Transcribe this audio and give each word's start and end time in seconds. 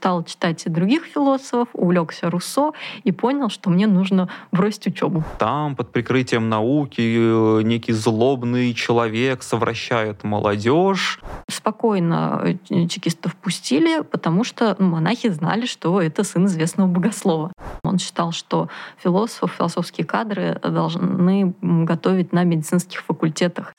стал 0.00 0.24
читать 0.24 0.64
и 0.64 0.70
других 0.70 1.04
философов, 1.04 1.68
увлекся 1.74 2.30
Руссо 2.30 2.70
и 3.04 3.12
понял, 3.12 3.50
что 3.50 3.68
мне 3.68 3.86
нужно 3.86 4.30
бросить 4.50 4.86
учебу. 4.86 5.22
Там 5.38 5.76
под 5.76 5.92
прикрытием 5.92 6.48
науки 6.48 7.02
э, 7.02 7.62
некий 7.64 7.92
злобный 7.92 8.72
человек 8.72 9.42
совращает 9.42 10.24
молодежь. 10.24 11.20
Спокойно 11.48 12.56
э, 12.70 12.86
чекистов 12.86 13.36
пустили, 13.36 14.00
потому 14.00 14.42
что 14.42 14.74
монахи 14.78 15.28
знали, 15.28 15.66
что 15.66 16.00
это 16.00 16.24
сын 16.24 16.46
известного 16.46 16.88
богослова. 16.88 17.52
Он 17.82 17.98
считал, 17.98 18.32
что 18.32 18.70
философов, 18.96 19.52
философские 19.58 20.06
кадры 20.06 20.58
должны 20.62 21.54
готовить 21.60 22.32
на 22.32 22.44
медицинских 22.44 23.02
факультетах. 23.02 23.74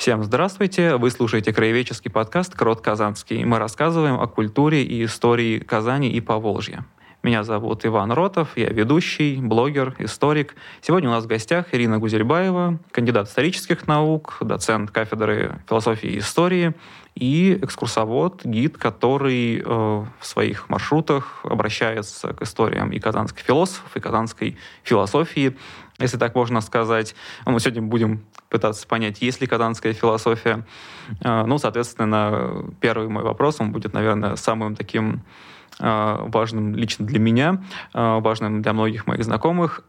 Всем 0.00 0.24
здравствуйте! 0.24 0.96
Вы 0.96 1.10
слушаете 1.10 1.52
краеведческий 1.52 2.10
подкаст 2.10 2.54
«Крот 2.54 2.80
Казанский». 2.80 3.44
Мы 3.44 3.58
рассказываем 3.58 4.18
о 4.18 4.26
культуре 4.26 4.82
и 4.82 5.04
истории 5.04 5.58
Казани 5.58 6.08
и 6.08 6.22
Поволжья. 6.22 6.86
Меня 7.22 7.44
зовут 7.44 7.84
Иван 7.84 8.10
Ротов, 8.10 8.56
я 8.56 8.70
ведущий, 8.70 9.36
блогер, 9.36 9.94
историк. 9.98 10.54
Сегодня 10.80 11.10
у 11.10 11.12
нас 11.12 11.24
в 11.24 11.26
гостях 11.26 11.66
Ирина 11.72 11.98
Гузельбаева, 11.98 12.78
кандидат 12.92 13.28
исторических 13.28 13.86
наук, 13.86 14.38
доцент 14.40 14.90
кафедры 14.90 15.60
философии 15.68 16.08
и 16.08 16.18
истории 16.20 16.72
и 17.14 17.58
экскурсовод, 17.60 18.46
гид, 18.46 18.78
который 18.78 19.58
э, 19.58 19.62
в 19.62 20.06
своих 20.22 20.70
маршрутах 20.70 21.40
обращается 21.44 22.32
к 22.32 22.40
историям 22.40 22.90
и 22.90 22.98
казанских 22.98 23.44
философов, 23.44 23.94
и 23.94 24.00
казанской 24.00 24.56
философии, 24.82 25.58
если 26.00 26.16
так 26.16 26.34
можно 26.34 26.60
сказать. 26.60 27.14
Мы 27.46 27.60
сегодня 27.60 27.82
будем 27.82 28.24
пытаться 28.48 28.86
понять, 28.86 29.22
есть 29.22 29.40
ли 29.40 29.46
казанская 29.46 29.92
философия. 29.92 30.66
Э, 31.22 31.44
ну, 31.46 31.58
соответственно, 31.58 32.64
первый 32.80 33.08
мой 33.08 33.22
вопрос, 33.22 33.60
он 33.60 33.72
будет, 33.72 33.92
наверное, 33.92 34.36
самым 34.36 34.76
таким 34.76 35.22
э, 35.78 36.16
важным 36.28 36.74
лично 36.74 37.06
для 37.06 37.18
меня, 37.18 37.62
э, 37.94 38.20
важным 38.20 38.62
для 38.62 38.72
многих 38.72 39.06
моих 39.06 39.24
знакомых. 39.24 39.82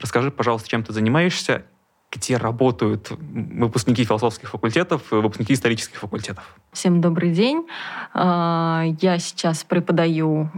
Расскажи, 0.00 0.30
пожалуйста, 0.30 0.68
чем 0.68 0.82
ты 0.82 0.92
занимаешься 0.92 1.64
где 2.10 2.38
работают 2.38 3.10
выпускники 3.10 4.02
философских 4.04 4.50
факультетов, 4.50 5.02
выпускники 5.10 5.52
исторических 5.52 5.98
факультетов. 5.98 6.56
Всем 6.72 7.02
добрый 7.02 7.32
день. 7.32 7.66
А, 8.14 8.84
я 9.00 9.18
сейчас 9.18 9.62
преподаю 9.64 10.50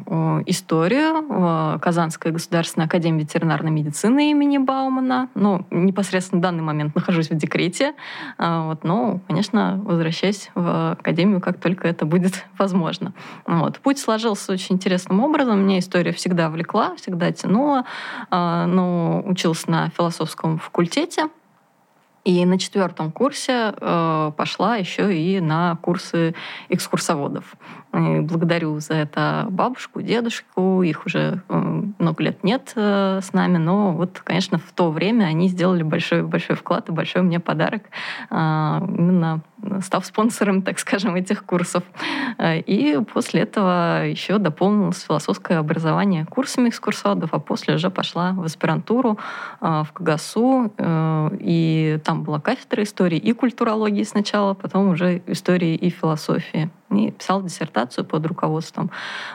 историю 0.47 1.27
в 1.29 1.79
Казанской 1.81 2.31
государственной 2.31 2.87
академии 2.87 3.23
ветеринарной 3.23 3.73
медицины 3.73 4.31
имени 4.31 4.59
Баумана. 4.59 5.29
Ну, 5.35 5.67
непосредственно 5.71 6.39
в 6.39 6.43
данный 6.43 6.63
момент 6.63 6.95
нахожусь 6.95 7.31
в 7.31 7.37
декрете. 7.37 7.95
А, 8.39 8.67
вот, 8.67 8.85
но, 8.85 9.21
конечно, 9.27 9.81
возвращаюсь 9.85 10.51
в 10.55 10.93
академию, 10.93 11.41
как 11.41 11.59
только 11.59 11.89
это 11.89 12.05
будет 12.05 12.45
возможно. 12.59 13.13
Вот. 13.47 13.81
Путь 13.81 13.99
сложился 13.99 14.53
очень 14.53 14.77
интересным 14.77 15.21
образом. 15.21 15.61
Меня 15.65 15.81
история 15.81 16.13
всегда 16.13 16.49
влекла, 16.49 16.95
всегда 16.95 17.33
тянула. 17.33 17.87
А, 18.31 18.67
но 18.67 19.23
учился 19.27 19.69
на 19.69 19.91
философском 19.91 20.59
факультете. 20.59 21.29
И 22.25 22.45
на 22.45 22.59
четвертом 22.59 23.11
курсе 23.13 23.75
э, 23.75 24.33
пошла 24.37 24.77
еще 24.77 25.17
и 25.17 25.41
на 25.41 25.77
курсы 25.77 26.35
экскурсоводов. 26.69 27.55
Благодарю 27.93 28.79
за 28.79 28.95
это 28.95 29.49
бабушку, 29.51 30.01
дедушку. 30.01 30.83
Их 30.85 31.07
уже 31.07 31.43
э, 31.49 31.83
много 31.99 32.23
лет 32.23 32.45
нет 32.45 32.73
э, 32.77 33.19
с 33.21 33.33
нами, 33.33 33.57
но 33.57 33.91
вот, 33.91 34.21
конечно, 34.21 34.59
в 34.59 34.73
то 34.73 34.93
время 34.93 35.25
они 35.25 35.49
сделали 35.49 35.83
большой 35.83 36.23
большой 36.23 36.55
вклад 36.55 36.89
и 36.89 36.93
большой 36.93 37.23
мне 37.23 37.41
подарок 37.41 37.83
э, 38.31 38.35
именно 38.35 39.41
став 39.81 40.07
спонсором, 40.07 40.63
так 40.63 40.79
скажем, 40.79 41.17
этих 41.17 41.45
курсов. 41.45 41.83
И 42.43 42.99
после 43.13 43.43
этого 43.43 44.07
еще 44.07 44.39
дополнилось 44.39 45.03
философское 45.03 45.59
образование 45.59 46.25
курсами 46.25 46.71
экскурсоводов, 46.71 47.35
а 47.35 47.41
после 47.41 47.75
уже 47.75 47.91
пошла 47.91 48.33
в 48.33 48.43
аспирантуру 48.43 49.19
в 49.61 49.87
КГСУ, 49.93 50.73
и 51.39 51.99
там 52.03 52.23
была 52.23 52.41
кафедра 52.41 52.83
истории 52.85 53.19
и 53.19 53.35
культурологии 53.35 54.05
сначала, 54.05 54.55
потом 54.55 54.89
уже 54.89 55.21
истории 55.27 55.75
и 55.75 55.91
философии. 55.91 56.71
И 56.91 57.11
писал 57.13 57.43
диссертацию 57.43 58.05
под 58.05 58.27
руководством 58.27 58.91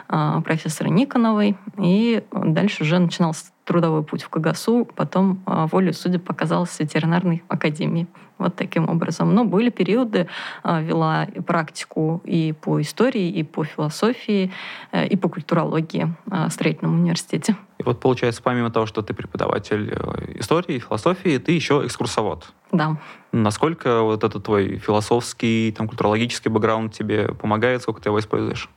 профессора 0.08 0.90
Никоновой, 0.90 1.58
и 1.78 2.24
дальше 2.32 2.84
уже 2.84 3.00
начинал 3.00 3.34
трудовой 3.64 4.04
путь 4.04 4.24
в 4.24 4.30
КГСУ, 4.30 4.86
потом 4.96 5.42
волю 5.46 5.94
судеб 5.94 6.24
показалась 6.24 6.70
в 6.70 6.80
ветеринарной 6.80 7.44
академии. 7.48 8.08
Вот 8.38 8.56
таким 8.56 8.90
образом. 8.90 9.34
Но 9.34 9.46
были 9.46 9.70
периоды, 9.70 10.28
а, 10.64 10.82
вела 10.82 11.28
практику 11.48 12.22
и 12.26 12.54
по 12.54 12.82
истории, 12.82 13.30
и 13.30 13.44
по 13.44 13.64
философии, 13.64 14.52
э, 14.92 15.08
и 15.08 15.16
по 15.16 15.30
культурологии 15.30 16.14
а, 16.30 16.50
в 16.50 16.52
строительном 16.54 17.00
университете. 17.00 17.56
И 17.78 17.84
вот 17.84 18.00
получается, 18.00 18.42
помимо 18.44 18.72
того, 18.72 18.86
что 18.86 19.02
ты 19.02 19.14
преподаватель 19.14 19.94
э, 19.94 20.40
истории, 20.40 20.80
философии, 20.80 21.38
ты 21.38 21.54
еще 21.54 21.82
экскурсовод. 21.86 22.52
Да. 22.72 22.98
Насколько 23.32 24.02
вот 24.02 24.24
этот 24.24 24.44
твой 24.44 24.78
философский, 24.78 25.72
там, 25.72 25.88
культурологический 25.88 26.52
бэкграунд 26.52 26.94
тебе 26.94 27.30
помогает, 27.30 27.82
сколько 27.82 28.02
ты 28.02 28.10
его 28.10 28.20
используешь? 28.20 28.70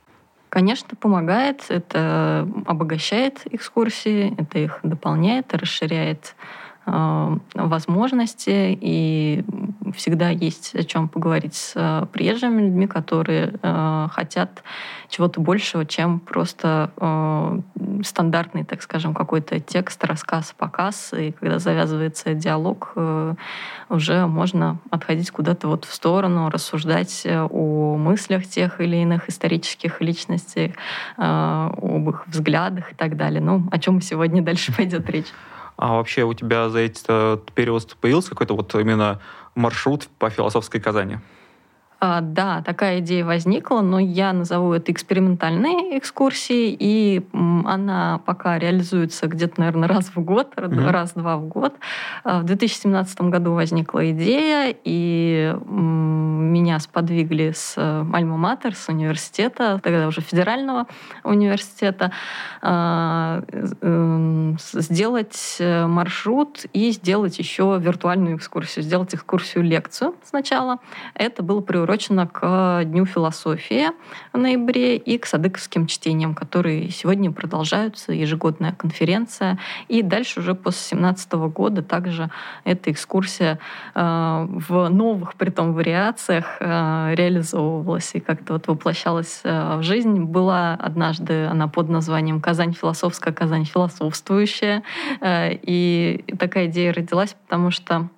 Конечно, 0.49 0.97
помогает. 0.99 1.65
Это 1.69 2.47
обогащает 2.65 3.41
экскурсии, 3.51 4.33
это 4.37 4.59
их 4.59 4.79
дополняет, 4.83 5.53
расширяет 5.53 6.35
возможности, 7.53 8.77
и 8.79 9.43
всегда 9.95 10.29
есть 10.29 10.75
о 10.75 10.83
чем 10.83 11.07
поговорить 11.07 11.55
с 11.55 11.73
э, 11.75 12.05
приезжими 12.11 12.61
людьми, 12.61 12.87
которые 12.87 13.53
э, 13.61 14.07
хотят 14.11 14.63
чего-то 15.09 15.41
большего, 15.41 15.85
чем 15.87 16.19
просто 16.19 16.91
стандартный, 18.03 18.63
так 18.63 18.83
скажем, 18.83 19.15
какой-то 19.15 19.59
текст, 19.59 20.03
рассказ, 20.03 20.53
показ, 20.55 21.13
и 21.17 21.31
когда 21.31 21.57
завязывается 21.57 22.35
диалог, 22.35 22.93
уже 23.89 24.27
можно 24.27 24.77
отходить 24.91 25.31
куда-то 25.31 25.67
вот 25.67 25.85
в 25.85 25.93
сторону, 25.93 26.51
рассуждать 26.51 27.25
о 27.25 27.95
мыслях 27.97 28.45
тех 28.45 28.79
или 28.81 28.97
иных 28.97 29.29
исторических 29.29 29.99
личностей, 29.99 30.75
об 31.17 32.09
их 32.09 32.27
взглядах 32.27 32.91
и 32.91 32.95
так 32.95 33.17
далее. 33.17 33.41
Ну, 33.41 33.67
о 33.71 33.79
чем 33.79 34.01
сегодня 34.01 34.43
дальше 34.43 34.71
пойдет 34.77 35.09
речь. 35.09 35.33
А 35.79 35.93
вообще 35.93 36.25
у 36.25 36.33
тебя 36.33 36.69
за 36.69 36.79
этот 36.79 37.53
период 37.53 37.95
появился 38.01 38.31
какой-то 38.31 38.53
вот 38.53 38.75
именно 38.75 39.21
маршрут 39.55 40.09
по 40.19 40.29
философской 40.29 40.81
Казани? 40.81 41.19
А, 42.01 42.21
да, 42.21 42.61
такая 42.61 42.99
идея 42.99 43.25
возникла, 43.25 43.81
но 43.81 43.99
я 43.99 44.31
назову 44.31 44.71
это 44.71 44.91
экспериментальной 44.91 45.97
экскурсией, 45.97 46.75
и 46.79 47.27
она 47.33 48.21
пока 48.25 48.57
реализуется 48.57 49.27
где-то, 49.27 49.59
наверное, 49.59 49.89
раз 49.89 50.05
в 50.15 50.21
год, 50.21 50.53
mm-hmm. 50.55 50.89
раз-два 50.91 51.35
в 51.35 51.47
год. 51.47 51.73
А, 52.23 52.39
в 52.39 52.45
2017 52.45 53.21
году 53.23 53.51
возникла 53.53 54.09
идея, 54.11 54.73
и 54.85 55.53
меня 55.65 56.79
сподвигли 56.79 57.51
с 57.53 57.77
Альма-Матер, 57.77 58.75
с 58.75 58.87
университета, 58.87 59.81
тогда 59.83 60.07
уже 60.07 60.21
федерального 60.21 60.87
университета, 61.25 62.13
а, 62.61 63.43
эм, 63.81 64.57
сделать 64.59 65.57
э, 65.59 65.85
маршрут 65.85 66.65
и 66.71 66.91
сделать 66.91 67.37
еще 67.39 67.77
виртуальную 67.79 68.37
экскурсию, 68.37 68.83
сделать 68.83 69.13
экскурсию-лекцию 69.13 70.15
сначала. 70.23 70.77
Это 71.13 71.43
было 71.43 71.59
приурочено 71.59 71.88
приурочена 71.89 72.27
к 72.27 72.83
Дню 72.85 73.05
философии 73.05 73.87
в 74.31 74.37
ноябре 74.37 74.95
и 74.95 75.17
к 75.17 75.25
садыковским 75.25 75.87
чтениям, 75.87 76.35
которые 76.35 76.91
сегодня 76.91 77.31
продолжаются, 77.31 78.13
ежегодная 78.13 78.73
конференция. 78.73 79.57
И 79.87 80.03
дальше 80.03 80.39
уже 80.39 80.53
после 80.53 80.97
2017 80.97 81.33
года 81.51 81.81
также 81.81 82.29
эта 82.63 82.91
экскурсия 82.91 83.57
э, 83.95 83.99
в 84.49 84.89
новых, 84.89 85.33
при 85.33 85.49
том 85.49 85.73
вариациях 85.73 86.57
э, 86.59 87.15
реализовывалась 87.15 88.11
и 88.13 88.19
как-то 88.19 88.53
вот 88.53 88.67
воплощалась 88.67 89.41
э, 89.43 89.77
в 89.77 89.81
жизнь. 89.81 90.25
Была 90.25 90.73
однажды 90.73 91.45
она 91.45 91.67
под 91.67 91.89
названием 91.89 92.39
«Казань 92.39 92.73
философская, 92.73 93.33
Казань 93.33 93.65
философствующая». 93.65 94.83
И 95.21 96.23
такая 96.37 96.67
идея 96.67 96.93
родилась, 96.93 97.35
потому 97.47 97.71
что 97.71 98.09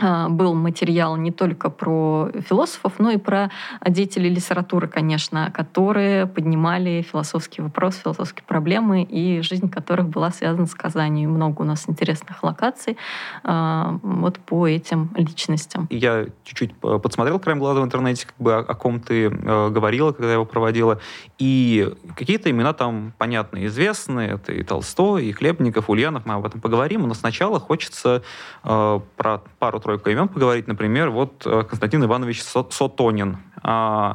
был 0.00 0.54
материал 0.54 1.16
не 1.16 1.30
только 1.30 1.70
про 1.70 2.30
философов, 2.48 2.94
но 2.98 3.10
и 3.10 3.16
про 3.16 3.50
деятелей 3.86 4.28
литературы, 4.28 4.88
конечно, 4.88 5.52
которые 5.54 6.26
поднимали 6.26 7.02
философские 7.02 7.64
вопросы, 7.64 8.00
философские 8.00 8.44
проблемы, 8.46 9.02
и 9.02 9.40
жизнь 9.42 9.70
которых 9.70 10.08
была 10.08 10.30
связана 10.30 10.66
с 10.66 10.74
Казанью. 10.74 11.30
Много 11.30 11.62
у 11.62 11.64
нас 11.64 11.88
интересных 11.88 12.42
локаций 12.42 12.96
а, 13.42 13.98
вот 14.02 14.38
по 14.38 14.66
этим 14.66 15.10
личностям. 15.14 15.86
Я 15.90 16.26
чуть-чуть 16.44 16.74
подсмотрел 16.76 17.38
краем 17.38 17.58
глаза 17.58 17.80
в 17.80 17.84
интернете, 17.84 18.26
как 18.26 18.36
бы 18.38 18.54
о, 18.54 18.74
ком 18.74 19.00
ты 19.00 19.26
э, 19.26 19.70
говорила, 19.70 20.12
когда 20.12 20.32
его 20.32 20.44
проводила, 20.44 21.00
И 21.38 21.92
какие-то 22.16 22.50
имена 22.50 22.72
там 22.72 23.12
понятные, 23.18 23.66
известные. 23.66 24.30
Это 24.34 24.52
и 24.52 24.62
Толстой, 24.62 25.26
и 25.26 25.32
Хлебников, 25.32 25.90
Ульянов. 25.90 26.26
Мы 26.26 26.34
об 26.34 26.46
этом 26.46 26.60
поговорим. 26.60 27.08
Но 27.08 27.14
сначала 27.14 27.58
хочется 27.58 28.22
э, 28.62 29.00
про 29.16 29.42
пару-тройку 29.58 30.10
имен 30.10 30.28
поговорить. 30.28 30.68
Например, 30.68 31.10
вот 31.10 31.42
э, 31.44 31.64
Константин 31.64 32.04
Иванович 32.04 32.42
Сотонин. 32.42 33.38
Э, 33.62 34.14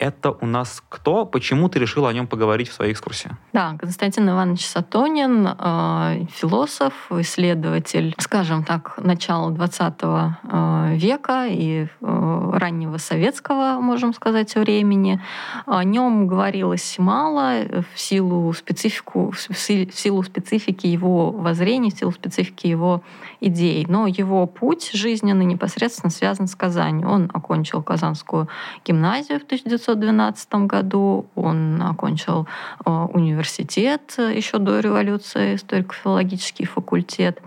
это 0.00 0.32
у 0.40 0.46
нас 0.46 0.82
кто? 0.88 1.26
Почему 1.26 1.68
ты 1.68 1.78
решила 1.78 2.08
о 2.08 2.12
нем 2.12 2.26
поговорить 2.26 2.68
в 2.68 2.72
своей 2.72 2.92
экскурсии? 2.92 3.30
Да, 3.52 3.76
Константин 3.78 4.28
Иванович 4.30 4.66
Сатонин, 4.66 5.46
э, 5.46 6.26
философ, 6.32 6.94
исследователь, 7.10 8.14
скажем 8.18 8.64
так, 8.64 8.98
начала 8.98 9.50
20 9.50 9.94
э, 10.02 10.96
века 10.96 11.46
и 11.46 11.86
э, 12.00 12.50
раннего 12.54 12.96
советского, 12.96 13.78
можем 13.80 14.14
сказать, 14.14 14.54
времени. 14.54 15.20
О 15.66 15.84
нем 15.84 16.26
говорилось 16.26 16.96
мало 16.98 17.84
в 17.94 18.00
силу, 18.00 18.52
специфику, 18.54 19.32
в 19.32 19.58
силу 19.58 20.22
специфики 20.22 20.86
его 20.86 21.30
воззрений, 21.30 21.90
в 21.90 21.98
силу 21.98 22.12
специфики 22.12 22.66
его 22.66 23.02
идей. 23.40 23.86
Но 23.88 24.06
его 24.06 24.46
путь 24.46 24.90
жизненный 24.92 25.44
непосредственно 25.44 26.10
связан 26.10 26.46
с 26.46 26.54
Казанью. 26.54 27.08
Он 27.08 27.30
окончил 27.32 27.82
Казанскую 27.82 28.48
гимназию 28.84 29.40
в 29.40 29.44
1900 29.44 29.90
1912 29.90 30.54
году. 30.66 31.26
Он 31.34 31.82
окончил 31.82 32.46
э, 32.84 32.90
университет 32.90 34.14
еще 34.18 34.58
до 34.58 34.80
революции, 34.80 35.54
историко-филологический 35.54 36.66
факультет. 36.66 37.40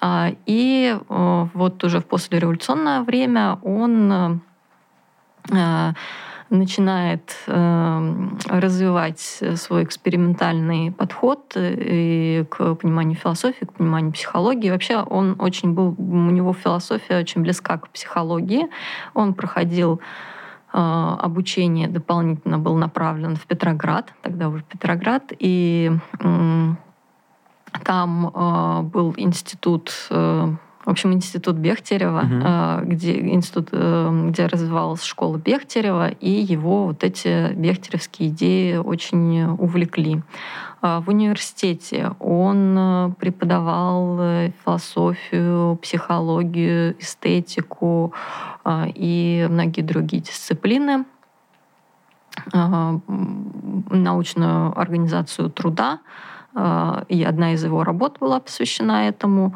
А, 0.00 0.32
и 0.46 0.96
э, 0.98 1.46
вот 1.54 1.84
уже 1.84 2.00
в 2.00 2.06
послереволюционное 2.06 3.02
время 3.02 3.58
он 3.62 4.40
э, 6.50 6.54
начинает 6.54 7.36
развивать 7.46 9.20
свой 9.20 9.84
экспериментальный 9.84 10.92
подход 10.92 11.52
и 11.56 12.44
к 12.48 12.74
пониманию 12.74 13.16
философии, 13.16 13.64
к 13.64 13.72
пониманию 13.72 14.12
психологии. 14.12 14.70
Вообще 14.70 14.98
он 14.98 15.36
очень 15.38 15.72
был, 15.72 15.94
у 15.98 16.30
него 16.30 16.52
философия 16.52 17.18
очень 17.18 17.42
близка 17.42 17.78
к 17.78 17.88
психологии. 17.88 18.68
Он 19.14 19.34
проходил 19.34 20.00
а, 20.72 21.18
обучение 21.22 21.88
дополнительно 21.88 22.58
был 22.58 22.76
направлен 22.76 23.36
в 23.36 23.46
Петроград, 23.46 24.12
тогда 24.20 24.50
уже 24.50 24.62
Петроград, 24.62 25.32
и 25.38 25.90
там 27.84 28.30
а, 28.34 28.82
был 28.82 29.14
институт 29.16 29.92
э, 30.10 30.54
в 30.86 30.90
общем, 30.90 31.12
институт 31.12 31.56
Бехтерева, 31.56 32.20
угу. 32.20 32.88
где, 32.88 33.20
институт, 33.28 33.68
э, 33.72 34.28
где 34.30 34.46
развивалась 34.46 35.02
школа 35.02 35.36
Бехтерева, 35.36 36.08
и 36.08 36.30
его 36.30 36.86
вот 36.86 37.04
эти 37.04 37.52
бехтеревские 37.52 38.30
идеи 38.30 38.76
очень 38.76 39.42
увлекли. 39.58 40.22
В 40.82 41.04
университете 41.08 42.12
он 42.20 43.14
преподавал 43.18 44.50
философию, 44.64 45.76
психологию, 45.82 46.94
эстетику, 47.00 48.12
а, 48.68 48.88
и 48.92 49.46
многие 49.48 49.82
другие 49.82 50.20
дисциплины 50.20 51.04
а, 52.52 52.98
научную 53.90 54.76
организацию 54.76 55.50
труда, 55.50 56.00
а, 56.52 57.04
и 57.08 57.22
одна 57.22 57.52
из 57.52 57.62
его 57.62 57.84
работ 57.84 58.16
была 58.18 58.40
посвящена 58.40 59.06
этому. 59.06 59.54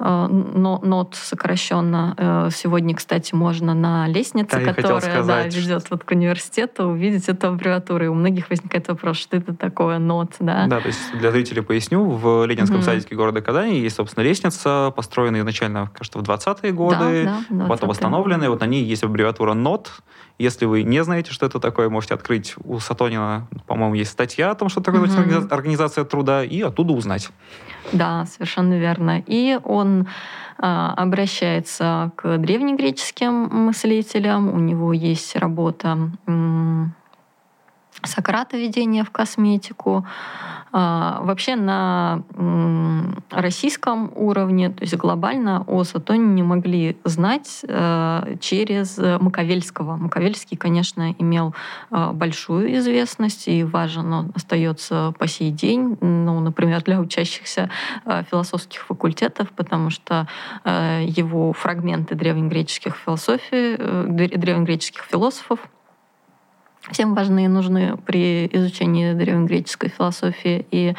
Э, 0.00 0.26
нот 0.28 1.14
сокращенно. 1.14 2.14
Э, 2.16 2.48
сегодня, 2.52 2.94
кстати, 2.94 3.34
можно 3.34 3.74
на 3.74 4.06
лестнице, 4.06 4.64
да, 4.64 4.72
которая 4.72 5.22
да, 5.24 5.42
ведет 5.44 5.90
вот 5.90 6.04
к 6.04 6.10
университету, 6.12 6.84
увидеть 6.84 7.28
эту 7.28 7.48
аббревиатуру. 7.48 8.04
И 8.04 8.08
у 8.08 8.14
многих 8.14 8.48
возникает 8.50 8.86
вопрос, 8.88 9.16
что 9.16 9.36
это 9.36 9.54
такое 9.54 9.98
нот, 9.98 10.34
да? 10.38 10.66
Да, 10.66 10.80
то 10.80 10.86
есть 10.86 11.00
для 11.18 11.32
зрителей 11.32 11.62
поясню, 11.62 12.04
в 12.04 12.44
Ленинском 12.46 12.78
mm-hmm. 12.78 12.84
садике 12.84 13.16
города 13.16 13.40
Казани 13.40 13.80
есть, 13.80 13.96
собственно, 13.96 14.22
лестница, 14.22 14.92
построенная 14.94 15.40
изначально, 15.40 15.90
кажется, 15.92 16.18
в 16.18 16.22
20-е 16.22 16.72
годы, 16.72 17.24
да, 17.24 17.40
да, 17.48 17.66
20 17.66 17.68
потом 17.68 17.88
восстановленная. 17.88 18.50
Вот 18.50 18.60
на 18.60 18.66
ней 18.66 18.84
есть 18.84 19.02
аббревиатура 19.02 19.54
нот. 19.54 19.90
Если 20.38 20.66
вы 20.66 20.84
не 20.84 21.02
знаете, 21.02 21.32
что 21.32 21.46
это 21.46 21.58
такое, 21.58 21.88
можете 21.88 22.14
открыть 22.14 22.54
у 22.62 22.78
Сатонина, 22.78 23.48
по-моему, 23.66 23.94
есть 23.94 24.12
статья 24.12 24.52
о 24.52 24.54
том, 24.54 24.68
что 24.68 24.80
такое 24.80 25.02
mm-hmm. 25.02 25.48
организация 25.52 26.04
труда, 26.04 26.44
и 26.44 26.60
оттуда 26.62 26.92
узнать. 26.92 27.30
Да, 27.92 28.26
совершенно 28.26 28.78
верно. 28.78 29.22
И 29.26 29.58
он 29.64 29.87
а, 30.58 30.94
обращается 30.96 32.12
к 32.16 32.38
древнегреческим 32.38 33.48
мыслителям. 33.66 34.52
У 34.52 34.58
него 34.58 34.92
есть 34.92 35.36
работа 35.36 36.10
Сократа 38.02 38.56
«Введение 38.56 39.04
в 39.04 39.10
косметику». 39.10 40.04
А, 40.70 41.20
вообще 41.22 41.56
на 41.56 42.22
российском 43.30 44.12
уровне, 44.14 44.70
то 44.70 44.82
есть 44.82 44.96
глобально 44.96 45.64
о 45.66 45.84
Сатоне 45.84 46.26
не 46.26 46.42
могли 46.42 46.96
знать 47.04 47.64
э, 47.66 48.36
через 48.40 48.98
Маковельского. 48.98 49.96
Маковельский, 49.96 50.56
конечно, 50.56 51.14
имел 51.18 51.54
э, 51.90 52.10
большую 52.12 52.76
известность 52.76 53.48
и 53.48 53.64
важен 53.64 54.12
он 54.12 54.32
остается 54.34 55.14
по 55.18 55.26
сей 55.26 55.50
день, 55.50 55.96
ну, 56.00 56.40
например, 56.40 56.82
для 56.82 57.00
учащихся 57.00 57.70
э, 58.04 58.24
философских 58.30 58.82
факультетов, 58.82 59.48
потому 59.56 59.90
что 59.90 60.28
его 60.64 61.52
фрагменты 61.52 62.14
древнегреческих 62.14 62.96
философий, 62.96 63.76
древнегреческих 63.76 65.04
философов 65.04 65.60
всем 66.90 67.14
важны 67.14 67.44
и 67.44 67.48
нужны 67.48 67.96
при 68.06 68.46
изучении 68.52 69.12
древнегреческой 69.12 69.90
философии. 69.90 70.66
И 70.70 70.94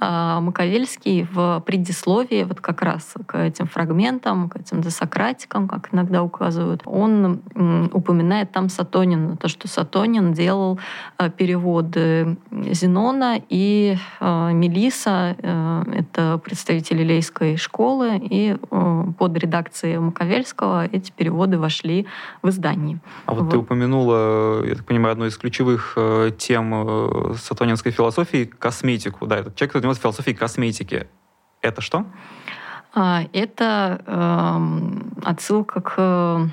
э, 0.00 0.38
Маковельский 0.40 1.26
в 1.32 1.62
предисловии 1.66 2.44
вот 2.44 2.60
как 2.60 2.82
раз 2.82 3.14
к 3.26 3.38
этим 3.38 3.66
фрагментам, 3.66 4.48
к 4.48 4.56
этим 4.56 4.80
досократикам, 4.80 5.68
как 5.68 5.92
иногда 5.92 6.22
указывают, 6.22 6.82
он 6.84 7.40
э, 7.54 7.88
упоминает 7.92 8.52
там 8.52 8.68
Сатонина, 8.68 9.36
то, 9.36 9.48
что 9.48 9.68
Сатонин 9.68 10.32
делал 10.32 10.78
э, 11.18 11.30
переводы 11.30 12.36
Зенона 12.50 13.40
и 13.48 13.96
э, 14.20 14.52
Мелиса, 14.52 15.36
э, 15.38 15.82
это 15.94 16.38
представители 16.38 17.04
Лейской 17.04 17.56
школы, 17.56 18.18
и 18.18 18.56
э, 18.70 19.04
под 19.18 19.38
редакцией 19.38 19.98
Маковельского 19.98 20.86
эти 20.86 21.10
переводы 21.10 21.58
вошли 21.58 22.06
в 22.42 22.48
издание. 22.48 22.98
А 23.26 23.34
вот, 23.34 23.44
вот. 23.44 23.50
ты 23.50 23.58
упомянула, 23.58 24.64
я 24.64 24.74
так 24.74 24.84
понимаю, 24.84 25.16
одну 25.20 25.26
из 25.26 25.36
ключевых 25.36 25.92
э, 25.96 26.30
тем 26.38 26.72
э, 26.74 27.34
сатонинской 27.34 27.92
философии— 27.92 28.44
косметику. 28.58 29.26
Да, 29.26 29.36
этот 29.36 29.54
человек 29.54 29.74
занимается 29.74 30.02
философией 30.02 30.34
косметики. 30.34 31.08
Это 31.60 31.82
что? 31.82 32.06
А, 32.94 33.24
это 33.34 34.02
э, 34.06 35.28
отсылка 35.28 35.82
к 35.82 36.50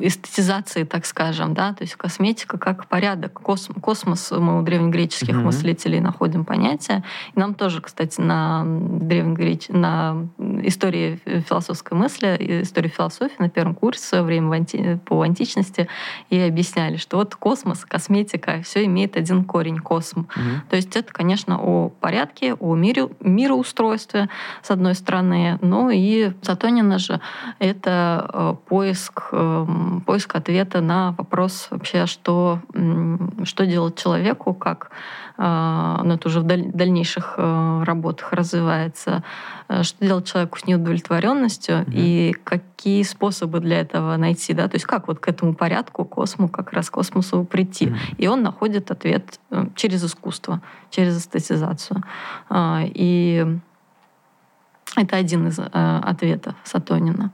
эстетизации, 0.00 0.84
так 0.84 1.06
скажем, 1.06 1.54
да, 1.54 1.72
то 1.72 1.82
есть 1.82 1.96
косметика 1.96 2.58
как 2.58 2.86
порядок, 2.86 3.32
космос, 3.32 3.76
космос 3.80 4.30
мы 4.30 4.58
у 4.58 4.62
древнегреческих 4.62 5.34
mm-hmm. 5.34 5.44
мыслителей 5.44 6.00
находим 6.00 6.44
понятие. 6.44 7.02
И 7.34 7.40
нам 7.40 7.54
тоже, 7.54 7.80
кстати, 7.80 8.20
на 8.20 8.64
древнегреч... 8.66 9.68
на 9.68 10.28
истории 10.62 11.20
философской 11.48 11.96
мысли, 11.96 12.36
истории 12.62 12.88
философии 12.88 13.36
на 13.38 13.48
первом 13.48 13.74
курсе 13.74 14.02
в 14.02 14.04
свое 14.04 14.24
время 14.24 14.48
в 14.48 14.52
анти... 14.52 15.00
по 15.06 15.22
античности 15.22 15.88
и 16.28 16.38
объясняли, 16.38 16.96
что 16.96 17.16
вот 17.16 17.34
космос, 17.34 17.84
косметика, 17.84 18.60
все 18.62 18.84
имеет 18.84 19.16
один 19.16 19.44
корень 19.44 19.78
косм. 19.78 20.20
Mm-hmm. 20.20 20.60
То 20.68 20.76
есть 20.76 20.96
это, 20.96 21.12
конечно, 21.12 21.58
о 21.58 21.88
порядке, 21.88 22.54
о 22.54 22.74
мире, 22.74 23.08
мироустройстве, 23.20 24.28
с 24.62 24.70
одной 24.70 24.94
стороны, 24.94 25.58
но 25.62 25.90
и 25.90 26.32
Сатонина 26.42 26.98
же 26.98 27.20
это 27.58 28.28
э, 28.32 28.54
поиск 28.68 29.28
э, 29.32 29.45
поиск 30.06 30.34
ответа 30.36 30.80
на 30.80 31.14
вопрос 31.18 31.68
вообще, 31.70 32.06
что, 32.06 32.60
что 33.44 33.66
делать 33.66 33.96
человеку, 33.96 34.54
как 34.54 34.90
э, 35.38 36.00
ну, 36.04 36.14
это 36.14 36.28
уже 36.28 36.40
в 36.40 36.44
дальнейших 36.44 37.34
э, 37.36 37.82
работах 37.84 38.32
развивается, 38.32 39.22
э, 39.68 39.82
что 39.82 40.04
делать 40.04 40.26
человеку 40.26 40.58
с 40.58 40.66
неудовлетворенностью 40.66 41.76
mm-hmm. 41.76 41.92
и 41.92 42.32
какие 42.44 43.02
способы 43.02 43.60
для 43.60 43.80
этого 43.80 44.16
найти, 44.16 44.54
да, 44.54 44.68
то 44.68 44.76
есть 44.76 44.86
как 44.86 45.08
вот 45.08 45.18
к 45.18 45.28
этому 45.28 45.54
порядку, 45.54 46.04
косму, 46.04 46.48
как 46.48 46.72
раз 46.72 46.90
космосу 46.90 47.44
прийти. 47.44 47.86
Mm-hmm. 47.86 48.16
И 48.18 48.28
он 48.28 48.42
находит 48.42 48.90
ответ 48.90 49.40
через 49.74 50.04
искусство, 50.04 50.60
через 50.90 51.18
эстетизацию. 51.18 52.02
И 52.52 53.58
это 54.96 55.16
один 55.16 55.48
из 55.48 55.58
э, 55.58 55.62
ответов 55.72 56.54
Сатонина. 56.64 57.30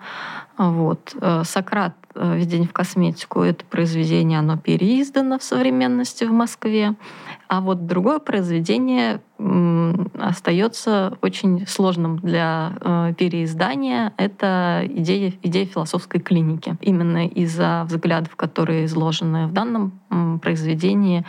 Вот. 0.59 1.15
Сократ 1.45 1.95
«Введение 2.15 2.69
в 2.69 2.73
косметику»— 2.73 3.41
это 3.43 3.65
произведение, 3.65 4.39
оно 4.39 4.57
переиздано 4.57 5.39
в 5.39 5.43
современности 5.43 6.25
в 6.25 6.33
Москве. 6.33 6.95
А 7.49 7.61
вот 7.61 7.87
другое 7.87 8.19
произведение 8.19 9.21
остается 10.19 11.19
очень 11.21 11.67
сложным 11.67 12.19
для 12.19 12.73
э, 12.81 13.15
переиздания. 13.19 14.13
Это 14.17 14.85
идея, 14.89 15.33
идея 15.43 15.67
философской 15.67 16.21
клиники. 16.21 16.77
Именно 16.81 17.27
из-за 17.27 17.85
взглядов, 17.87 18.37
которые 18.37 18.87
изложены 18.87 19.49
в 19.49 19.53
данном 19.53 20.01
произведении, 20.41 21.25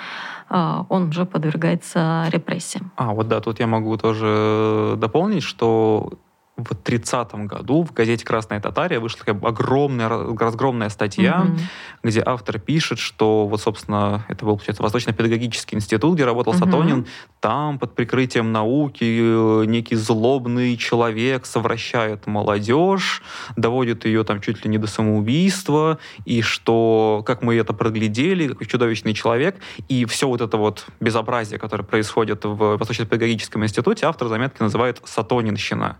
э, 0.49 0.83
он 0.89 1.09
уже 1.09 1.25
подвергается 1.25 2.25
репрессиям. 2.29 2.91
А, 2.95 3.13
вот 3.13 3.27
да, 3.27 3.41
тут 3.41 3.59
я 3.59 3.67
могу 3.67 3.97
тоже 3.97 4.95
дополнить, 4.97 5.43
что 5.43 6.13
в 6.55 6.75
30 6.75 7.33
году 7.47 7.83
в 7.83 7.93
газете 7.93 8.23
«Красная 8.23 8.59
Татария» 8.59 8.99
вышла 8.99 9.25
такая 9.25 9.41
огромная, 9.41 10.07
разгромная 10.07 10.89
статья, 10.89 11.47
mm-hmm. 11.47 11.59
где 12.03 12.21
автор 12.23 12.59
пишет, 12.59 12.99
что 12.99 13.47
вот, 13.47 13.59
собственно, 13.59 14.23
это 14.29 14.45
был, 14.45 14.55
получается, 14.57 14.83
Восточно-педагогический 14.83 15.75
институт, 15.75 16.13
где 16.13 16.25
работал 16.25 16.53
mm-hmm. 16.53 16.59
Сатонин, 16.59 17.07
там 17.39 17.79
под 17.79 17.95
прикрытием 17.95 18.51
науки 18.51 19.03
э, 19.03 19.65
некий 19.65 19.95
злобный 19.95 20.77
человек 20.77 21.47
совращает 21.47 22.27
молодежь, 22.27 23.23
доводит 23.55 24.05
ее 24.05 24.23
там 24.23 24.39
чуть 24.39 24.63
ли 24.63 24.69
не 24.69 24.77
до 24.77 24.85
самоубийства, 24.85 25.97
и 26.25 26.43
что, 26.43 27.23
как 27.25 27.41
мы 27.41 27.55
это 27.55 27.73
проглядели, 27.73 28.47
какой 28.47 28.67
чудовищный 28.67 29.15
человек, 29.15 29.55
и 29.87 30.05
все 30.05 30.27
вот 30.27 30.41
это 30.41 30.57
вот 30.57 30.85
безобразие, 30.99 31.57
которое 31.57 31.83
происходит 31.83 32.45
в 32.45 32.77
Восточно-педагогическом 32.77 33.63
институте, 33.63 34.05
автор 34.05 34.27
заметки 34.27 34.61
называет 34.61 35.01
«сатонинщина». 35.03 35.97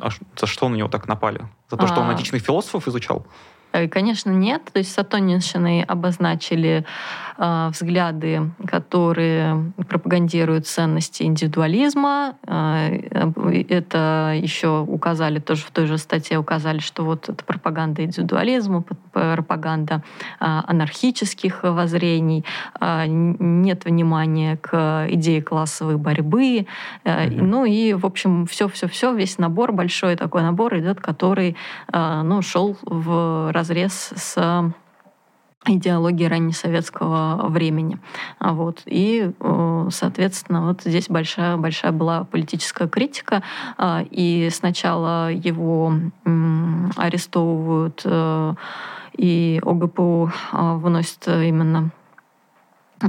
А 0.00 0.08
за 0.36 0.46
что 0.46 0.68
на 0.68 0.76
него 0.76 0.88
так 0.88 1.08
напали? 1.08 1.46
За 1.70 1.76
то, 1.76 1.86
что 1.86 2.00
он 2.00 2.08
а. 2.08 2.10
античных 2.10 2.42
философов 2.42 2.88
изучал? 2.88 3.26
Э, 3.72 3.88
конечно, 3.88 4.30
нет. 4.30 4.62
То 4.72 4.78
есть 4.78 4.92
сатонинщиной 4.92 5.82
обозначили 5.82 6.84
взгляды, 7.38 8.50
которые 8.66 9.72
пропагандируют 9.88 10.66
ценности 10.66 11.22
индивидуализма. 11.22 12.36
Э, 12.46 12.96
это 13.68 14.34
еще 14.36 14.80
указали, 14.80 15.38
тоже 15.38 15.62
в 15.62 15.70
той 15.70 15.86
же 15.86 15.98
статье 15.98 16.38
указали, 16.38 16.78
что 16.78 17.04
вот 17.04 17.28
это 17.28 17.44
пропаганда 17.44 18.04
индивидуализма, 18.04 18.84
пропаганда 19.12 20.02
э, 20.40 20.44
анархических 20.44 21.62
воззрений, 21.62 22.44
нет 22.80 23.84
внимания 23.84 24.56
к 24.56 25.06
идее 25.10 25.42
классовой 25.42 25.96
борьбы. 25.96 26.66
Mm-hmm. 27.04 27.42
Ну 27.42 27.64
и, 27.64 27.94
в 27.94 28.06
общем, 28.06 28.46
все-все-все, 28.46 29.14
весь 29.14 29.38
набор, 29.38 29.72
большой 29.72 30.16
такой 30.16 30.42
набор 30.42 30.78
идет, 30.78 31.00
который 31.00 31.56
ну, 31.92 32.42
шел 32.42 32.76
в 32.82 33.50
разрез 33.52 34.12
с 34.14 34.72
идеологии 35.66 36.24
раннесоветского 36.24 37.48
времени. 37.48 37.98
Вот. 38.40 38.82
И, 38.86 39.30
э, 39.38 39.88
соответственно, 39.90 40.66
вот 40.66 40.82
здесь 40.82 41.08
большая, 41.08 41.56
большая 41.56 41.92
была 41.92 42.24
политическая 42.24 42.88
критика. 42.88 43.42
А, 43.78 44.04
и 44.10 44.48
сначала 44.52 45.32
его 45.32 45.94
арестовывают, 46.96 48.02
э, 48.04 48.54
и 49.16 49.60
ОГПУ 49.62 50.32
а, 50.52 50.74
выносит 50.76 51.28
именно 51.28 51.90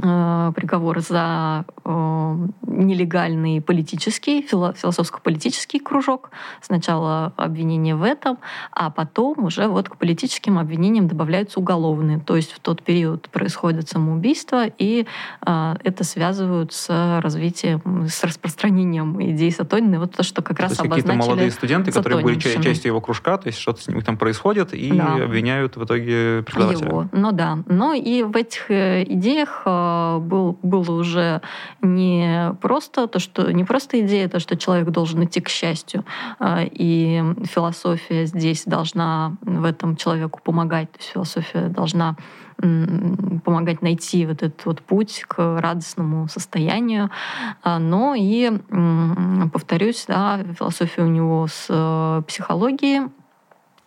приговор 0.00 1.00
за 1.00 1.64
э, 1.84 2.36
нелегальный 2.66 3.60
политический, 3.60 4.42
философско-политический 4.42 5.78
кружок. 5.78 6.30
Сначала 6.60 7.32
обвинение 7.36 7.94
в 7.94 8.02
этом, 8.02 8.38
а 8.72 8.90
потом 8.90 9.44
уже 9.44 9.68
вот 9.68 9.88
к 9.88 9.96
политическим 9.96 10.58
обвинениям 10.58 11.08
добавляются 11.08 11.60
уголовные. 11.60 12.18
То 12.18 12.36
есть 12.36 12.52
в 12.52 12.60
тот 12.60 12.82
период 12.82 13.28
происходит 13.28 13.88
самоубийство, 13.88 14.66
и 14.66 15.06
э, 15.46 15.74
это 15.82 16.04
связывают 16.04 16.72
с 16.72 17.20
развитием, 17.22 18.06
с 18.08 18.24
распространением 18.24 19.22
идей 19.22 19.50
Сатонина. 19.50 20.00
Вот 20.00 20.16
то, 20.16 20.22
что 20.22 20.42
как 20.42 20.56
то 20.56 20.64
раз 20.64 20.72
обозначили 20.72 21.00
какие-то 21.02 21.26
молодые 21.26 21.50
студенты, 21.50 21.92
которые 21.92 22.22
были 22.22 22.38
частью 22.38 22.90
его 22.90 23.00
кружка, 23.00 23.38
то 23.38 23.48
есть 23.48 23.58
что-то 23.58 23.82
с 23.82 23.88
ними 23.88 24.00
там 24.00 24.16
происходит, 24.16 24.74
и 24.74 24.92
да. 24.92 25.24
обвиняют 25.24 25.76
в 25.76 25.84
итоге 25.84 26.42
преподавателя. 26.42 26.88
Его. 26.88 27.08
Ну 27.12 27.32
да. 27.32 27.58
Но 27.66 27.92
и 27.92 28.22
в 28.22 28.36
этих 28.36 28.70
идеях 28.70 29.62
Э, 29.64 29.83
был, 30.20 30.58
было 30.62 31.00
уже 31.00 31.40
не 31.82 32.54
просто 32.60 33.06
то, 33.06 33.18
что 33.18 33.50
не 33.52 33.64
просто 33.64 34.00
идея, 34.00 34.28
то, 34.28 34.40
что 34.40 34.56
человек 34.56 34.90
должен 34.90 35.24
идти 35.24 35.40
к 35.40 35.48
счастью, 35.48 36.04
э, 36.40 36.66
и 36.70 37.22
философия 37.44 38.26
здесь 38.26 38.64
должна 38.64 39.36
в 39.42 39.64
этом 39.64 39.96
человеку 39.96 40.40
помогать, 40.42 40.90
то 40.92 40.98
есть 40.98 41.10
философия 41.10 41.68
должна 41.68 42.16
помогать 42.56 43.82
найти 43.82 44.26
вот 44.26 44.44
этот 44.44 44.64
вот 44.64 44.80
путь 44.80 45.24
к 45.26 45.60
радостному 45.60 46.28
состоянию. 46.28 47.10
Э, 47.64 47.78
но 47.78 48.14
и, 48.16 48.52
повторюсь, 49.52 50.04
да, 50.06 50.40
философия 50.58 51.02
у 51.02 51.08
него 51.08 51.46
с 51.48 52.24
психологией 52.28 53.08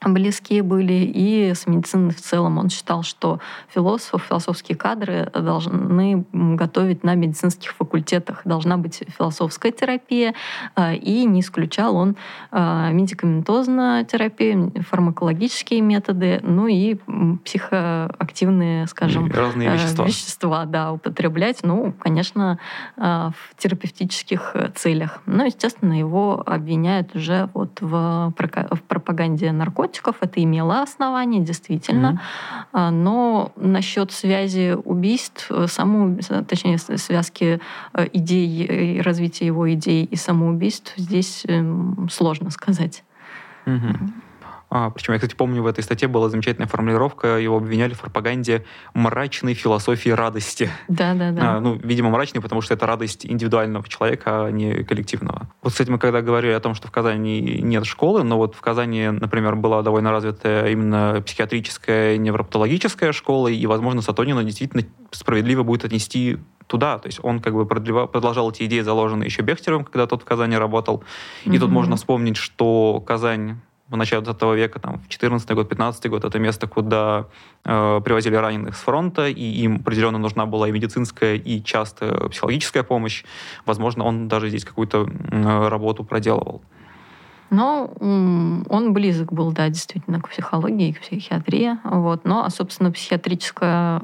близкие 0.10 0.64
были, 0.64 0.94
и 0.94 1.54
с 1.54 1.68
медициной 1.68 2.14
в 2.14 2.22
целом. 2.22 2.58
Он 2.58 2.70
считал, 2.70 3.04
что 3.04 3.40
философов, 3.74 4.24
философские 4.28 4.78
кадры 4.78 5.32
должны 5.34 6.26
готовить 6.32 7.04
на 7.04 7.16
медицинских 7.16 7.74
факультетах. 7.74 8.42
Должна 8.46 8.78
быть 8.78 9.04
философская 9.18 9.72
терапия, 9.72 10.34
а, 10.76 10.94
и 10.94 11.26
не 11.26 11.42
исключал 11.42 11.96
он 11.96 12.16
а, 12.52 12.92
медикаментозную 12.92 14.06
терапию, 14.06 14.72
фармакологические 14.90 15.82
методы, 15.82 16.40
ну 16.44 16.68
и 16.68 16.98
психоактивные, 17.44 18.88
скажем, 18.88 19.32
разные 19.32 19.72
вещества. 19.72 20.06
вещества 20.06 20.66
да, 20.66 20.92
употреблять, 20.92 21.60
ну, 21.64 21.94
конечно, 22.00 22.60
а, 22.96 23.32
в 23.32 23.56
терапевтических 23.58 24.56
целях. 24.76 25.22
Но, 25.26 25.46
естественно, 25.46 25.94
его 25.98 26.44
обвиняют 26.46 27.16
уже 27.16 27.50
вот 27.54 27.80
в 27.82 28.34
пропаганде 28.88 29.52
наркотиков, 29.52 29.97
наркотиков. 29.98 30.18
Это 30.22 30.44
имело 30.44 30.82
основание, 30.82 31.42
действительно. 31.42 32.22
Mm-hmm. 32.74 32.90
Но 32.92 33.52
насчет 33.56 34.12
связи 34.12 34.76
убийств, 34.84 35.48
э, 35.50 35.68
саму, 35.68 36.18
точнее, 36.48 36.78
связки 36.78 37.60
э, 37.94 38.08
идей, 38.14 39.02
развития 39.02 39.46
его 39.46 39.72
идей 39.74 40.06
и 40.06 40.16
самоубийств 40.16 40.94
здесь 40.98 41.44
эм, 41.48 42.08
сложно 42.12 42.50
сказать. 42.52 43.04
Mm-hmm. 43.66 44.10
А, 44.70 44.90
причем 44.90 45.14
я, 45.14 45.20
кстати, 45.20 45.36
помню, 45.36 45.64
в 45.64 45.68
этой 45.68 45.84
статье 45.84 46.08
была 46.08 46.30
замечательная 46.30 46.68
формулировка, 46.68 47.38
его 47.38 47.58
обвиняли 47.58 47.94
в 47.94 48.02
пропаганде 48.02 48.66
мрачной 48.94 49.54
философии 49.54 50.10
радости. 50.10 50.70
Да, 50.90 51.14
да, 51.14 51.32
да. 51.32 51.56
А, 51.56 51.60
ну, 51.62 51.76
видимо, 51.76 52.10
мрачной, 52.10 52.42
потому 52.42 52.62
что 52.62 52.74
это 52.74 52.86
радость 52.86 53.26
индивидуального 53.26 53.88
человека, 53.88 54.46
а 54.46 54.52
не 54.52 54.84
коллективного. 54.84 55.48
Вот, 55.62 55.72
кстати, 55.72 55.90
мы 55.90 56.00
когда 56.00 56.22
говорили 56.22 56.52
о 56.52 56.60
том, 56.60 56.76
что 56.76 56.90
в 56.90 56.92
Казани 56.92 57.62
нет 57.62 57.86
школы, 57.86 58.24
но 58.24 58.38
вот 58.38 58.56
в 58.56 58.62
Казани, 58.62 59.08
например, 59.10 59.56
была 59.56 59.82
довольно 59.84 60.12
развитая 60.12 60.70
именно 60.70 61.24
психиатрическая, 61.26 62.18
невропатологическая 62.18 63.14
школа, 63.14 63.48
и, 63.48 63.66
возможно, 63.66 64.02
Сатонина 64.02 64.44
действительно 64.44 64.84
справедливо 65.12 65.64
будет 65.64 65.86
отнести 65.86 66.40
туда. 66.68 67.00
То 67.00 67.08
есть 67.08 67.20
он 67.24 67.40
как 67.40 67.54
бы 67.54 67.66
продолжал 67.66 68.52
эти 68.52 68.64
идеи, 68.64 68.82
заложенные 68.82 69.28
еще 69.28 69.42
Бехтеревым, 69.42 69.86
когда 69.86 70.06
тот 70.06 70.24
в 70.24 70.26
Казани 70.26 70.58
работал. 70.58 71.04
И 71.46 71.50
mm-hmm. 71.50 71.60
тут 71.60 71.72
можно 71.72 71.96
вспомнить, 71.96 72.36
что 72.36 73.02
Казань 73.08 73.62
в 73.90 73.96
начале 73.96 74.22
20 74.22 74.42
века, 74.56 74.80
там, 74.80 75.00
в 75.00 75.08
14 75.08 75.50
год, 75.52 75.70
15 75.70 76.10
год, 76.10 76.26
это 76.26 76.40
место, 76.40 76.68
куда 76.68 77.28
э, 77.64 78.02
привозили 78.04 78.36
раненых 78.36 78.76
с 78.76 78.80
фронта, 78.80 79.28
и 79.28 79.44
им 79.64 79.78
определенно 79.78 80.18
нужна 80.18 80.46
была 80.46 80.68
и 80.68 80.72
медицинская, 80.72 81.36
и 81.36 81.64
часто 81.64 82.28
психологическая 82.30 82.84
помощь. 82.84 83.24
Возможно, 83.66 84.04
он 84.04 84.28
даже 84.28 84.50
здесь 84.50 84.66
какую-то 84.66 85.08
э, 85.08 85.68
работу 85.70 86.04
проделывал. 86.04 86.62
Но 87.50 87.92
он 88.00 88.94
близок 88.94 89.32
был, 89.32 89.52
да, 89.52 89.70
действительно, 89.70 90.20
к 90.20 90.30
психологии 90.30 90.90
и 90.90 90.94
к 90.94 91.02
психиатрии. 91.02 91.78
Вот. 91.84 92.26
Но, 92.26 92.46
а, 92.46 92.50
собственно, 92.50 92.92
психиатрическая 92.92 94.00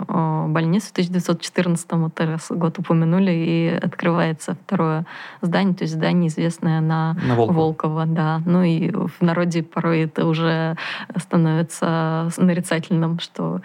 больница 0.47 0.89
в 0.89 0.91
1914 0.91 1.91
вот 1.93 2.19
раз 2.19 2.47
год 2.49 2.79
упомянули, 2.79 3.31
и 3.31 3.79
открывается 3.81 4.55
второе 4.65 5.05
здание, 5.41 5.73
то 5.73 5.83
есть 5.83 5.93
здание, 5.93 6.29
известное 6.29 6.81
на, 6.81 7.13
на 7.13 7.35
Волкова. 7.35 7.57
Волкова. 7.57 8.05
Да. 8.05 8.41
Ну 8.45 8.63
и 8.63 8.91
в 8.91 9.21
народе 9.21 9.63
порой 9.63 10.01
это 10.01 10.25
уже 10.25 10.75
становится 11.17 12.29
нарицательным, 12.37 13.19
что 13.19 13.61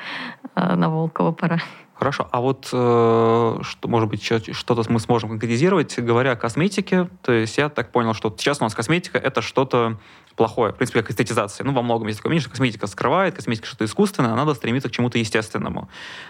э, 0.55 0.75
на 0.75 0.89
Волкова 0.89 1.33
пора. 1.33 1.59
Хорошо. 1.99 2.29
А 2.31 2.41
вот, 2.41 2.69
э, 2.73 3.59
что, 3.63 3.89
может 3.89 4.09
быть, 4.09 4.23
что-то 4.23 4.85
мы 4.89 5.01
сможем 5.01 5.31
конкретизировать, 5.31 5.99
говоря 5.99 6.33
о 6.33 6.37
косметике. 6.37 7.09
То 7.23 7.33
есть 7.33 7.59
я 7.59 7.69
так 7.69 7.91
понял, 7.91 8.15
что 8.15 8.33
сейчас 8.39 8.61
у 8.61 8.65
нас 8.65 8.75
косметика— 8.75 9.19
это 9.19 9.43
что-то 9.43 9.99
плохое. 10.37 10.73
В 10.73 10.77
принципе, 10.77 11.03
как 11.03 11.11
эстетизация. 11.11 11.65
Ну, 11.65 11.73
во 11.73 11.83
многом 11.83 12.07
есть 12.07 12.21
такое 12.21 12.31
мнение, 12.31 12.43
что 12.43 12.51
косметика 12.51 12.87
скрывает, 12.87 13.35
косметика 13.35 13.67
что-то 13.67 13.85
искусственное, 13.85 14.31
а 14.31 14.37
надо 14.37 14.55
стремиться 14.55 14.89
к 14.89 14.93
чему-то 14.93 15.19
естественному. 15.19 15.89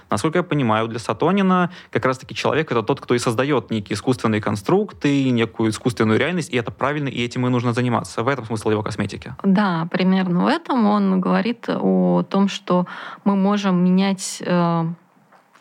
Насколько 0.08 0.38
я 0.38 0.42
понимаю, 0.42 0.88
для 0.88 0.98
Сатонина 0.98 1.70
как 1.90 2.06
раз-таки 2.06 2.34
человек— 2.34 2.70
это 2.72 2.82
тот, 2.82 3.02
кто 3.02 3.14
и 3.14 3.18
создает 3.18 3.70
некие 3.70 3.94
искусственные 3.94 4.40
конструкты, 4.40 5.28
некую 5.28 5.68
искусственную 5.68 6.18
реальность, 6.18 6.48
и 6.48 6.56
это 6.56 6.70
правильно, 6.70 7.08
и 7.08 7.22
этим 7.22 7.46
и 7.46 7.50
нужно 7.50 7.74
заниматься. 7.74 8.22
В 8.22 8.28
этом 8.28 8.46
смысл 8.46 8.70
его 8.70 8.82
косметики. 8.82 9.34
Да, 9.42 9.86
примерно 9.92 10.44
в 10.44 10.46
этом 10.46 10.86
он 10.86 11.20
говорит 11.20 11.68
о 11.68 12.22
том, 12.22 12.48
что 12.48 12.86
мы 13.24 13.36
можем 13.36 13.84
менять 13.84 14.38
э, 14.40 14.86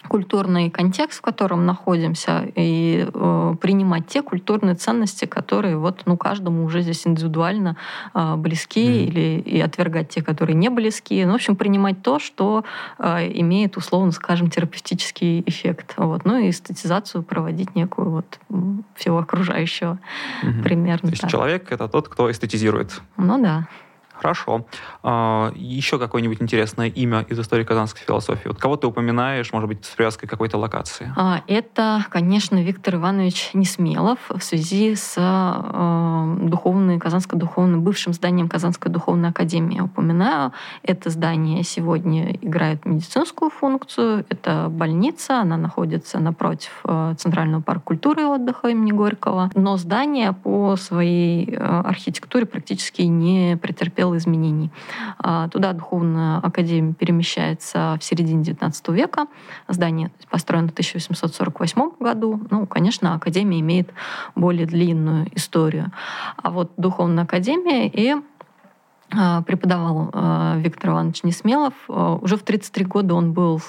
культурный 0.08 0.70
контекст, 0.70 1.20
в 1.20 1.22
котором 1.22 1.66
находимся, 1.66 2.48
и 2.56 3.08
э, 3.14 3.56
принимать 3.62 4.08
те 4.08 4.22
культурные 4.22 4.76
ценности, 4.76 5.26
которые 5.26 5.78
вот, 5.78 6.04
ну, 6.06 6.18
каждому 6.18 6.64
уже 6.64 6.82
здесь 6.82 7.06
индивидуально 7.06 7.78
э, 8.14 8.36
близки, 8.36 8.86
mm. 8.86 9.06
или 9.06 9.40
и 9.40 9.60
отвергать 9.60 10.10
те, 10.10 10.22
которые 10.22 10.56
не 10.56 10.70
близки. 10.70 11.24
Ну, 11.26 11.34
в 11.34 11.36
общем, 11.36 11.56
принимать 11.56 12.02
то, 12.02 12.20
что 12.20 12.64
э, 13.00 13.32
имеет, 13.40 13.78
условно 13.78 14.12
скажем, 14.12 14.50
терапевтический 14.50 15.44
эффект. 15.46 15.94
Вот. 15.98 16.26
Ну 16.26 16.38
и 16.40 16.50
эстетизацию 16.50 17.24
проводить 17.24 17.76
некую 17.76 18.10
вот 18.10 18.40
всего 18.96 19.20
окружающего. 19.20 20.00
Mm-hmm. 20.44 20.64
Примерно 20.64 21.10
То 21.10 21.10
есть 21.10 21.22
так. 21.22 21.32
человек— 21.32 21.68
это 21.72 21.88
тот, 21.88 22.08
кто 22.08 22.32
эстетизирует. 22.32 23.02
Ну 23.18 23.42
да. 23.42 23.68
Хорошо. 24.17 24.65
А, 25.03 25.51
еще 25.55 26.00
какое-нибудь 26.00 26.41
интересное 26.41 26.88
имя 26.88 27.21
из 27.29 27.39
истории 27.39 27.63
казанской 27.63 28.01
философии? 28.05 28.47
Вот 28.47 28.57
кого 28.57 28.75
ты 28.75 28.88
упоминаешь, 28.88 29.53
может 29.53 29.69
быть, 29.69 29.86
с 29.86 29.89
привязкой 29.89 30.27
к 30.27 30.31
какой-то 30.31 30.57
локации? 30.57 31.13
А, 31.15 31.41
это, 31.47 32.05
конечно, 32.09 32.62
Виктор 32.62 32.95
Иванович 32.95 33.51
Несмелов 33.53 34.19
в 34.29 34.41
связи 34.41 34.95
с 34.95 35.13
э, 35.17 36.36
духовной, 36.47 37.00
Казанской 37.00 37.38
духовной, 37.39 37.79
бывшим 37.79 38.13
зданием 38.13 38.50
Казанской 38.50 38.91
духовной 38.91 39.29
академии. 39.29 39.79
Упоминаю, 39.79 40.51
это 40.83 41.09
здание 41.09 41.63
сегодня 41.63 42.33
играет 42.36 42.86
медицинскую 42.86 43.51
функцию. 43.51 44.25
Это 44.29 44.67
больница, 44.69 45.41
она 45.41 45.57
находится 45.57 46.19
напротив 46.19 46.83
Центрального 47.17 47.62
парка 47.62 47.83
культуры 47.86 48.24
и 48.24 48.25
отдыха 48.25 48.69
имени 48.69 48.91
Горького. 48.91 49.51
Но 49.55 49.77
здание 49.77 50.33
по 50.33 50.75
своей 50.75 51.55
архитектуре 51.55 52.45
практически 52.45 53.03
не 53.03 53.57
претерпело 53.57 54.07
претерпела 54.08 54.18
изменений. 54.18 54.72
А, 55.20 55.48
туда 55.50 55.74
духовная 55.74 56.38
академия 56.38 56.94
перемещается 56.94 57.98
в 58.00 58.04
середине 58.04 58.44
XIX 58.44 58.94
века. 58.94 59.28
Здание 59.68 60.12
построено 60.30 60.68
в 60.68 60.72
1848 60.72 61.92
году. 62.00 62.40
Ну, 62.50 62.66
конечно, 62.66 63.14
академия 63.14 63.60
имеет 63.60 63.90
более 64.36 64.66
длинную 64.66 65.28
историю. 65.36 65.92
А 66.38 66.50
вот 66.50 66.72
духовная 66.78 67.24
академия 67.24 67.88
и 67.88 68.16
а, 69.16 69.42
преподавал 69.42 70.10
а, 70.14 70.58
Виктор 70.58 70.92
Иванович 70.92 71.24
Несмелов. 71.24 71.74
Уже 71.88 72.36
в 72.36 72.44
33 72.44 72.86
года 72.86 73.16
он 73.16 73.34
был 73.34 73.62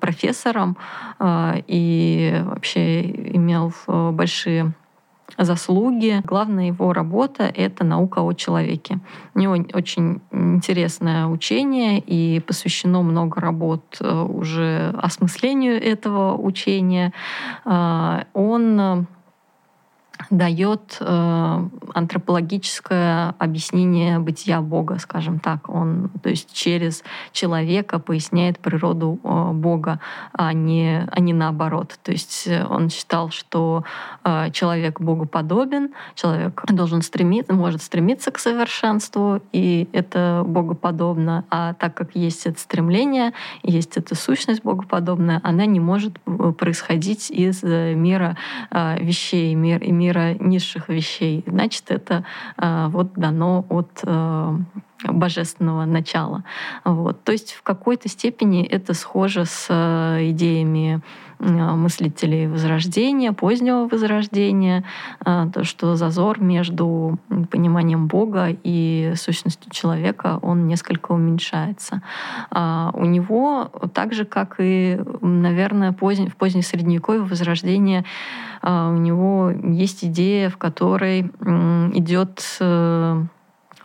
профессором 0.00 0.76
и 1.22 2.42
вообще 2.44 3.02
имел 3.36 3.72
большие 3.86 4.72
заслуги. 5.38 6.22
Главная 6.24 6.66
его 6.66 6.92
работа— 6.92 7.44
это 7.54 7.84
наука 7.84 8.20
о 8.20 8.32
человеке. 8.32 8.98
У 9.34 9.38
него 9.38 9.56
очень 9.72 10.20
интересное 10.30 11.26
учение, 11.26 11.98
и 11.98 12.40
посвящено 12.40 13.02
много 13.02 13.40
работ 13.40 13.96
э, 14.00 14.22
уже 14.22 14.94
осмыслению 14.98 15.82
этого 15.82 16.36
учения. 16.36 17.12
А, 17.64 18.24
он 18.32 19.06
дает 20.28 20.98
э, 21.00 21.68
антропологическое 21.94 23.34
объяснение 23.38 24.18
бытия 24.18 24.60
Бога, 24.60 24.98
скажем 24.98 25.38
так. 25.38 25.68
Он, 25.68 26.10
то 26.22 26.28
есть 26.28 26.52
через 26.52 27.02
человека 27.32 27.98
поясняет 27.98 28.58
природу 28.58 29.18
э, 29.22 29.52
Бога, 29.52 30.00
а 30.32 30.52
не, 30.52 31.06
а 31.10 31.20
не 31.20 31.32
наоборот. 31.32 31.98
То 32.02 32.12
есть 32.12 32.46
э, 32.46 32.64
он 32.66 32.90
считал, 32.90 33.30
что 33.30 33.84
э, 34.24 34.50
человек 34.52 35.00
Богу 35.00 35.26
подобен, 35.26 35.90
человек 36.14 36.62
должен 36.68 37.02
стремиться, 37.02 37.54
может 37.54 37.82
стремиться 37.82 38.30
к 38.30 38.38
совершенству, 38.38 39.40
и 39.52 39.88
это 39.92 40.42
богоподобно. 40.46 41.44
А 41.50 41.74
так 41.74 41.94
как 41.94 42.14
есть 42.14 42.46
это 42.46 42.58
стремление, 42.60 43.32
есть 43.62 43.96
эта 43.96 44.14
сущность 44.14 44.62
богоподобная, 44.62 45.40
она 45.42 45.66
не 45.66 45.80
может 45.80 46.18
э, 46.26 46.52
происходить 46.58 47.30
из 47.30 47.62
э, 47.62 47.94
мира 47.94 48.36
э, 48.70 49.02
вещей, 49.02 49.54
мир, 49.54 49.84
мира 49.84 50.09
мира 50.10 50.34
низших 50.40 50.88
вещей, 50.88 51.44
значит, 51.46 51.84
это 51.90 52.24
э, 52.56 52.88
вот 52.88 53.12
дано 53.14 53.64
от 53.68 54.00
э, 54.02 54.56
божественного 55.04 55.84
начала. 55.84 56.44
Вот. 56.84 57.22
То 57.22 57.32
есть 57.32 57.52
в 57.52 57.62
какой-то 57.62 58.08
степени 58.08 58.64
это 58.64 58.94
схоже 58.94 59.44
с 59.44 59.66
э, 59.68 60.30
идеями 60.30 61.00
мыслителей 61.40 62.46
Возрождения, 62.46 63.32
позднего 63.32 63.88
Возрождения, 63.88 64.84
то, 65.24 65.64
что 65.64 65.96
зазор 65.96 66.40
между 66.40 67.18
пониманием 67.50 68.06
Бога 68.06 68.48
и 68.62 69.14
сущностью 69.16 69.70
человека, 69.70 70.38
он 70.42 70.66
несколько 70.66 71.12
уменьшается. 71.12 72.02
У 72.50 73.04
него, 73.04 73.72
так 73.94 74.12
же, 74.12 74.24
как 74.24 74.56
и, 74.58 75.00
наверное, 75.20 75.92
позднее, 75.92 76.30
в 76.30 76.36
позднее 76.36 76.62
Средневековье 76.62 77.22
Возрождение, 77.22 78.04
у 78.62 78.96
него 78.96 79.50
есть 79.50 80.04
идея, 80.04 80.50
в 80.50 80.58
которой 80.58 81.20
идет 81.20 82.42
э, 82.60 83.24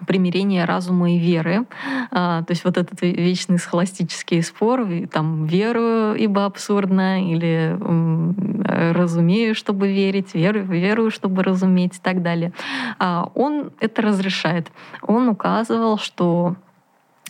примирение 0.08 0.66
разума 0.66 1.12
и 1.12 1.18
веры. 1.18 1.66
А, 2.12 2.44
то 2.44 2.52
есть 2.52 2.64
вот 2.64 2.78
этот 2.78 3.02
вечный 3.02 3.60
схоластический 3.60 4.42
спор, 4.44 4.88
там 5.12 5.46
верую, 5.46 6.16
ибо 6.16 6.46
абсурдно, 6.46 7.32
или 7.32 7.78
разумею, 8.94 9.56
чтобы 9.56 9.92
верить, 9.92 10.34
верую, 10.34 10.66
верую, 10.66 11.12
чтобы 11.12 11.44
разуметь 11.44 11.98
и 11.98 12.02
так 12.02 12.22
далее. 12.22 12.52
А 13.00 13.30
он 13.36 13.72
это 13.80 14.02
разрешает. 14.02 14.72
Он 15.02 15.30
указывал, 15.30 15.98
что 15.98 16.56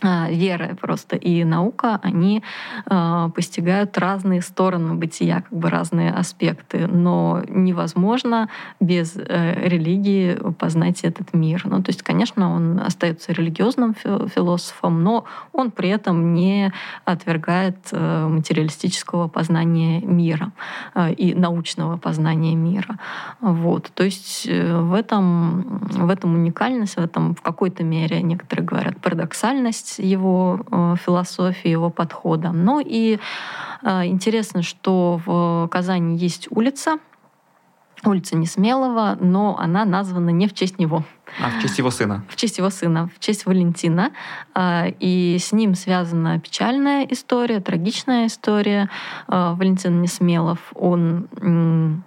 вера 0.02 0.76
просто 0.80 1.16
и 1.16 1.44
наука, 1.44 1.98
они 2.02 2.42
э, 2.84 3.30
постигают 3.34 3.96
разные 3.96 4.42
стороны 4.42 4.94
бытия, 4.94 5.42
как 5.42 5.58
бы 5.58 5.70
разные 5.70 6.12
аспекты, 6.12 6.86
но 6.86 7.42
невозможно 7.48 8.48
без 8.78 9.16
э, 9.16 9.68
религии 9.68 10.34
познать 10.58 11.02
этот 11.02 11.32
мир. 11.32 11.62
Ну, 11.64 11.82
то 11.82 11.90
есть, 11.90 12.02
конечно, 12.02 12.54
он 12.54 12.78
остается 12.78 13.32
религиозным 13.32 13.94
философом, 13.94 15.02
но 15.02 15.24
он 15.52 15.70
при 15.70 15.88
этом 15.88 16.34
не 16.34 16.72
отвергает 17.04 17.76
э, 17.92 18.26
материалистического 18.28 19.28
познания 19.28 20.00
мира 20.00 20.52
э, 20.94 21.12
и 21.12 21.34
научного 21.34 21.96
познания 21.96 22.54
мира. 22.54 22.98
Вот. 23.40 23.90
То 23.94 24.04
есть 24.04 24.46
э, 24.46 24.78
в 24.78 24.92
этом, 24.92 25.78
в 25.90 26.10
этом 26.10 26.34
уникальность, 26.34 26.96
в 26.96 27.00
этом 27.00 27.34
в 27.34 27.40
какой-то 27.40 27.82
мере, 27.82 28.22
некоторые 28.22 28.66
говорят, 28.66 29.00
парадоксальность, 29.00 29.85
часть 29.86 29.98
его 29.98 30.60
э, 30.70 30.94
философии, 31.04 31.68
его 31.68 31.90
подхода. 31.90 32.52
Ну 32.52 32.80
и 32.80 33.18
э, 33.82 34.06
интересно, 34.06 34.62
что 34.62 35.20
в 35.24 35.68
Казани 35.70 36.16
есть 36.16 36.48
улица, 36.50 36.98
улица 38.04 38.36
Несмелого, 38.36 39.16
но 39.20 39.56
она 39.58 39.84
названа 39.84 40.30
не 40.30 40.46
в 40.46 40.54
честь 40.54 40.78
него. 40.78 41.04
А 41.42 41.50
в 41.50 41.62
честь 41.62 41.78
его 41.78 41.90
сына? 41.90 42.24
В 42.28 42.36
честь 42.36 42.58
его 42.58 42.70
сына, 42.70 43.08
в 43.14 43.18
честь 43.20 43.46
Валентина. 43.46 44.10
Э, 44.54 44.90
и 45.00 45.38
с 45.38 45.52
ним 45.52 45.74
связана 45.74 46.38
печальная 46.40 47.04
история, 47.04 47.60
трагичная 47.60 48.26
история. 48.26 48.88
Валентин 49.28 50.02
Несмелов, 50.02 50.58
он 50.74 52.02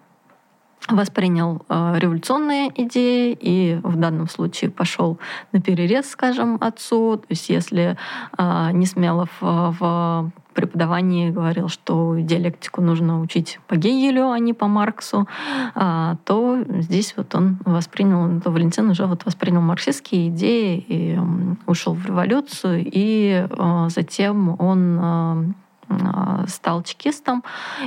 воспринял 0.89 1.61
э, 1.69 1.95
революционные 1.97 2.71
идеи 2.83 3.37
и 3.39 3.79
в 3.83 3.95
данном 3.95 4.27
случае 4.27 4.71
пошел 4.71 5.19
на 5.51 5.61
перерез, 5.61 6.09
скажем, 6.09 6.57
отцу. 6.61 7.17
То 7.17 7.25
есть 7.29 7.49
если 7.49 7.97
э, 8.37 8.71
Несмелов 8.71 9.29
э, 9.41 9.71
в 9.79 10.31
преподавании 10.53 11.29
говорил, 11.29 11.69
что 11.69 12.17
диалектику 12.19 12.81
нужно 12.81 13.21
учить 13.21 13.59
по 13.67 13.75
Гегелю, 13.75 14.31
а 14.31 14.39
не 14.39 14.53
по 14.53 14.67
Марксу, 14.67 15.25
то 15.73 16.57
здесь 16.67 17.13
вот 17.15 17.33
он 17.33 17.59
воспринял, 17.63 18.41
то 18.41 18.51
Валентин 18.51 18.89
уже 18.89 19.05
вот 19.05 19.23
воспринял 19.25 19.61
марксистские 19.61 20.27
идеи 20.29 20.83
и 20.85 21.19
ушел 21.65 21.93
в 21.93 22.05
революцию, 22.05 22.83
и 22.85 23.47
затем 23.87 24.59
он 24.59 25.53
стал 26.47 26.83
чекистом, 26.83 27.43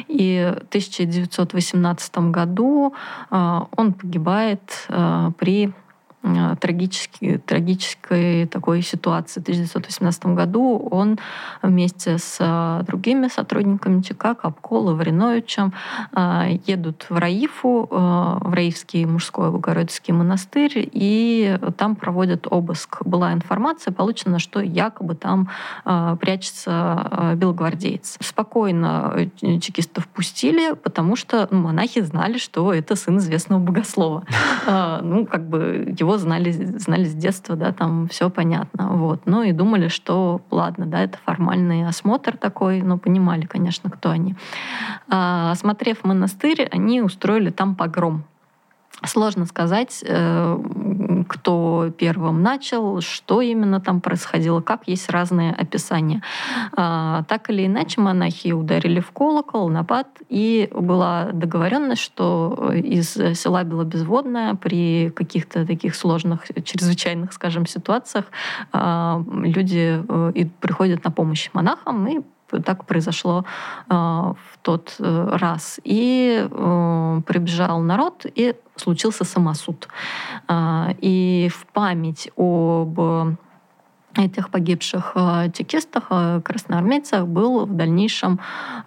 и 0.08 0.54
в 0.54 0.68
1918 0.68 2.18
году 2.30 2.94
а, 3.30 3.66
он 3.76 3.92
погибает 3.92 4.86
а, 4.88 5.32
при 5.38 5.72
трагической, 6.60 7.38
трагической 7.38 8.46
такой 8.46 8.82
ситуации. 8.82 9.40
В 9.40 9.42
1918 9.42 10.26
году 10.26 10.78
он 10.90 11.18
вместе 11.62 12.18
с 12.18 12.36
э, 12.38 12.84
другими 12.86 13.28
сотрудниками 13.28 14.02
ЧК, 14.02 14.34
Капкола, 14.34 14.94
Вариновичем, 14.94 15.72
э, 16.14 16.58
едут 16.66 17.06
в 17.08 17.18
Раифу, 17.18 17.88
в 17.90 18.54
Раифский 18.54 19.04
мужской 19.04 19.50
Богородицкий 19.50 20.14
монастырь, 20.14 20.88
и 20.92 21.58
там 21.76 21.96
проводят 21.96 22.46
обыск. 22.50 23.04
Была 23.04 23.32
информация 23.32 23.92
получена, 23.92 24.38
что 24.38 24.60
якобы 24.60 25.14
там 25.14 25.48
прячется 25.84 27.34
белогвардеец. 27.36 28.18
Спокойно 28.20 29.30
чекистов 29.40 30.06
пустили, 30.08 30.74
потому 30.74 31.16
что 31.16 31.48
монахи 31.50 32.00
знали, 32.02 32.38
что 32.38 32.72
это 32.72 32.96
сын 32.96 33.18
известного 33.18 33.60
богослова. 33.60 34.24
Ну, 35.02 35.26
как 35.26 35.48
бы 35.48 35.94
его 35.98 36.11
его 36.12 36.18
знали, 36.18 36.52
знали 36.52 37.04
с 37.04 37.14
детства, 37.14 37.56
да, 37.56 37.72
там 37.72 38.06
все 38.08 38.28
понятно. 38.28 38.88
Вот. 38.96 39.22
Ну 39.24 39.42
и 39.42 39.52
думали, 39.52 39.88
что 39.88 40.42
ладно, 40.50 40.86
да, 40.86 41.00
это 41.00 41.18
формальный 41.24 41.86
осмотр 41.86 42.36
такой, 42.36 42.82
но 42.82 42.98
понимали, 42.98 43.46
конечно, 43.46 43.90
кто 43.90 44.10
они. 44.10 44.34
А, 45.08 45.52
осмотрев 45.52 46.04
монастырь, 46.04 46.68
они 46.70 47.00
устроили 47.00 47.50
там 47.50 47.74
погром. 47.74 48.24
Сложно 49.04 49.46
сказать, 49.46 50.04
э, 50.06 50.58
кто 51.28 51.90
первым 51.96 52.42
начал, 52.42 53.00
что 53.00 53.40
именно 53.40 53.80
там 53.80 54.00
происходило, 54.00 54.60
как 54.60 54.82
есть 54.86 55.10
разные 55.10 55.52
описания. 55.52 56.22
А, 56.76 57.24
так 57.24 57.50
или 57.50 57.66
иначе, 57.66 58.00
монахи 58.00 58.52
ударили 58.52 59.00
в 59.00 59.10
колокол, 59.10 59.68
напад, 59.68 60.06
и 60.28 60.68
была 60.72 61.30
договоренность, 61.32 62.02
что 62.02 62.72
из 62.74 63.14
села 63.14 63.64
Белобезводное 63.64 64.54
при 64.54 65.10
каких-то 65.10 65.66
таких 65.66 65.94
сложных, 65.94 66.46
чрезвычайных, 66.64 67.32
скажем, 67.32 67.66
ситуациях 67.66 68.26
а, 68.72 69.22
люди 69.28 70.02
э, 70.08 70.46
приходят 70.60 71.04
на 71.04 71.10
помощь 71.10 71.50
монахам, 71.52 72.06
и 72.06 72.20
так 72.60 72.84
произошло 72.84 73.44
э, 73.88 73.94
в 73.94 74.58
тот 74.62 74.94
э, 74.98 75.28
раз. 75.32 75.80
И 75.84 76.46
э, 76.50 77.20
прибежал 77.26 77.80
народ, 77.80 78.26
и 78.34 78.54
случился 78.76 79.24
самосуд. 79.24 79.88
И 81.00 81.50
в 81.54 81.66
память 81.72 82.30
об 82.36 82.98
этих 84.16 84.50
погибших 84.50 85.14
чекистах, 85.52 86.10
красноармейцах 86.42 87.26
был 87.26 87.66
в 87.66 87.76
дальнейшем 87.76 88.40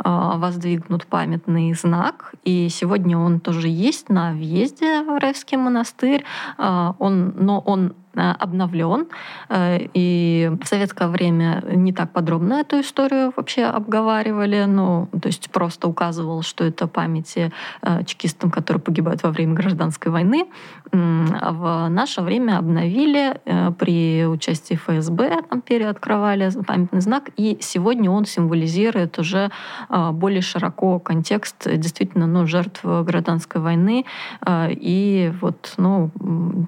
воздвигнут 0.03 1.05
памятный 1.05 1.73
знак. 1.73 2.33
И 2.43 2.67
сегодня 2.69 3.17
он 3.17 3.39
тоже 3.39 3.67
есть 3.67 4.09
на 4.09 4.31
въезде 4.33 5.03
в 5.03 5.19
Раевский 5.19 5.57
монастырь. 5.57 6.25
Он, 6.57 7.33
но 7.37 7.59
он 7.59 7.93
обновлен. 8.15 9.07
Э, 9.49 9.79
и 9.93 10.51
в 10.61 10.67
советское 10.67 11.07
время 11.07 11.63
не 11.67 11.93
так 11.93 12.11
подробно 12.11 12.55
эту 12.55 12.79
историю 12.79 13.33
вообще 13.35 13.63
обговаривали. 13.63 14.65
Ну, 14.65 15.07
то 15.21 15.27
есть 15.27 15.49
просто 15.51 15.87
указывал, 15.87 16.41
что 16.41 16.63
это 16.63 16.87
памяти 16.87 17.51
э, 17.81 18.03
чекистам, 18.05 18.51
которые 18.51 18.81
погибают 18.81 19.23
во 19.23 19.31
время 19.31 19.53
гражданской 19.53 20.11
войны. 20.11 20.45
А 20.91 21.51
в 21.51 21.89
наше 21.89 22.21
время 22.21 22.57
обновили 22.57 23.39
при 23.77 24.25
участии 24.25 24.75
ФСБ, 24.75 25.41
там 25.49 25.61
переоткрывали 25.61 26.51
памятный 26.65 27.01
знак. 27.01 27.29
И 27.37 27.57
сегодня 27.59 28.09
он 28.11 28.25
символизирует 28.25 29.19
уже 29.19 29.49
более 29.89 30.41
широко 30.41 30.99
контекст 30.99 31.67
действительно 31.67 32.27
ну, 32.27 32.45
жертв 32.45 32.81
гражданской 32.83 33.61
войны 33.61 34.05
и 34.47 35.33
вот 35.41 35.73
ну, 35.77 36.11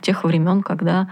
тех 0.01 0.23
времен, 0.23 0.61
когда 0.63 1.07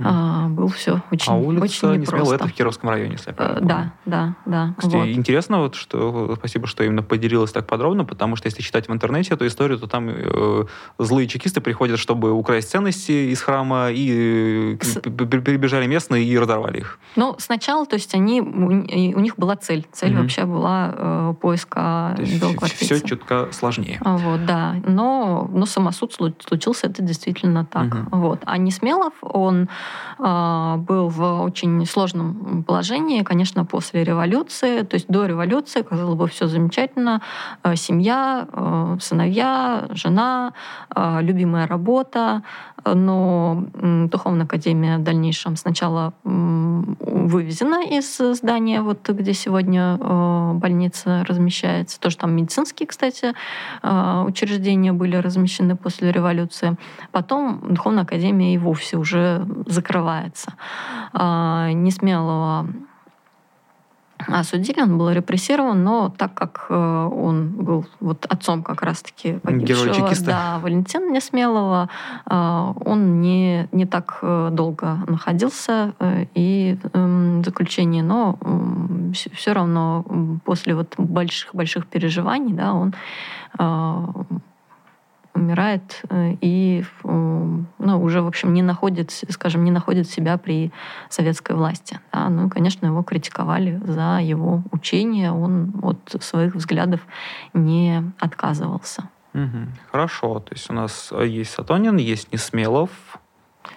а, 0.00 0.48
был 0.48 0.68
все 0.68 1.02
очень, 1.10 1.32
а 1.32 1.36
улица 1.36 1.90
очень 1.90 2.02
непросто. 2.02 2.34
это 2.34 2.48
в 2.48 2.52
Кировском 2.52 2.90
районе, 2.90 3.12
если 3.12 3.30
я 3.30 3.34
правильно 3.34 3.60
помню. 3.60 3.92
Да, 4.06 4.34
да, 4.44 4.66
да. 4.66 4.74
Кстати, 4.76 4.96
вот. 4.96 5.08
интересно, 5.08 5.58
вот, 5.58 5.74
что 5.74 6.34
спасибо, 6.36 6.66
что 6.66 6.84
именно 6.84 7.02
поделилась 7.02 7.52
так 7.52 7.66
подробно, 7.66 8.04
потому 8.04 8.36
что 8.36 8.46
если 8.46 8.62
читать 8.62 8.88
в 8.88 8.92
интернете 8.92 9.34
эту 9.34 9.46
историю, 9.46 9.78
то 9.78 9.86
там 9.86 10.08
э, 10.08 10.64
злые 10.98 11.28
чекисты 11.28 11.60
приходят, 11.60 11.98
чтобы 11.98 12.32
украсть 12.32 12.70
ценности 12.70 13.32
из 13.32 13.40
храма, 13.40 13.90
и 13.90 14.76
э, 14.80 14.84
С... 14.84 15.00
перебежали 15.00 15.86
местные 15.86 16.24
и 16.24 16.38
разорвали 16.38 16.78
их. 16.78 16.98
Ну, 17.16 17.36
сначала, 17.38 17.86
то 17.86 17.94
есть 17.94 18.14
они, 18.14 18.40
у 18.40 19.20
них 19.20 19.36
была 19.36 19.56
цель. 19.56 19.86
Цель 19.92 20.12
угу. 20.12 20.22
вообще 20.22 20.44
была 20.44 20.94
э, 20.96 21.34
поиска 21.40 22.16
есть 22.18 22.76
Все 22.76 23.00
чутка 23.00 23.48
сложнее. 23.52 23.98
А, 24.04 24.16
вот, 24.16 24.44
да. 24.46 24.76
Но, 24.86 25.48
но 25.52 25.66
самосуд 25.66 26.12
случился, 26.12 26.86
это 26.86 27.02
действительно 27.02 27.64
так. 27.64 27.86
Угу. 27.86 28.18
Вот. 28.18 28.40
А 28.44 28.58
Несмелов, 28.58 29.12
он 29.22 29.67
а, 30.18 30.76
был 30.78 31.08
в 31.08 31.42
очень 31.42 31.86
сложном 31.86 32.64
положении, 32.64 33.22
конечно, 33.22 33.64
после 33.64 34.04
революции. 34.04 34.82
То 34.82 34.94
есть 34.94 35.08
до 35.08 35.26
революции, 35.26 35.82
казалось 35.82 36.16
бы, 36.16 36.26
все 36.28 36.48
замечательно. 36.48 37.22
А, 37.62 37.76
семья, 37.76 38.48
а, 38.52 38.96
сыновья, 39.00 39.88
жена, 39.90 40.52
любимая 40.96 41.66
работа. 41.66 42.42
Но 42.84 43.64
Духовная 43.74 44.46
академия 44.46 44.98
в 44.98 45.02
дальнейшем 45.02 45.56
сначала 45.56 46.14
вывезена 46.24 47.82
из 47.84 48.16
здания, 48.16 48.80
вот 48.80 49.06
где 49.08 49.34
сегодня 49.34 49.98
больница 50.54 51.24
размещается. 51.28 52.00
Тоже 52.00 52.16
там 52.16 52.32
медицинские, 52.32 52.86
кстати, 52.86 53.34
учреждения 53.82 54.92
были 54.92 55.16
размещены 55.16 55.76
после 55.76 56.12
революции. 56.12 56.76
Потом 57.12 57.60
Духовная 57.74 58.04
академия 58.04 58.54
и 58.54 58.58
вовсе 58.58 58.96
уже 58.96 59.44
закрывается. 59.66 60.54
А, 61.12 61.70
Несмелого 61.72 62.66
осудили, 64.26 64.80
он 64.80 64.98
был 64.98 65.10
репрессирован, 65.10 65.82
но 65.84 66.12
так 66.16 66.34
как 66.34 66.66
э, 66.68 66.74
он 66.74 67.48
был 67.48 67.86
вот 68.00 68.26
отцом 68.26 68.62
как 68.62 68.82
раз-таки 68.82 69.34
погибшего 69.34 70.10
да, 70.24 70.58
Валентина 70.60 71.10
Несмелого, 71.10 71.88
э, 72.26 72.72
он 72.84 73.20
не, 73.20 73.68
не 73.72 73.86
так 73.86 74.18
э, 74.22 74.50
долго 74.52 74.98
находился 75.06 75.94
и 76.34 76.78
эм, 76.92 77.42
в 77.42 77.44
заключении, 77.44 78.02
но 78.02 78.38
все 79.12 79.52
равно 79.52 80.04
после 80.44 80.74
вот 80.74 80.94
больших-больших 80.98 81.86
переживаний 81.86 82.52
да, 82.52 82.74
он 82.74 82.94
умирает 85.38 86.02
э, 86.10 86.36
и 86.40 86.84
ну, 87.04 88.02
уже, 88.02 88.22
в 88.22 88.26
общем, 88.26 88.52
не 88.52 88.62
находит, 88.62 89.10
скажем, 89.28 89.64
не 89.64 89.70
находит 89.70 90.08
себя 90.08 90.36
при 90.36 90.72
советской 91.08 91.56
власти. 91.56 92.00
Да? 92.12 92.28
Ну, 92.28 92.50
конечно, 92.50 92.86
его 92.86 93.02
критиковали 93.02 93.80
за 93.84 94.20
его 94.20 94.62
учение, 94.72 95.32
он 95.32 95.72
от 95.82 96.22
своих 96.22 96.54
взглядов 96.54 97.00
не 97.54 98.02
отказывался. 98.18 99.08
Угу. 99.34 99.68
Хорошо, 99.92 100.40
то 100.40 100.54
есть 100.54 100.70
у 100.70 100.72
нас 100.72 101.12
есть 101.24 101.52
Сатонин, 101.52 101.96
есть 101.96 102.32
Несмелов, 102.32 102.90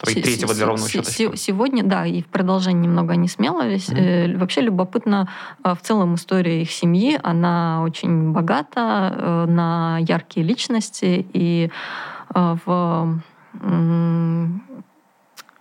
третьего 0.06 0.54
для 0.54 0.66
ровного 0.66 0.90
счета. 0.90 1.12
Сегодня, 1.36 1.84
да, 1.84 2.06
и 2.06 2.22
в 2.22 2.28
продолжении 2.28 2.84
немного 2.84 3.14
они 3.14 3.28
смеловались. 3.28 3.90
Mm-hmm. 3.90 4.38
Вообще 4.38 4.62
любопытно 4.62 5.30
э, 5.64 5.74
в 5.74 5.82
целом 5.82 6.16
история 6.16 6.62
их 6.62 6.72
семьи. 6.72 7.20
Она 7.22 7.82
очень 7.84 8.32
богата 8.32 9.14
э, 9.16 9.46
на 9.48 10.00
яркие 10.00 10.46
личности 10.46 11.26
и 11.34 11.70
в 12.34 12.62
а, 12.68 13.08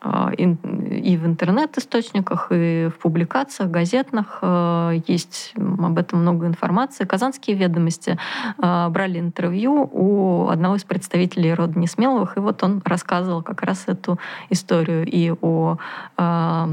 и 0.03 1.17
в 1.17 1.27
интернет-источниках, 1.27 2.49
и 2.51 2.89
в 2.89 2.99
публикациях, 2.99 3.71
газетных 3.71 4.39
э, 4.41 5.01
есть 5.07 5.53
об 5.57 5.99
этом 5.99 6.21
много 6.21 6.47
информации. 6.47 7.05
Казанские 7.05 7.57
ведомости 7.57 8.19
э, 8.59 8.89
брали 8.89 9.19
интервью 9.19 9.91
у 9.93 10.49
одного 10.49 10.77
из 10.77 10.85
представителей 10.85 11.53
рода 11.53 11.79
Несмеловых, 11.79 12.39
и 12.39 12.41
вот 12.41 12.63
он 12.63 12.81
рассказывал 12.85 13.43
как 13.43 13.63
раз 13.63 13.85
эту 13.89 14.19
историю 14.49 15.05
и 15.07 15.33
о 15.41 15.77
э, 16.17 16.67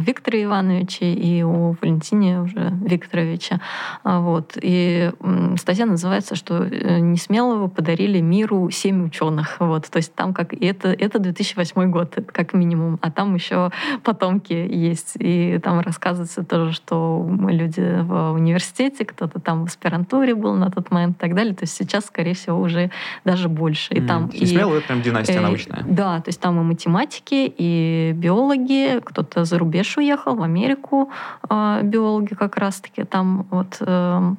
Викторе 0.00 0.44
Ивановиче, 0.44 1.12
и 1.14 1.42
о 1.42 1.74
Валентине 1.80 2.40
уже 2.40 2.72
Викторовиче. 2.82 3.60
А, 4.04 4.20
вот. 4.20 4.58
И 4.60 5.10
статья 5.56 5.86
называется, 5.86 6.34
что 6.34 6.66
Несмелову 6.66 7.68
подарили 7.68 8.20
миру 8.20 8.70
семь 8.70 9.06
ученых. 9.06 9.56
Вот. 9.58 9.88
То 9.88 9.98
есть 9.98 10.14
там 10.14 10.34
как... 10.34 10.52
И 10.52 10.66
это, 10.66 10.88
это 10.88 11.18
2008 11.18 11.90
год 11.90 12.16
как 12.32 12.54
минимум, 12.54 12.98
а 13.00 13.10
там 13.10 13.34
еще 13.34 13.70
потомки 14.02 14.52
есть. 14.52 15.14
И 15.18 15.58
там 15.62 15.80
рассказывается 15.80 16.44
тоже, 16.44 16.72
что 16.72 17.26
мы 17.28 17.52
люди 17.52 18.02
в 18.02 18.32
университете, 18.32 19.04
кто-то 19.04 19.40
там 19.40 19.64
в 19.64 19.66
аспирантуре 19.66 20.34
был 20.34 20.54
на 20.54 20.70
тот 20.70 20.90
момент 20.90 21.16
и 21.16 21.20
так 21.20 21.34
далее. 21.34 21.54
То 21.54 21.64
есть 21.64 21.74
сейчас, 21.76 22.06
скорее 22.06 22.34
всего, 22.34 22.60
уже 22.60 22.90
даже 23.24 23.48
больше. 23.48 23.94
И 23.94 24.00
mm. 24.00 24.06
там 24.06 24.26
и, 24.28 24.46
смело, 24.46 24.74
это 24.74 24.86
прям 24.86 25.02
династия 25.02 25.38
э, 25.38 25.40
научная. 25.40 25.84
Да, 25.86 26.20
то 26.20 26.28
есть 26.28 26.40
там 26.40 26.60
и 26.60 26.64
математики, 26.64 27.52
и 27.56 28.12
биологи, 28.14 29.00
кто-то 29.04 29.44
за 29.44 29.58
рубеж 29.58 29.96
уехал, 29.96 30.34
в 30.36 30.42
Америку 30.42 31.10
э, 31.48 31.80
биологи 31.82 32.34
как 32.34 32.56
раз-таки 32.56 33.04
там 33.04 33.46
вот 33.50 33.76
э, 33.80 34.34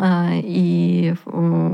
и 0.00 1.14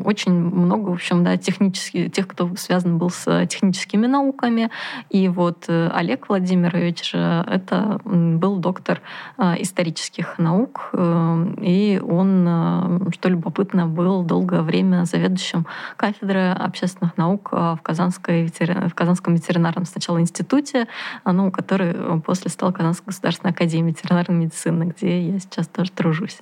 очень 0.04 0.32
много, 0.32 0.90
в 0.90 0.92
общем, 0.92 1.24
да, 1.24 1.36
технических, 1.36 2.12
тех, 2.12 2.28
кто 2.28 2.54
связан 2.56 2.98
был 2.98 3.10
с 3.10 3.46
техническими 3.46 4.06
науками. 4.06 4.70
И 5.10 5.28
вот 5.28 5.64
э, 5.68 5.90
Олег 5.92 6.28
Владимирович 6.28 7.12
же 7.12 7.44
это 7.48 8.00
был 8.04 8.56
доктор 8.56 9.00
а, 9.36 9.56
исторических 9.58 10.38
наук, 10.38 10.90
э, 10.92 11.46
и 11.60 12.00
он, 12.02 12.46
э, 12.48 13.10
что 13.12 13.28
любопытно, 13.28 13.86
был 13.86 14.22
долгое 14.22 14.62
время 14.62 15.04
заведующим 15.04 15.66
кафедры 15.96 16.50
общественных 16.50 17.16
наук 17.16 17.52
в, 17.52 17.78
Казанской, 17.82 18.46
в 18.46 18.94
Казанском 18.94 19.34
ветеринарном 19.34 19.84
сначала 19.84 20.20
институте, 20.20 20.86
ну, 21.24 21.50
который 21.50 22.20
после 22.20 22.50
стал 22.50 22.72
Казанской 22.72 23.06
государственной 23.06 23.52
академией 23.52 23.94
ветеринарной 23.94 24.36
медицины, 24.36 24.92
где 24.96 25.20
я 25.22 25.38
сейчас 25.38 25.66
тоже 25.66 25.90
тружусь. 25.92 26.38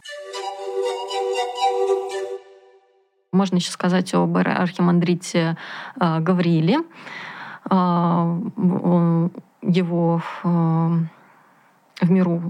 Можно 3.33 3.57
еще 3.57 3.71
сказать 3.71 4.13
об 4.15 4.37
архимандрите 4.37 5.57
э, 6.01 6.21
Гаврииле. 6.21 6.79
его 9.63 10.23
в 12.01 12.11
миру 12.11 12.41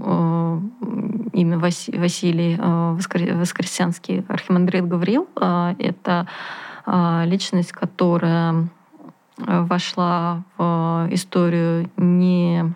имя 1.33 1.59
Василий 1.59 2.57
Воскресенский 2.57 4.25
архимандрит 4.27 4.87
Гавриил. 4.87 5.27
Это 5.35 6.27
личность, 7.25 7.73
которая 7.73 8.69
вошла 9.37 10.43
в 10.57 11.07
историю 11.11 11.91
не 11.97 12.73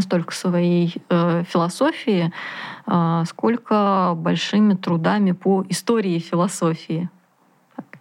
столько 0.00 0.34
своей 0.34 0.94
э, 1.08 1.44
философии, 1.48 2.32
э, 2.86 3.24
сколько 3.26 4.14
большими 4.16 4.74
трудами 4.74 5.32
по 5.32 5.64
истории 5.68 6.18
философии 6.18 7.08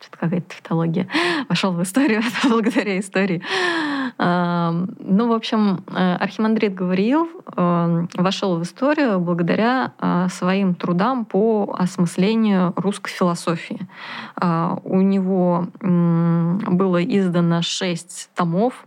что-то 0.03 0.17
какая-то 0.19 0.49
тавтология, 0.49 1.07
вошел 1.47 1.71
в 1.71 1.81
историю 1.81 2.21
благодаря 2.43 2.99
истории. 2.99 3.41
Ну, 4.19 5.27
в 5.27 5.31
общем, 5.31 5.83
э, 5.87 6.15
Архимандрит 6.15 6.75
говорил, 6.75 7.29
э, 7.55 8.05
вошел 8.15 8.57
в 8.57 8.63
историю 8.63 9.19
благодаря 9.19 9.93
своим 10.29 10.75
трудам 10.75 11.23
по 11.23 11.73
осмыслению 11.79 12.73
русской 12.75 13.11
философии. 13.11 13.79
У 14.83 15.01
него 15.01 15.67
было 15.79 17.03
издано 17.03 17.61
шесть 17.61 18.29
томов 18.35 18.85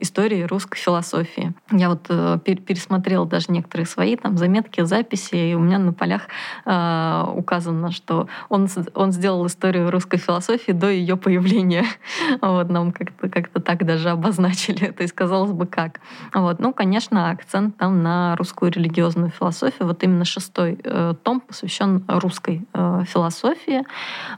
истории 0.00 0.42
русской 0.42 0.78
философии. 0.78 1.52
Я 1.70 1.90
вот 1.90 2.06
э, 2.08 2.38
пересмотрела 2.44 3.26
даже 3.26 3.46
некоторые 3.50 3.86
свои 3.86 4.16
там 4.16 4.36
заметки, 4.36 4.82
записи, 4.82 5.36
и 5.36 5.54
у 5.54 5.60
меня 5.60 5.78
на 5.78 5.92
полях 5.92 6.22
э, 6.66 7.24
указано, 7.34 7.92
что 7.92 8.28
он, 8.48 8.68
он 8.94 9.12
сделал 9.12 9.46
историю 9.46 9.90
русской 9.90 10.16
философии 10.16 10.72
до 10.72 10.90
ее 10.90 11.16
появления. 11.16 11.84
Вот 12.40 12.68
нам 12.68 12.92
как-то 12.92 13.28
как 13.28 13.48
так 13.64 13.86
даже 13.86 14.10
обозначили. 14.10 14.86
То 14.90 15.02
есть, 15.02 15.14
казалось 15.14 15.52
бы, 15.52 15.66
как. 15.66 16.00
Вот. 16.34 16.58
Ну, 16.58 16.72
конечно, 16.72 17.30
акцент 17.30 17.76
там 17.76 18.02
на 18.02 18.36
русскую 18.36 18.72
религиозную 18.72 19.30
философию. 19.30 19.86
Вот 19.86 20.02
именно 20.02 20.24
шестой 20.24 20.78
э, 20.82 21.14
том 21.22 21.40
посвящен 21.40 22.04
русской 22.08 22.66
э, 22.72 23.04
философии. 23.06 23.84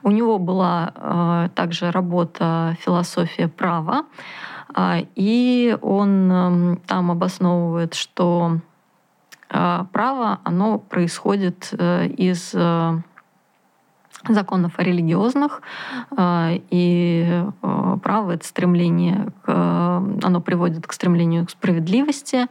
У 0.02 0.10
него 0.10 0.38
была 0.38 0.92
э, 0.94 1.48
также 1.54 1.90
работа 1.90 2.76
«Философия 2.80 3.48
права», 3.48 4.04
и 5.14 5.76
он 5.80 6.30
эм, 6.30 6.80
там 6.86 7.10
обосновывает, 7.10 7.94
что 7.94 8.58
а, 9.48 9.86
право, 9.92 10.40
оно 10.44 10.78
происходит 10.78 11.68
э, 11.72 12.06
из 12.06 12.54
э, 14.28 14.32
законов 14.32 14.78
религиозных, 14.78 15.62
э, 16.16 16.58
и 16.70 17.44
э, 17.62 17.96
право— 18.02 18.30
это 18.32 18.46
стремление, 18.46 19.28
к, 19.42 19.52
оно 20.22 20.40
приводит 20.40 20.86
к 20.86 20.92
стремлению 20.92 21.46
к 21.46 21.50
справедливости. 21.50 22.46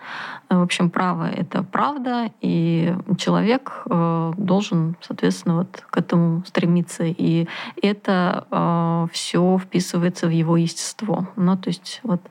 Э, 0.49 0.57
в 0.57 0.61
общем, 0.61 0.89
право— 0.89 1.29
это 1.31 1.63
правда, 1.63 2.31
и 2.41 2.95
человек 3.17 3.83
должен, 3.85 4.95
соответственно, 5.01 5.57
вот 5.57 5.83
к 5.89 5.97
этому 5.97 6.43
стремиться. 6.45 7.03
И 7.05 7.47
это 7.81 9.07
все 9.11 9.57
вписывается 9.57 10.27
в 10.27 10.31
его 10.31 10.57
естество. 10.57 11.27
Ну, 11.35 11.57
то 11.57 11.69
есть 11.69 11.99
вот 12.03 12.21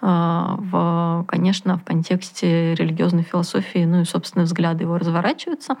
в, 0.00 1.24
конечно, 1.28 1.78
в 1.78 1.84
контексте 1.84 2.74
религиозной 2.74 3.22
философии, 3.22 3.84
ну 3.84 4.00
и, 4.00 4.04
собственно, 4.04 4.44
взгляды 4.44 4.84
его 4.84 4.98
разворачиваются. 4.98 5.76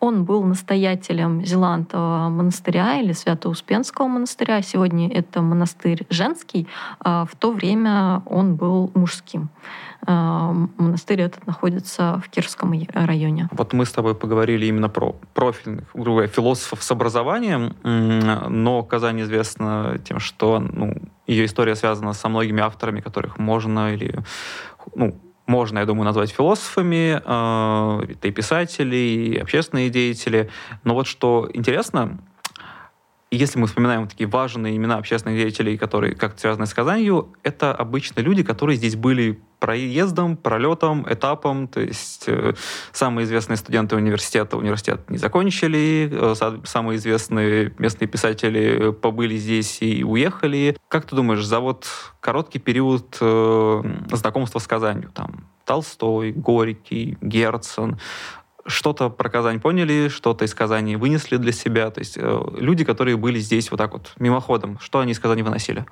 Он 0.00 0.24
был 0.24 0.42
настоятелем 0.44 1.44
Зеландового 1.44 2.28
монастыря 2.28 3.00
или 3.00 3.12
Свято-Успенского 3.12 4.08
монастыря. 4.08 4.62
Сегодня 4.62 5.12
это 5.12 5.42
монастырь 5.42 6.06
женский, 6.10 6.66
а 7.00 7.24
в 7.24 7.36
то 7.36 7.52
время 7.52 8.22
он 8.26 8.56
был 8.56 8.90
мужским. 8.94 9.48
А, 10.06 10.52
монастырь 10.76 11.22
этот 11.22 11.46
находится 11.46 12.22
в 12.24 12.28
Кирском 12.30 12.72
районе. 12.92 13.48
Вот 13.52 13.72
мы 13.72 13.84
с 13.84 13.92
тобой 13.92 14.14
поговорили 14.14 14.66
именно 14.66 14.88
про 14.88 15.16
профильных, 15.34 15.84
грубо 15.94 16.26
философов 16.26 16.82
с 16.82 16.90
образованием, 16.90 17.74
но 17.82 18.82
Казань 18.82 19.22
известна 19.22 19.98
тем, 20.04 20.20
что 20.20 20.60
ну, 20.60 20.94
ее 21.28 21.44
история 21.44 21.76
связана 21.76 22.12
со 22.14 22.28
многими 22.28 22.60
авторами, 22.60 23.00
которых 23.00 23.38
можно 23.38 23.92
или 23.94 24.18
ну, 24.94 25.20
можно, 25.46 25.78
я 25.78 25.86
думаю, 25.86 26.04
назвать 26.04 26.30
философами, 26.30 27.20
э, 27.24 28.12
это 28.12 28.28
и 28.28 28.30
писатели, 28.30 28.96
и 28.96 29.36
общественные 29.38 29.90
деятели. 29.90 30.50
Но 30.84 30.94
вот 30.94 31.06
что 31.06 31.48
интересно, 31.52 32.18
если 33.30 33.58
мы 33.58 33.66
вспоминаем 33.66 34.08
такие 34.08 34.28
важные 34.28 34.76
имена 34.76 34.96
общественных 34.96 35.38
деятелей, 35.38 35.76
которые 35.76 36.14
как-то 36.14 36.40
связаны 36.40 36.66
с 36.66 36.72
Казанью, 36.72 37.34
это 37.42 37.74
обычно 37.74 38.20
люди, 38.20 38.42
которые 38.42 38.76
здесь 38.76 38.96
были 38.96 39.40
проездом, 39.58 40.36
пролетом, 40.36 41.06
этапом. 41.08 41.68
То 41.68 41.80
есть 41.80 42.24
э, 42.26 42.54
самые 42.92 43.24
известные 43.24 43.56
студенты 43.56 43.96
университета 43.96 44.56
университет 44.56 45.10
не 45.10 45.18
закончили, 45.18 46.08
э, 46.10 46.60
самые 46.64 46.96
известные 46.96 47.74
местные 47.78 48.08
писатели 48.08 48.92
побыли 48.92 49.36
здесь 49.36 49.82
и 49.82 50.04
уехали. 50.04 50.76
Как 50.88 51.06
ты 51.06 51.16
думаешь, 51.16 51.44
за 51.44 51.60
вот 51.60 51.86
короткий 52.20 52.60
период 52.60 53.18
э, 53.20 53.82
знакомства 54.12 54.58
с 54.58 54.66
Казанью, 54.66 55.10
там, 55.12 55.48
Толстой, 55.64 56.32
Горький, 56.32 57.18
Герцен, 57.20 57.98
что-то 58.68 59.10
про 59.10 59.28
Казань 59.28 59.60
поняли, 59.60 60.08
что-то 60.08 60.44
из 60.44 60.54
Казани 60.54 60.96
вынесли 60.96 61.36
для 61.36 61.52
себя. 61.52 61.90
То 61.90 62.00
есть 62.00 62.16
э, 62.16 62.42
люди, 62.58 62.84
которые 62.84 63.16
были 63.16 63.38
здесь 63.38 63.70
вот 63.70 63.78
так 63.78 63.92
вот 63.92 64.12
мимоходом, 64.18 64.78
что 64.80 65.00
они 65.00 65.12
из 65.12 65.18
Казани 65.18 65.42
выносили? 65.42 65.86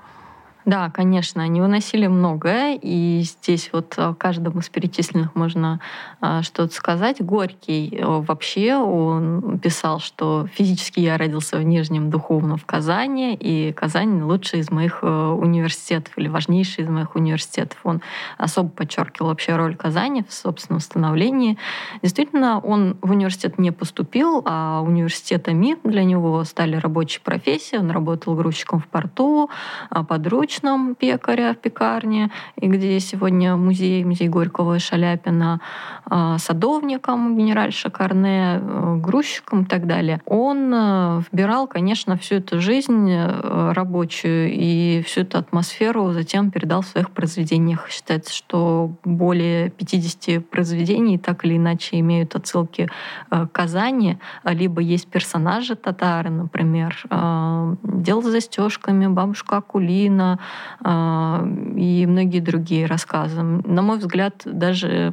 Да, 0.67 0.91
конечно, 0.91 1.45
они 1.45 1.61
выносили 1.61 2.09
многое, 2.09 2.77
и 2.83 3.21
здесь 3.23 3.71
вот 3.73 3.95
э, 3.99 4.15
каждому 4.19 4.59
из 4.59 4.69
перечисленных 4.69 5.37
можно 5.37 5.79
э, 6.21 6.43
что-то 6.43 6.75
сказать. 6.75 7.25
Горький 7.25 7.97
э, 7.97 8.05
вообще, 8.05 8.75
он 8.75 9.61
писал, 9.61 10.01
что 10.01 10.49
физически 10.53 10.99
я 10.99 11.19
родился 11.19 11.59
в 11.59 11.63
Нижнем, 11.63 12.11
духовно 12.11 12.57
в 12.57 12.67
Казани, 12.67 13.37
и 13.37 13.73
Казань 13.75 14.21
лучший 14.23 14.59
из 14.59 14.73
моих 14.73 15.05
университетов 15.05 16.19
или 16.19 16.27
важнейший 16.27 16.83
из 16.83 16.91
моих 16.91 17.15
университетов. 17.15 17.79
Он 17.85 18.03
особо 18.37 18.69
подчеркивал 18.69 19.29
вообще 19.29 19.55
роль 19.55 19.77
Казани 19.77 20.25
в 20.29 20.33
собственном 20.33 20.81
становлении. 20.81 21.59
Действительно, 22.03 22.59
он 22.59 22.97
в 23.03 23.13
университет 23.13 23.61
не 23.61 23.71
поступил, 23.71 24.43
а 24.45 24.81
университетами 24.85 25.77
для 25.85 26.03
него 26.03 26.43
стали 26.43 26.75
рабочие 26.75 27.21
профессии. 27.23 27.77
Он 27.77 27.93
работал 27.93 28.35
грузчиком 28.35 28.81
в 28.81 28.89
порту, 28.89 29.49
подручным, 30.09 30.56
обычном 30.57 30.95
пекаря 30.95 31.53
в 31.53 31.59
пекарне, 31.59 32.31
и 32.61 32.67
где 32.69 32.99
сегодня 33.01 33.57
музей, 33.57 34.05
музей 34.05 34.29
Горького 34.29 34.77
и 34.77 34.79
Шаляпина, 34.79 35.61
а, 36.05 36.39
садовником 36.39 37.37
генеральша 37.37 37.91
Карне, 37.91 38.61
э, 38.61 38.97
грузчиком 38.97 39.63
и 39.63 39.65
так 39.67 39.87
далее. 39.87 40.21
Он 40.25 40.73
э, 40.73 41.23
вбирал, 41.31 41.67
конечно, 41.67 42.17
всю 42.17 42.37
эту 42.37 42.61
жизнь 42.61 43.11
э, 43.11 43.73
рабочую 43.73 44.53
и 44.53 45.03
всю 45.07 45.23
эту 45.23 45.39
атмосферу 45.39 46.13
затем 46.13 46.51
передал 46.51 46.83
в 46.83 46.87
своих 46.87 47.11
произведениях. 47.11 47.89
Считается, 47.91 48.33
что 48.33 48.93
более 49.05 49.71
50 49.71 50.49
произведений 50.49 51.19
так 51.19 51.45
или 51.45 51.57
иначе 51.57 51.99
имеют 52.01 52.35
отсылки 52.35 52.89
к 53.31 53.49
Казани, 53.53 54.19
либо 54.45 54.81
есть 54.81 55.09
персонажи 55.09 55.75
татары, 55.75 56.31
например, 56.31 56.97
«Дело 57.83 58.23
с 58.23 58.27
застежками», 58.27 59.07
«Бабушка 59.07 59.59
Акулина», 59.59 60.39
и 60.85 62.07
многие 62.07 62.41
другие 62.41 62.87
рассказы. 62.87 63.43
На 63.43 63.83
мой 63.83 63.99
взгляд, 63.99 64.43
даже 64.45 65.13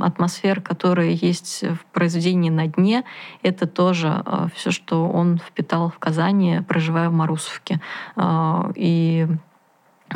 атмосфера, 0.00 0.60
которая 0.60 1.10
есть 1.10 1.64
в 1.64 1.84
произведении 1.92 2.50
«На 2.50 2.66
дне», 2.66 3.04
это 3.42 3.66
тоже 3.66 4.08
а, 4.08 4.48
все, 4.54 4.70
что 4.70 5.08
он 5.08 5.38
впитал 5.38 5.90
в 5.90 5.98
Казани, 5.98 6.60
проживая 6.66 7.08
в 7.08 7.12
Марусовке. 7.12 7.80
А, 8.16 8.70
и 8.74 9.26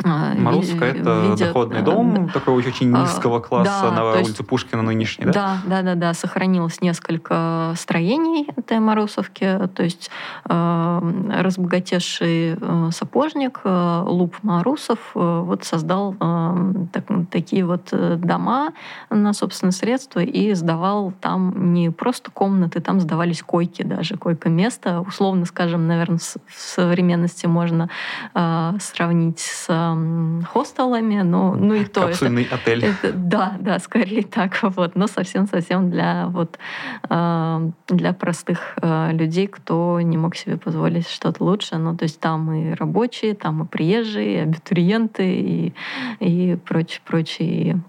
а, 0.03 0.33
Марусска— 0.35 0.85
это 0.85 1.21
видят, 1.21 1.39
доходный 1.39 1.81
дом 1.81 2.27
э, 2.27 2.31
такого 2.31 2.57
очень 2.57 2.93
а, 2.95 3.01
низкого 3.01 3.39
класса 3.39 3.89
да, 3.89 3.91
на 3.91 4.11
улице 4.11 4.29
есть, 4.29 4.47
Пушкина 4.47 4.81
нынешней, 4.81 5.25
да? 5.25 5.31
Да, 5.31 5.57
да, 5.65 5.81
да, 5.81 5.95
да. 5.95 6.13
Сохранилось 6.13 6.81
несколько 6.81 7.73
строений 7.77 8.47
этой 8.55 8.79
Марусовки. 8.79 9.59
То 9.75 9.83
есть 9.83 10.09
э, 10.47 11.39
разбогатевший 11.41 12.57
э, 12.59 12.89
сапожник 12.91 13.61
э, 13.63 14.03
Луп 14.05 14.35
Марусов 14.43 14.99
э, 15.15 15.41
вот 15.43 15.63
создал 15.63 16.15
э, 16.19 16.73
так, 16.93 17.05
такие 17.31 17.65
вот 17.65 17.89
э, 17.91 18.15
дома 18.17 18.73
на 19.09 19.33
собственные 19.33 19.73
средства 19.73 20.19
и 20.19 20.53
сдавал 20.53 21.13
там 21.19 21.73
не 21.73 21.89
просто 21.91 22.31
комнаты, 22.31 22.79
там 22.79 22.99
сдавались 22.99 23.41
койки 23.41 23.83
даже, 23.83 24.15
койко-место. 24.17 25.01
Условно, 25.01 25.45
скажем, 25.45 25.87
наверное, 25.87 26.19
в 26.19 26.53
современности 26.55 27.45
можно 27.45 27.89
э, 28.33 28.73
сравнить 28.79 29.39
с 29.39 29.67
э, 29.97 30.41
хостелами, 30.45 31.21
но 31.21 31.55
ну 31.55 31.73
и 31.73 31.85
то. 31.85 32.07
Капсульный 32.07 32.43
это, 32.43 32.55
отель. 32.55 32.85
Это, 32.85 33.11
да, 33.13 33.57
да, 33.59 33.79
скорее 33.79 34.23
так, 34.31 34.57
вот, 34.61 34.95
но 34.95 35.07
совсем-совсем 35.07 35.89
для 35.89 36.27
вот 36.27 36.57
э, 37.09 37.71
для 37.87 38.13
простых 38.13 38.75
э, 38.81 39.11
людей, 39.13 39.47
кто 39.47 39.99
не 40.01 40.17
мог 40.17 40.35
себе 40.35 40.57
позволить 40.57 41.07
что-то 41.07 41.43
лучше. 41.43 41.77
Ну, 41.77 41.95
то 41.95 42.03
есть 42.03 42.19
там 42.19 42.51
и 42.51 42.73
рабочие, 42.73 43.35
там 43.35 43.63
и 43.63 43.65
приезжие, 43.65 44.35
и 44.35 44.37
абитуриенты, 44.37 45.23
и, 45.25 45.73
и 46.19 46.55
прочие, 46.55 47.01
прочие 47.05 47.81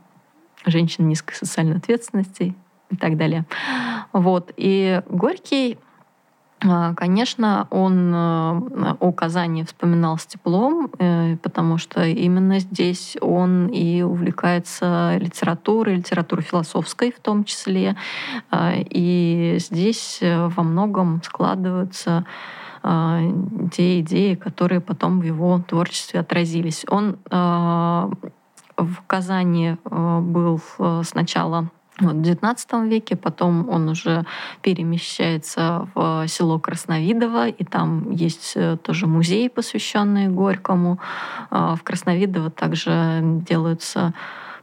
женщины 0.67 1.07
низкой 1.07 1.35
социальной 1.35 1.77
ответственности 1.77 2.55
и 2.91 2.97
так 2.97 3.17
далее. 3.17 3.45
Вот. 4.13 4.53
И 4.57 5.03
Горький 5.09 5.75
а, 5.75 5.90
Конечно, 6.61 7.67
он 7.71 8.15
э, 8.15 8.95
о 9.01 9.13
Казани 9.13 9.65
вспоминал 9.65 10.19
с 10.19 10.27
теплом, 10.27 10.91
э, 10.99 11.37
потому 11.39 11.79
что 11.79 12.05
именно 12.05 12.59
здесь 12.59 13.17
он 13.23 13.69
и 13.69 14.03
увлекается 14.03 15.17
литературой, 15.19 15.97
литературой 15.97 16.45
философской 16.45 17.13
в 17.13 17.21
том 17.21 17.45
числе. 17.45 17.97
А, 18.51 18.75
и 18.77 19.57
здесь 19.59 20.19
э, 20.21 20.49
во 20.49 20.63
многом 20.63 21.23
складываются 21.23 22.27
а, 22.83 23.21
те 23.73 24.01
идеи, 24.01 24.35
которые 24.35 24.83
потом 24.83 25.21
в 25.21 25.25
его 25.25 25.63
творчестве 25.67 26.21
отразились. 26.21 26.85
Он 26.89 27.19
в 28.77 29.03
Казани 29.07 29.77
был 29.85 30.61
сначала 31.05 31.69
в 32.01 32.21
XIX 32.21 32.89
веке, 32.89 33.17
потом 33.17 33.69
он 33.69 33.89
уже 33.89 34.25
перемещается 34.63 35.89
в 35.95 36.27
село 36.29 36.59
Красновидово, 36.59 37.49
и 37.49 37.65
там 37.65 38.11
есть 38.11 38.53
э, 38.57 38.77
тоже 38.83 39.07
музей, 39.07 39.49
посвященный 39.51 40.29
Горькому. 40.29 40.99
А, 41.51 41.77
в 41.77 41.83
Красновидово 41.83 42.51
также 42.51 43.21
делаются 43.23 44.15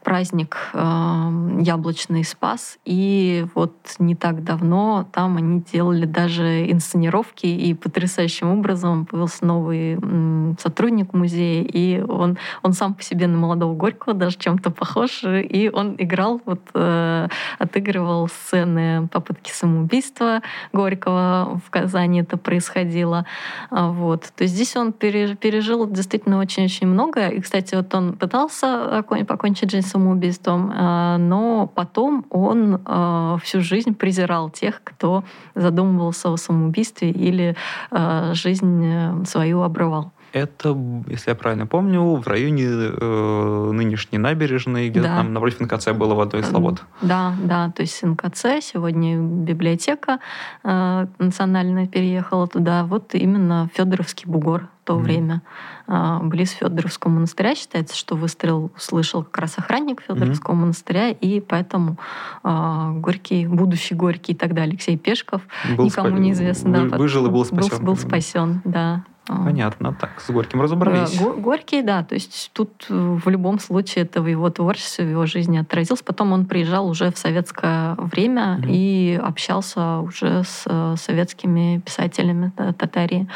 праздник 0.08 0.56
э, 0.74 1.58
Яблочный 1.60 2.24
Спас. 2.24 2.80
И 2.86 3.46
вот 3.56 3.76
не 4.00 4.16
так 4.16 4.42
давно 4.42 5.06
там 5.12 5.36
они 5.36 5.62
делали 5.74 6.06
даже 6.06 6.72
инсценировки, 6.72 7.46
и 7.46 7.74
потрясающим 7.74 8.48
образом 8.58 9.06
появился 9.06 9.46
новый 9.46 10.00
э, 10.02 10.54
сотрудник 10.60 11.14
музея, 11.14 11.62
и 11.62 12.00
он, 12.00 12.38
он 12.64 12.72
сам 12.72 12.94
по 12.94 13.04
себе 13.04 13.28
на 13.28 13.38
молодого 13.38 13.76
Горького 13.76 14.16
даже 14.16 14.38
чем-то 14.38 14.72
похож, 14.72 15.26
и 15.26 15.70
он 15.74 15.96
играл, 15.98 16.40
вот, 16.46 16.62
э, 16.74 17.28
отыгрывал 17.60 18.30
сцены 18.30 19.10
попытки 19.10 19.52
самоубийства 19.52 20.42
Горького 20.72 21.60
в 21.66 21.70
Казани 21.70 22.22
это 22.22 22.38
происходило. 22.38 23.26
А, 23.72 23.90
вот. 23.90 24.32
То 24.38 24.44
есть 24.44 24.54
здесь 24.56 24.78
он 24.78 24.94
пережил 24.94 25.86
действительно 25.86 26.40
очень-очень 26.40 26.88
много. 26.88 27.28
И, 27.28 27.42
кстати, 27.42 27.76
вот 27.76 27.94
он 27.94 28.14
пытался 28.14 29.04
покончить 29.28 29.70
жизнь 29.70 29.97
самоубийством, 29.98 30.72
э, 30.72 31.18
но 31.18 31.68
потом 31.76 32.26
он 32.30 32.80
э, 32.86 33.38
всю 33.44 33.62
жизнь 33.62 33.96
презирал 33.96 34.50
тех, 34.50 34.82
кто 34.84 35.24
задумывался 35.56 36.30
о 36.30 36.38
самоубийстве 36.38 37.10
или 37.10 37.56
э, 37.92 38.34
жизнь 38.34 39.26
свою 39.26 39.62
обрывал. 39.62 40.12
Это, 40.34 40.78
если 41.08 41.30
я 41.32 41.36
правильно 41.36 41.66
помню, 41.68 42.16
в 42.16 42.28
районе 42.28 42.66
э, 42.66 43.72
нынешней 43.74 44.18
набережной, 44.18 44.90
где 44.90 45.02
да. 45.02 45.18
там 45.18 45.34
напротив 45.34 45.62
НКЦ 45.62 45.92
было 45.92 46.16
в 46.16 46.20
одной 46.20 46.42
из 46.42 46.50
слобод. 46.50 46.84
Да, 47.02 47.34
да, 47.42 47.72
то 47.72 47.82
есть 47.82 48.04
НКЦ, 48.04 48.62
сегодня 48.62 49.18
библиотека 49.18 50.20
э, 50.64 51.08
национальная 51.18 51.88
переехала 51.88 52.48
туда. 52.48 52.84
Вот 52.84 53.16
именно 53.16 53.70
Федоровский 53.74 54.30
бугор 54.30 54.68
в 54.84 54.88
то 54.88 54.96
mm. 54.96 55.02
время. 55.02 55.42
Э, 55.88 56.20
близ 56.22 56.52
Федоровского 56.52 57.12
монастыря 57.12 57.56
считается, 57.56 57.96
что 57.96 58.16
выстрел 58.16 58.72
услышал 58.76 59.24
как 59.24 59.38
раз 59.38 59.58
охранник 59.58 60.02
Федоровского 60.02 60.56
mm. 60.56 60.58
монастыря, 60.58 61.10
и 61.10 61.40
поэтому 61.40 61.98
э, 62.44 62.92
Горький, 62.96 63.48
будущий 63.48 63.96
Горький 63.96 64.34
и 64.34 64.36
тогда 64.36 64.64
Алексей 64.64 64.98
Пешков, 64.98 65.42
был 65.78 65.86
никому 65.86 66.10
спа... 66.10 66.18
неизвестно. 66.18 66.90
Да, 66.90 66.98
выжил 66.98 67.26
и 67.28 67.30
был 67.30 67.46
спасен. 67.46 67.78
Был, 67.78 67.86
был 67.86 67.96
спасен, 67.96 68.62
да. 68.66 69.06
А. 69.28 69.44
Понятно, 69.44 69.94
так, 69.94 70.22
с 70.22 70.30
Горьким 70.30 70.62
разобрались. 70.62 71.20
Горький, 71.20 71.82
да, 71.82 72.04
то 72.04 72.16
есть 72.16 72.52
тут 72.54 72.86
э, 72.90 72.94
в 72.94 73.30
любом 73.30 73.60
случае 73.60 74.06
это 74.06 74.22
в 74.22 74.28
его 74.28 74.50
творчестве, 74.50 75.06
в 75.06 75.10
его 75.10 75.26
жизни 75.26 75.58
отразилось. 75.58 76.02
Потом 76.02 76.32
он 76.34 76.46
приезжал 76.46 76.88
уже 76.88 77.12
в 77.12 77.18
советское 77.18 77.96
время 77.96 78.60
mm 78.62 78.68
и 78.68 79.20
общался 79.24 80.00
уже 80.00 80.44
с 80.44 80.64
э, 80.66 80.96
советскими 80.98 81.80
писателями 81.80 82.52
Татарии. 82.56 83.28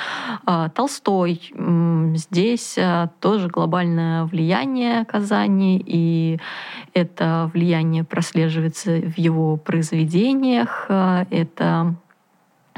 А, 0.45 0.69
Толстой. 0.69 1.53
Здесь 2.15 2.77
э, 2.77 3.09
тоже 3.19 3.47
глобальное 3.47 4.25
влияние 4.25 5.05
Казани, 5.05 5.81
и 5.85 6.39
это 6.93 7.49
влияние 7.53 8.03
прослеживается 8.03 8.91
в 8.91 9.17
его 9.17 9.57
произведениях. 9.57 10.85
Это 10.89 11.71
Э, 11.71 11.93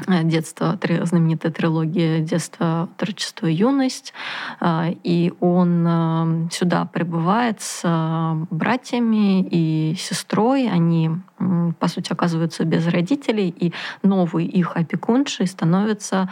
детство, 0.06 0.78
знаменитая 1.02 1.52
трилогия 1.52 2.20
«Детство, 2.20 2.88
творчество, 2.96 3.46
юность». 3.46 4.12
Э, 4.60 4.92
и 5.02 5.32
он 5.40 5.86
э, 5.86 6.48
сюда 6.50 6.84
прибывает 6.86 7.60
с 7.60 7.82
братьями 8.50 9.42
и 9.42 9.94
сестрой. 9.96 10.68
Они, 10.68 11.10
по 11.78 11.88
сути, 11.88 12.12
оказываются 12.12 12.64
без 12.64 12.86
родителей, 12.86 13.48
и 13.48 13.72
новый 14.02 14.46
их 14.46 14.76
опекуншей 14.76 15.46
становится 15.46 16.30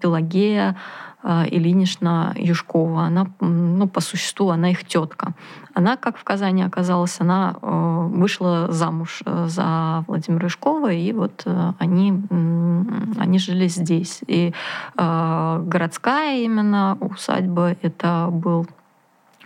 Пелагея 0.00 0.76
Ильинична 1.24 2.34
Юшкова. 2.36 3.04
Она, 3.04 3.26
ну, 3.40 3.88
по 3.88 4.00
существу, 4.00 4.50
она 4.50 4.70
их 4.70 4.84
тетка. 4.84 5.32
Она, 5.72 5.96
как 5.96 6.16
в 6.16 6.24
Казани 6.24 6.62
оказалась, 6.62 7.20
она 7.20 7.56
э, 7.60 8.08
вышла 8.12 8.70
замуж 8.70 9.22
э, 9.24 9.46
за 9.48 10.04
Владимира 10.06 10.44
Юшкова, 10.44 10.92
и 10.92 11.12
вот 11.12 11.42
э, 11.46 11.72
они, 11.78 12.22
они 13.18 13.38
жили 13.38 13.68
здесь. 13.68 14.20
И 14.26 14.52
городская 14.96 16.38
именно 16.44 16.96
усадьба 17.00 17.76
это 17.82 18.28
был 18.30 18.66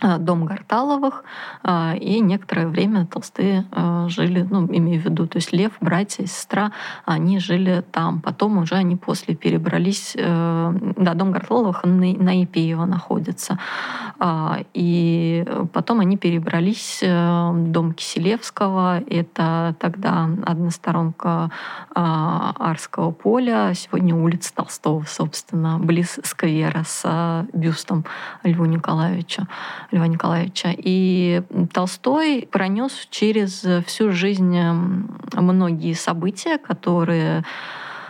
дом 0.01 0.45
Гарталовых, 0.45 1.23
э, 1.63 1.97
и 1.97 2.19
некоторое 2.19 2.67
время 2.67 3.05
Толстые 3.05 3.65
э, 3.71 4.05
жили, 4.09 4.47
ну, 4.49 4.65
имею 4.65 5.01
в 5.01 5.05
виду, 5.05 5.27
то 5.27 5.37
есть 5.37 5.51
Лев, 5.51 5.73
братья, 5.81 6.25
сестра, 6.25 6.71
они 7.05 7.39
жили 7.39 7.83
там. 7.91 8.21
Потом 8.21 8.57
уже 8.57 8.75
они 8.75 8.95
после 8.95 9.35
перебрались, 9.35 10.15
да, 10.15 11.13
дом 11.13 11.31
Гарталовых 11.31 11.83
на, 11.83 12.43
Ипеево 12.43 12.85
находится. 12.85 13.57
И 14.73 15.45
потом 15.73 15.99
они 15.99 16.17
перебрались 16.17 17.01
в 17.01 17.71
дом 17.71 17.93
Киселевского, 17.93 18.99
это 18.99 19.75
тогда 19.79 20.29
односторонка 20.45 21.51
Арского 21.93 23.11
поля, 23.11 23.73
сегодня 23.73 24.15
улица 24.15 24.53
Толстого, 24.53 25.03
собственно, 25.07 25.79
близ 25.79 26.19
сквера 26.23 26.83
с 26.85 27.45
бюстом 27.53 28.05
Льву 28.43 28.65
Николаевича. 28.65 29.47
Льва 29.91 30.07
Николаевича. 30.07 30.73
И 30.77 31.41
Толстой 31.73 32.47
пронес 32.51 33.07
через 33.09 33.65
всю 33.85 34.11
жизнь 34.11 34.57
многие 35.33 35.93
события, 35.93 36.57
которые 36.57 37.43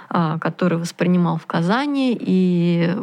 который 0.10 0.78
воспринимал 0.78 1.38
в 1.38 1.46
Казани 1.46 2.18
и 2.20 2.96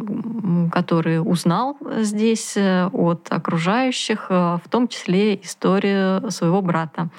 который 0.71 1.19
узнал 1.19 1.77
здесь 1.97 2.55
э, 2.57 2.87
от 2.87 3.27
окружающих, 3.29 4.27
э, 4.29 4.57
в 4.63 4.69
том 4.69 4.87
числе 4.87 5.35
историю 5.35 6.29
своего 6.31 6.61
брата 6.61 7.09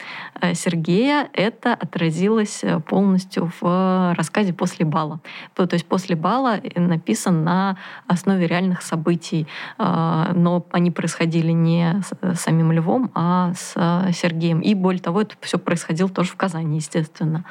э, 0.40 0.54
Сергея. 0.54 1.28
Это 1.32 1.74
отразилось 1.74 2.64
полностью 2.88 3.50
в 3.60 4.14
рассказе 4.16 4.52
«После 4.52 4.84
бала». 4.84 5.20
То 5.54 5.68
есть 5.72 5.86
«После 5.86 6.16
бала» 6.16 6.60
написан 6.74 7.44
на 7.44 7.76
основе 8.06 8.46
реальных 8.46 8.82
событий, 8.82 9.46
но 9.78 10.64
они 10.70 10.90
происходили 10.90 11.52
не 11.52 12.02
с 12.02 12.40
самим 12.40 12.72
Львом, 12.72 13.10
а 13.14 13.52
с 13.54 13.72
Сергеем. 14.12 14.60
И 14.60 14.74
более 14.74 15.02
того, 15.02 15.22
это 15.22 15.34
все 15.40 15.58
происходило 15.58 16.08
тоже 16.08 16.30
в 16.30 16.36
Казани, 16.36 16.76
естественно. 16.76 17.44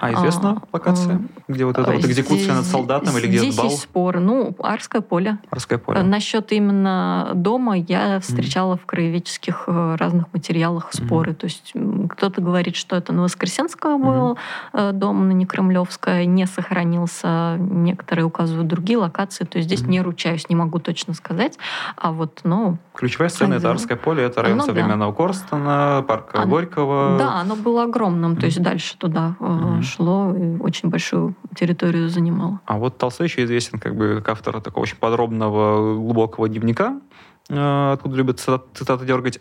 А 0.00 0.12
известна 0.12 0.62
локация, 0.72 1.20
где 1.48 1.64
вот 1.64 1.78
это 1.82 1.92
вот 1.92 2.04
экзекуция 2.04 2.54
над 2.54 2.64
солдатом 2.66 3.16
или 3.18 3.26
где-то 3.26 3.56
бал? 3.56 3.68
Здесь 3.68 3.80
спор. 3.80 4.20
Ну, 4.20 4.54
Арское 4.58 5.02
поле. 5.02 5.38
Арское 5.50 5.78
поле. 5.78 6.00
Э, 6.00 6.02
Насчет 6.02 6.52
именно 6.52 7.32
дома 7.34 7.76
я 7.76 8.20
встречала 8.20 8.74
mm. 8.74 8.78
в 8.78 8.86
краеведческих 8.86 9.64
э, 9.66 9.96
разных 9.98 10.32
материалах 10.32 10.92
споры. 10.92 11.32
Mm. 11.32 11.34
То 11.34 11.44
есть 11.46 11.72
кто-то 12.10 12.40
говорит, 12.40 12.76
что 12.76 12.96
это 12.96 13.12
на 13.12 13.22
Воскресенского 13.22 13.98
mm. 13.98 14.04
был 14.04 14.38
э, 14.72 14.92
дом, 14.92 15.28
на 15.28 15.32
Некремлевское, 15.32 16.24
не 16.24 16.46
сохранился. 16.46 17.56
Некоторые 17.58 18.24
указывают 18.24 18.68
другие 18.68 18.98
локации. 18.98 19.44
То 19.44 19.58
есть 19.58 19.68
здесь 19.68 19.82
mm. 19.82 19.88
не 19.88 20.00
ручаюсь, 20.00 20.48
не 20.48 20.56
могу 20.56 20.78
точно 20.78 21.14
сказать. 21.14 21.58
А 21.96 22.12
вот, 22.12 22.40
ну... 22.44 22.78
Ключевая 22.94 23.28
сцена— 23.28 23.54
это 23.54 23.70
Арское 23.70 23.96
поле, 23.96 24.24
это 24.24 24.42
район 24.42 24.58
ну, 24.58 24.64
современного 24.64 25.12
да. 25.12 25.16
Корстона, 25.16 26.04
парка 26.06 26.42
оно, 26.42 26.50
Горького. 26.50 27.16
Да, 27.18 27.40
оно 27.40 27.56
было 27.56 27.84
огромным. 27.84 28.36
То 28.36 28.46
есть 28.46 28.60
дальше 28.62 28.96
туда 28.98 29.34
mm. 29.40 29.82
шло, 29.82 30.34
очень 30.60 30.88
большую 30.88 31.34
территорию 31.54 31.71
занимал. 31.80 32.58
А 32.66 32.78
вот 32.78 32.98
Толстой 32.98 33.26
еще 33.26 33.44
известен 33.44 33.78
как 33.78 33.96
бы 33.96 34.16
как 34.16 34.28
автор 34.30 34.60
такого 34.60 34.82
очень 34.82 34.96
подробного, 34.96 35.94
глубокого 35.96 36.48
дневника, 36.48 37.00
откуда 37.48 38.16
любят 38.16 38.40
цитаты 38.40 39.04
дергать. 39.06 39.38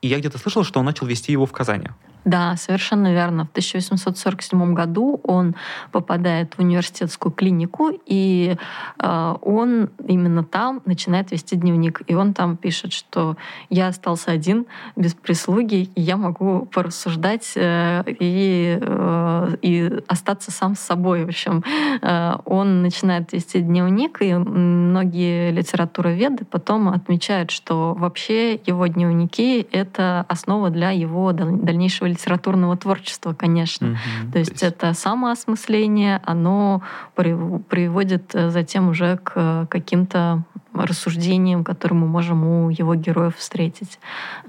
И 0.00 0.06
я 0.06 0.18
где-то 0.18 0.38
слышал, 0.38 0.62
что 0.64 0.78
он 0.80 0.86
начал 0.86 1.06
вести 1.06 1.32
его 1.32 1.44
в 1.46 1.52
Казани. 1.52 1.88
Да, 2.24 2.56
совершенно 2.56 3.12
верно. 3.12 3.46
В 3.46 3.50
1847 3.50 4.74
году 4.74 5.20
он 5.24 5.54
попадает 5.92 6.54
в 6.54 6.60
университетскую 6.60 7.32
клинику, 7.32 7.90
и 8.06 8.56
э, 8.98 9.34
он 9.40 9.90
именно 10.06 10.44
там 10.44 10.82
начинает 10.84 11.30
вести 11.30 11.56
дневник. 11.56 12.02
И 12.06 12.14
он 12.14 12.34
там 12.34 12.56
пишет, 12.56 12.92
что 12.92 13.36
я 13.70 13.88
остался 13.88 14.32
один, 14.32 14.66
без 14.96 15.14
прислуги, 15.14 15.90
и 15.94 16.00
я 16.00 16.16
могу 16.16 16.66
порассуждать 16.66 17.52
э, 17.54 18.02
и, 18.06 18.78
э, 18.80 19.56
и 19.62 20.00
остаться 20.06 20.50
сам 20.50 20.74
с 20.74 20.80
собой. 20.80 21.24
В 21.24 21.28
общем, 21.28 21.64
э, 22.02 22.32
он 22.44 22.82
начинает 22.82 23.32
вести 23.32 23.60
дневник, 23.60 24.20
и 24.20 24.34
многие 24.34 25.50
литературоведы 25.52 26.44
потом 26.44 26.88
отмечают, 26.88 27.50
что 27.50 27.94
вообще 27.94 28.54
его 28.54 28.86
дневники— 28.86 29.66
это 29.72 30.26
основа 30.28 30.70
для 30.70 30.90
его 30.90 31.32
дальнейшего 31.32 32.07
литературного 32.08 32.76
творчества, 32.76 33.34
конечно. 33.34 33.90
Угу, 33.90 34.32
то, 34.32 34.38
есть 34.38 34.50
то 34.50 34.54
есть 34.54 34.62
это 34.62 34.94
самоосмысление, 34.94 36.20
оно 36.24 36.82
приводит 37.14 38.34
э, 38.34 38.50
затем 38.50 38.88
уже 38.88 39.18
к 39.18 39.66
каким-то 39.70 40.42
рассуждениям, 40.74 41.64
которые 41.64 41.98
мы 41.98 42.06
можем 42.06 42.44
у 42.44 42.70
его 42.70 42.94
героев 42.94 43.36
встретить. 43.36 43.98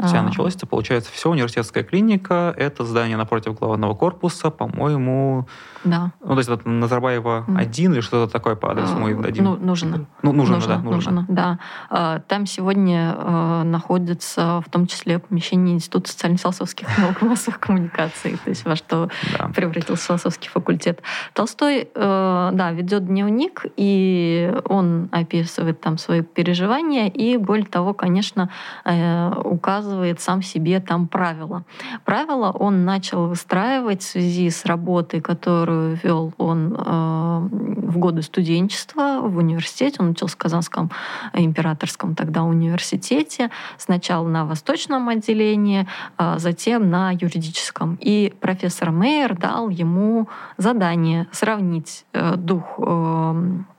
Вся 0.03 0.19
а. 0.19 0.23
началось 0.23 0.55
это, 0.55 0.67
получается, 0.67 1.11
все 1.11 1.29
университетская 1.29 1.83
клиника, 1.83 2.53
это 2.57 2.85
здание 2.85 3.17
напротив 3.17 3.57
главного 3.57 3.95
корпуса, 3.95 4.49
по-моему, 4.49 5.47
да. 5.83 6.11
Ну, 6.21 6.29
то 6.29 6.37
есть 6.37 6.49
это 6.49 6.67
Назарбаева 6.67 7.45
один 7.55 7.93
или 7.93 8.01
что-то 8.01 8.31
такое 8.31 8.55
по 8.55 8.71
адресу 8.71 8.97
мы 8.97 9.13
дадим? 9.15 9.43
Ну, 9.43 9.55
нужно. 9.55 10.05
Ну, 10.21 10.33
нужно, 10.33 10.55
нужно, 10.55 10.75
да. 10.75 10.81
Нужно, 10.81 11.11
нужно. 11.11 11.25
да. 11.29 11.59
А, 11.89 12.19
там 12.19 12.45
сегодня 12.45 13.15
э, 13.17 13.63
находится 13.63 14.61
в 14.65 14.69
том 14.69 14.87
числе 14.87 15.19
помещение 15.19 15.75
Института 15.75 16.11
социально-философских 16.11 16.87
наук 16.97 17.21
массовых 17.21 17.59
коммуникаций, 17.59 18.37
то 18.43 18.49
есть 18.49 18.65
во 18.65 18.75
что 18.75 19.09
да. 19.37 19.49
превратился 19.49 20.05
философский 20.07 20.49
факультет. 20.49 21.01
Толстой, 21.33 21.89
э, 21.93 22.49
да, 22.53 22.71
ведет 22.71 23.05
дневник, 23.05 23.65
и 23.77 24.53
он 24.65 25.09
описывает 25.11 25.81
там 25.81 25.97
свои 25.97 26.21
переживания, 26.21 27.07
и 27.07 27.37
более 27.37 27.65
того, 27.65 27.93
конечно, 27.93 28.49
э, 28.85 29.31
указывает 29.43 30.19
сам 30.19 30.41
себе 30.41 30.79
там 30.79 31.07
правила. 31.07 31.63
Правила 32.05 32.51
он 32.51 32.85
начал 32.85 33.27
выстраивать 33.27 34.01
в 34.01 34.07
связи 34.07 34.49
с 34.49 34.65
работой, 34.65 35.21
которую 35.21 35.68
которую 35.69 35.99
вел 36.03 36.33
он 36.37 36.73
э, 36.73 36.79
в 36.79 37.97
годы 37.99 38.23
студенчества 38.23 39.19
в 39.21 39.37
университете. 39.37 39.97
Он 39.99 40.09
учился 40.09 40.35
в 40.35 40.37
Казанском 40.37 40.89
императорском 41.33 42.15
тогда 42.15 42.43
университете. 42.43 43.51
Сначала 43.77 44.27
на 44.27 44.45
восточном 44.45 45.09
отделении, 45.09 45.87
а 46.17 46.39
затем 46.39 46.89
на 46.89 47.11
юридическом. 47.11 47.97
И 48.01 48.33
профессор 48.39 48.91
Мейер 48.91 49.37
дал 49.37 49.69
ему 49.69 50.27
задание 50.57 51.27
сравнить 51.31 52.05
э, 52.13 52.35
дух 52.35 52.63
э, 52.79 53.59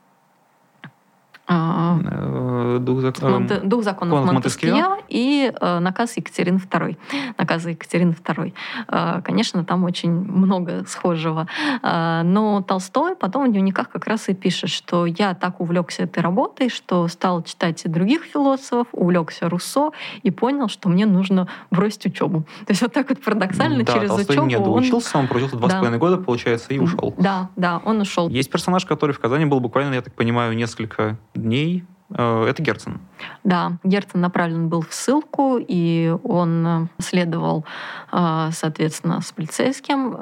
дух, 2.79 3.01
зак... 3.01 3.21
Монте... 3.21 3.59
Дух 3.63 3.83
законов 3.83 4.25
Монтескио 4.25 4.97
и 5.09 5.51
э, 5.59 5.79
наказ 5.79 6.17
Екатерины 6.17 6.57
II. 6.57 6.97
Наказы 7.37 7.71
Екатерины 7.71 8.11
II. 8.11 8.53
Э, 8.87 9.21
конечно, 9.23 9.63
там 9.63 9.83
очень 9.83 10.11
много 10.11 10.85
схожего. 10.87 11.47
Э, 11.83 12.21
но 12.23 12.61
Толстой 12.61 13.15
потом 13.15 13.49
в 13.49 13.51
дневниках 13.51 13.89
как 13.89 14.07
раз 14.07 14.29
и 14.29 14.33
пишет, 14.33 14.69
что 14.69 15.05
я 15.05 15.33
так 15.33 15.59
увлекся 15.59 16.03
этой 16.03 16.23
работой, 16.23 16.69
что 16.69 17.07
стал 17.07 17.43
читать 17.43 17.83
и 17.85 17.89
других 17.89 18.23
философов, 18.23 18.87
увлекся 18.91 19.49
Руссо 19.49 19.91
и 20.23 20.31
понял, 20.31 20.69
что 20.69 20.89
мне 20.89 21.05
нужно 21.05 21.47
бросить 21.69 22.05
учебу. 22.05 22.41
То 22.65 22.71
есть 22.71 22.81
вот 22.81 22.93
так 22.93 23.09
вот 23.09 23.21
парадоксально 23.21 23.83
да, 23.83 23.93
через 23.93 24.09
Толстой 24.09 24.35
учебу 24.35 24.47
не 24.47 24.57
доучился, 24.57 25.17
он, 25.17 25.23
он 25.23 25.27
прожил 25.27 25.49
два 25.49 25.69
с 25.69 25.73
половиной 25.73 25.97
года, 25.97 26.17
получается, 26.17 26.73
и 26.73 26.79
ушел. 26.79 27.13
Да, 27.17 27.49
да, 27.55 27.81
он 27.83 28.01
ушел. 28.01 28.29
Есть 28.29 28.51
персонаж, 28.51 28.85
который 28.85 29.11
в 29.11 29.19
Казани 29.19 29.45
был 29.45 29.59
буквально, 29.59 29.95
я 29.95 30.01
так 30.01 30.13
понимаю, 30.13 30.55
несколько 30.55 31.17
дней. 31.41 31.83
Э, 32.17 32.45
это 32.45 32.61
Герцен. 32.61 32.99
Да, 33.43 33.73
Герцен 33.83 34.21
направлен 34.21 34.69
был 34.69 34.81
в 34.81 34.93
ссылку, 34.93 35.57
и 35.59 36.15
он 36.23 36.67
э, 36.67 36.87
следовал, 36.99 37.65
э, 38.11 38.49
соответственно, 38.51 39.21
с 39.21 39.31
полицейским, 39.31 40.17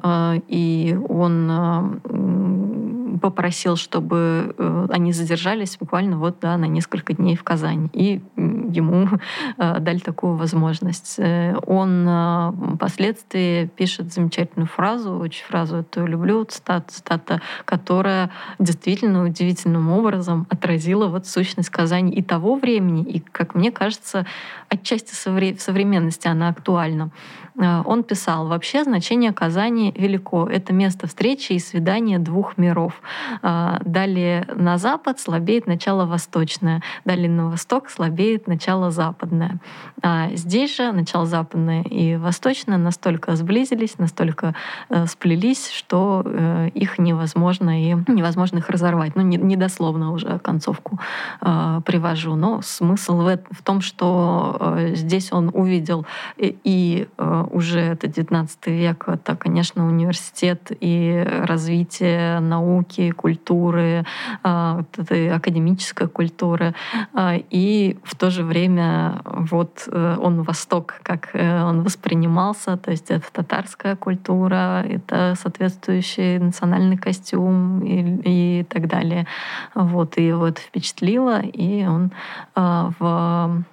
и 0.48 0.98
он 1.08 2.89
попросил, 3.20 3.76
чтобы 3.76 4.56
они 4.90 5.14
задержались 5.14 5.78
буквально 5.78 6.18
вот 6.18 6.38
да, 6.42 6.58
на 6.58 6.66
несколько 6.66 7.14
дней 7.14 7.36
в 7.36 7.44
Казани. 7.44 7.90
И 7.94 8.22
ему 8.36 9.08
дали 9.58 10.00
такую 10.00 10.36
возможность. 10.36 11.20
Он 11.66 12.76
впоследствии 12.76 13.66
пишет 13.66 14.14
замечательную 14.14 14.68
фразу, 14.68 15.18
очень 15.18 15.46
фразу 15.46 15.78
эту 15.78 16.06
люблю, 16.06 16.44
цитата, 16.46 16.92
цитата, 16.92 17.42
которая 17.66 18.32
действительно 18.60 19.24
удивительным 19.24 19.92
образом 19.92 20.48
отразила 20.50 21.08
вот 21.08 21.28
сущность 21.28 21.70
Казани 21.70 22.14
и 22.14 22.22
того 22.22 22.56
времени, 22.56 23.04
и, 23.04 23.20
как 23.20 23.56
мне 23.56 23.72
кажется, 23.72 24.26
отчасти 24.70 25.14
в 25.14 25.62
современности 25.62 26.28
она 26.28 26.50
актуальна. 26.50 27.12
Э, 27.58 27.82
он 27.86 28.04
писал, 28.04 28.48
вообще 28.48 28.84
значение 28.84 29.34
Казани 29.34 29.94
велико. 29.98 30.48
Это 30.48 30.74
место 30.74 31.08
встречи 31.08 31.54
и 31.54 31.60
свидания 31.60 32.20
двух 32.20 32.58
миров. 32.58 33.02
Э, 33.42 33.78
далее 33.84 34.48
на 34.56 34.78
запад 34.78 35.20
слабеет 35.20 35.68
начало 35.68 36.06
восточное, 36.06 36.82
далее 37.06 37.30
на 37.30 37.50
восток 37.50 37.90
слабеет 37.90 38.48
начало 38.48 38.92
западное. 38.92 39.60
А 40.02 40.30
здесь 40.34 40.76
же 40.76 40.92
начало 40.92 41.26
западное 41.26 41.84
и 41.84 42.16
восточное 42.16 42.78
настолько 42.78 43.36
сблизились, 43.36 43.98
настолько 43.98 44.56
э, 44.90 45.06
сплелись, 45.08 45.70
что 45.70 46.26
их 46.74 47.00
невозможно 47.00 47.82
и 47.82 47.96
невозможно 48.08 48.58
их 48.58 48.70
разорвать. 48.70 49.16
Ну, 49.16 49.22
не, 49.22 49.38
не 49.38 49.56
дословно 49.56 50.12
уже 50.12 50.40
концовку 50.40 51.00
привожу, 51.40 52.36
но 52.36 52.62
смысл 52.62 53.20
в 53.52 53.64
том, 53.64 53.82
что 53.82 54.78
здесь 54.94 55.32
он 55.32 55.52
увидел 55.54 56.06
и, 56.38 56.58
и 56.64 57.08
уже 57.44 57.80
это 57.80 58.08
19 58.08 58.68
век, 58.68 59.06
это, 59.08 59.36
конечно, 59.36 59.88
университет 59.88 60.72
и 60.80 61.24
развитие 61.26 62.40
науки, 62.40 63.12
культуры, 63.12 64.06
а, 64.44 64.78
вот 64.78 65.00
этой 65.00 65.32
академической 65.32 66.08
культуры. 66.08 66.74
А, 67.14 67.36
и 67.50 67.98
в 68.04 68.16
то 68.16 68.30
же 68.30 68.44
время 68.44 69.22
вот 69.26 69.88
э, 69.88 70.18
он 70.20 70.44
Восток, 70.44 71.00
как 71.04 71.30
э, 71.34 71.64
он 71.64 71.84
воспринимался, 71.84 72.78
то 72.78 72.92
есть 72.92 73.12
это 73.12 73.26
татарская 73.32 73.96
культура, 73.96 74.84
это 74.84 75.36
соответствующий 75.40 76.40
национальный 76.40 76.98
костюм 76.98 77.82
и, 77.82 78.60
и 78.60 78.64
так 78.64 78.88
далее. 78.88 79.28
Вот, 79.76 80.18
и 80.18 80.28
его 80.28 80.48
это 80.48 80.62
впечатлило, 80.62 81.42
и 81.42 81.86
он 81.86 82.12
а, 82.56 82.92
в 83.00 83.64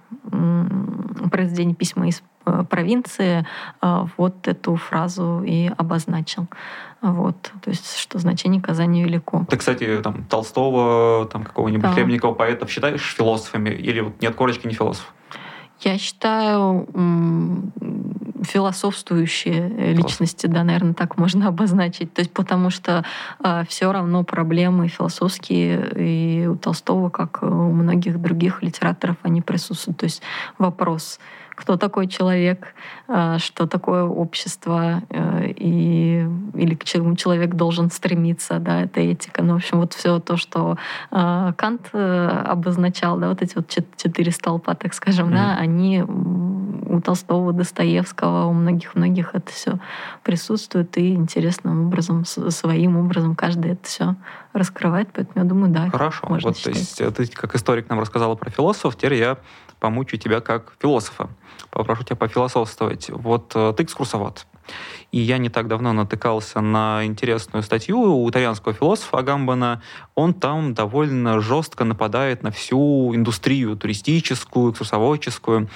произведении 1.31 1.75
письма 1.75 2.09
из 2.09 2.23
Э, 2.47 2.65
провинции 2.69 3.45
э, 3.83 4.05
вот 4.17 4.47
эту 4.47 4.77
фразу 4.77 5.43
и 5.45 5.69
обозначил. 5.77 6.47
Вот, 7.03 7.53
то 7.61 7.71
есть, 7.71 7.99
что 7.99 8.19
значение 8.19 8.63
Казани 8.63 9.03
велико. 9.03 9.45
Ты, 9.51 9.57
кстати, 9.57 10.01
там, 10.03 10.25
Толстого, 10.25 11.27
там, 11.27 11.43
какого-нибудь 11.43 11.83
да. 11.83 11.93
Хлебникова 11.93 12.35
поэтов 12.35 12.71
считаешь 12.71 13.15
философами? 13.17 13.71
Или 13.71 14.01
вот 14.01 14.23
нет 14.23 14.35
корочки, 14.37 14.67
не 14.67 14.75
философ? 14.75 15.13
Я 15.81 15.99
считаю 15.99 16.89
философствующие 18.43 19.95
личности, 19.95 20.47
да, 20.47 20.65
наверное, 20.65 20.95
так 20.95 21.19
можно 21.19 21.49
обозначить. 21.49 22.13
То 22.13 22.21
есть 22.21 22.33
потому 22.33 22.71
что 22.71 23.05
э, 23.43 23.65
все 23.69 23.93
равно 23.93 24.25
проблемы 24.25 24.89
философские 24.89 25.93
и 25.97 26.47
у 26.47 26.57
Толстого, 26.57 27.11
как 27.11 27.43
у 27.43 27.47
многих 27.47 28.21
других 28.21 28.63
литераторов, 28.63 29.17
они 29.23 29.43
присутствуют. 29.43 29.99
То 29.99 30.05
есть 30.05 30.23
вопрос 30.59 31.19
кто 31.57 31.77
такой 31.77 32.07
человек, 32.07 32.75
э, 33.09 33.39
что 33.39 33.67
такое 33.67 34.05
общество 34.05 35.03
э, 35.09 35.49
и, 35.57 36.29
или 36.55 36.75
к 36.75 36.85
чему 36.85 37.17
человек 37.17 37.55
должен 37.55 37.91
стремиться, 37.91 38.59
да, 38.59 38.83
это 38.83 39.01
этика. 39.01 39.43
Ну, 39.43 39.55
в 39.55 39.57
общем, 39.57 39.81
вот 39.81 39.95
все 39.95 40.21
то, 40.21 40.37
что 40.37 40.77
э, 41.11 41.53
Кант 41.57 41.89
обозначал, 41.95 43.19
да, 43.19 43.31
вот 43.31 43.43
эти 43.43 43.57
вот 43.57 43.69
четыре 43.69 44.31
столпа, 44.33 44.75
так 44.75 44.93
скажем, 44.93 45.29
mm-hmm. 45.29 45.35
да, 45.35 45.57
они 45.57 46.05
у 46.97 47.01
Толстого, 47.01 47.53
Достоевского, 47.53 48.47
у 48.47 48.53
многих-многих 48.53 49.35
это 49.35 49.53
все 49.53 49.79
присутствует 50.23 50.97
и 50.97 51.15
интересным 51.15 51.87
образом, 51.87 52.25
своим 52.25 52.97
образом 52.97 53.35
каждый 53.35 53.73
это 53.73 53.85
все 53.87 54.17
раскрывает, 54.53 55.09
поэтому 55.13 55.45
я 55.45 55.49
думаю, 55.49 55.73
да. 55.73 55.91
Хорошо. 55.91 56.27
Можно 56.29 56.49
вот, 56.49 56.57
считать. 56.57 56.97
то 56.97 57.21
есть 57.21 57.33
ты 57.33 57.37
как 57.39 57.55
историк 57.55 57.89
нам 57.89 58.01
рассказала 58.01 58.35
про 58.35 58.51
философов, 58.51 58.97
теперь 58.97 59.15
я 59.15 59.39
помучу 59.81 60.17
тебя 60.17 60.41
как 60.41 60.73
философа. 60.81 61.29
Попрошу 61.71 62.05
тебя 62.05 62.17
пофилософствовать. 62.17 63.11
Вот 63.11 63.53
э, 63.55 63.75
ты 63.77 63.83
экскурсовод. 63.83 64.47
И 65.13 65.21
я 65.21 65.39
не 65.39 65.49
так 65.49 65.69
давно 65.69 65.93
натыкался 65.93 66.61
на 66.61 67.05
интересную 67.05 67.63
статью 67.63 68.01
у 68.01 68.29
итальянского 68.29 68.75
философа 68.75 69.19
Агамбана. 69.19 69.83
Он 70.15 70.35
там 70.35 70.75
довольно 70.75 71.41
жестко 71.41 71.85
нападает 71.85 72.43
на 72.43 72.51
всю 72.51 73.15
индустрию 73.15 73.77
туристическую, 73.77 74.73
экскурсоводческую. 74.73 75.69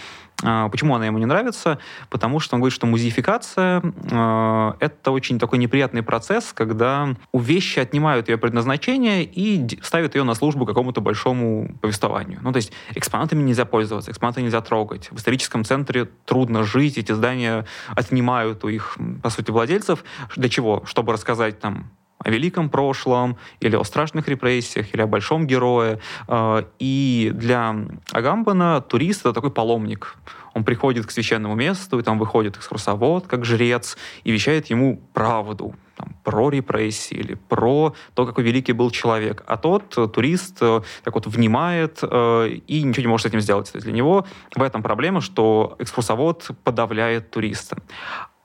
А, 0.43 0.69
почему 0.69 0.95
она 0.95 1.07
ему 1.07 1.19
не 1.19 1.27
нравится? 1.27 1.79
Потому 2.09 2.41
что 2.41 2.55
он 2.55 2.61
говорит, 2.61 2.75
что 2.75 2.87
музеификация 2.87 3.83
э, 3.83 4.73
это 4.81 5.11
очень 5.11 5.39
такой 5.39 5.59
неприятный 5.59 6.03
процесс, 6.03 6.53
когда 6.53 7.15
у 7.33 7.41
вещи 7.41 7.79
отнимают 7.79 8.29
ее 8.29 8.39
предназначение 8.39 9.25
и 9.25 9.79
ставят 9.83 10.15
ее 10.15 10.23
на 10.25 10.35
службу 10.35 10.67
какому-то 10.67 11.01
большому 11.01 11.75
повествованию. 11.81 12.41
Ну, 12.43 12.53
то 12.53 12.57
есть 12.57 12.73
экспонатами 12.95 13.43
нельзя 13.43 13.65
пользоваться, 13.65 14.11
экспонаты 14.11 14.43
нельзя 14.43 14.61
трогать. 14.61 15.11
В 15.11 15.17
историческом 15.17 15.65
центре 15.65 16.09
трудно 16.25 16.65
жить, 16.65 16.99
эти 16.99 17.13
здания 17.13 17.67
отнимают 17.89 18.65
у 18.65 18.69
их, 18.69 18.97
по 19.23 19.31
сути, 19.31 19.51
владельцев. 19.51 20.05
Для 20.37 20.49
чего? 20.49 20.83
Чтобы 20.87 21.13
рассказать 21.13 21.61
там 21.61 21.91
о 22.23 22.31
великом 22.31 22.69
прошлом, 22.69 23.37
или 23.61 23.77
о 23.77 23.85
страшных 23.85 24.29
репрессиях, 24.29 24.95
или 24.95 25.03
о 25.03 25.07
большом 25.07 25.47
герое. 25.47 26.01
Э, 26.29 26.65
и 26.79 27.31
для 27.35 27.77
Агамбана 28.13 28.81
турист— 28.81 29.21
это 29.23 29.33
такой 29.33 29.51
паломник. 29.51 30.17
Он 30.55 30.65
приходит 30.65 31.07
к 31.07 31.11
священному 31.11 31.55
месту, 31.55 31.99
и 31.99 32.03
там 32.03 32.19
выходит 32.19 32.57
экскурсовод, 32.57 33.27
как 33.27 33.45
жрец, 33.45 33.97
и 34.25 34.33
вещает 34.33 34.67
ему 34.67 35.01
правду 35.15 35.75
там, 35.97 36.09
про 36.25 36.51
репрессии 36.51 37.15
или 37.15 37.35
про 37.35 37.95
то, 38.15 38.27
какой 38.27 38.45
великий 38.45 38.73
был 38.73 38.91
человек. 38.91 39.43
А 39.47 39.57
тот 39.57 39.97
э, 39.97 40.09
турист 40.09 40.59
э, 40.61 40.83
так 41.05 41.15
вот 41.15 41.27
внимает 41.27 42.03
и 42.03 42.83
ничего 42.85 43.03
не 43.03 43.09
может 43.09 43.27
с 43.27 43.29
этим 43.31 43.41
сделать. 43.41 43.71
Для 43.73 43.93
него 43.93 44.27
в 44.55 44.63
этом 44.63 44.83
проблема, 44.83 45.21
что 45.21 45.77
экскурсовод 45.79 46.51
подавляет 46.65 47.31
туриста. 47.31 47.79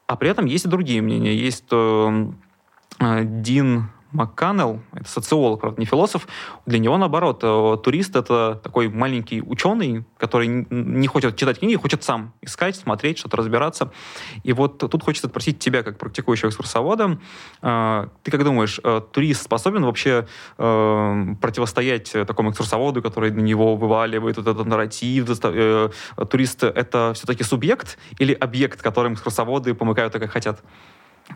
А 0.08 0.16
при 0.16 0.30
этом 0.30 0.46
есть 0.46 0.66
и 0.66 0.70
другие 0.70 1.02
мнения. 1.02 1.36
Есть 1.36 1.66
Э, 1.72 2.28
Дин 3.00 3.90
МакКаннелл, 4.16 4.82
это 4.94 5.08
социолог, 5.08 5.62
правда, 5.62 5.80
не 5.80 5.86
философ, 5.86 6.28
для 6.66 6.80
него, 6.80 6.98
наоборот, 6.98 7.42
э, 7.44 7.78
турист— 7.84 8.16
это 8.18 8.60
такой 8.64 8.88
маленький 8.88 9.42
ученый, 9.42 10.06
который 10.18 10.48
не 10.70 11.08
хочет 11.08 11.36
читать 11.36 11.60
книги, 11.60 11.76
хочет 11.76 12.04
сам 12.04 12.34
искать, 12.42 12.76
смотреть, 12.76 13.18
что-то 13.18 13.38
разбираться. 13.38 13.92
И 14.44 14.54
вот 14.54 14.78
тут 14.78 15.04
хочется 15.04 15.28
спросить 15.28 15.60
тебя, 15.60 15.84
как 15.84 15.98
практикующего 15.98 16.50
экскурсовода, 16.50 17.20
э, 17.62 18.08
ты 18.24 18.32
как 18.32 18.44
думаешь, 18.44 18.80
турист 19.12 19.44
способен 19.44 19.84
вообще 19.84 20.28
противостоять 20.58 22.12
такому 22.12 22.52
экскурсоводу, 22.52 23.02
который 23.02 23.32
на 23.32 23.42
него 23.42 23.76
вываливает 23.76 24.38
вот 24.38 24.48
этот 24.48 24.66
нарратив? 24.66 25.26
Турист— 26.30 26.64
это 26.64 27.12
все-таки 27.16 27.44
субъект 27.44 27.98
или 28.18 28.34
объект, 28.34 28.82
которым 28.82 29.14
экскурсоводы 29.14 29.74
помыкают 29.74 30.14
так, 30.14 30.22
как 30.22 30.32
хотят? 30.32 30.62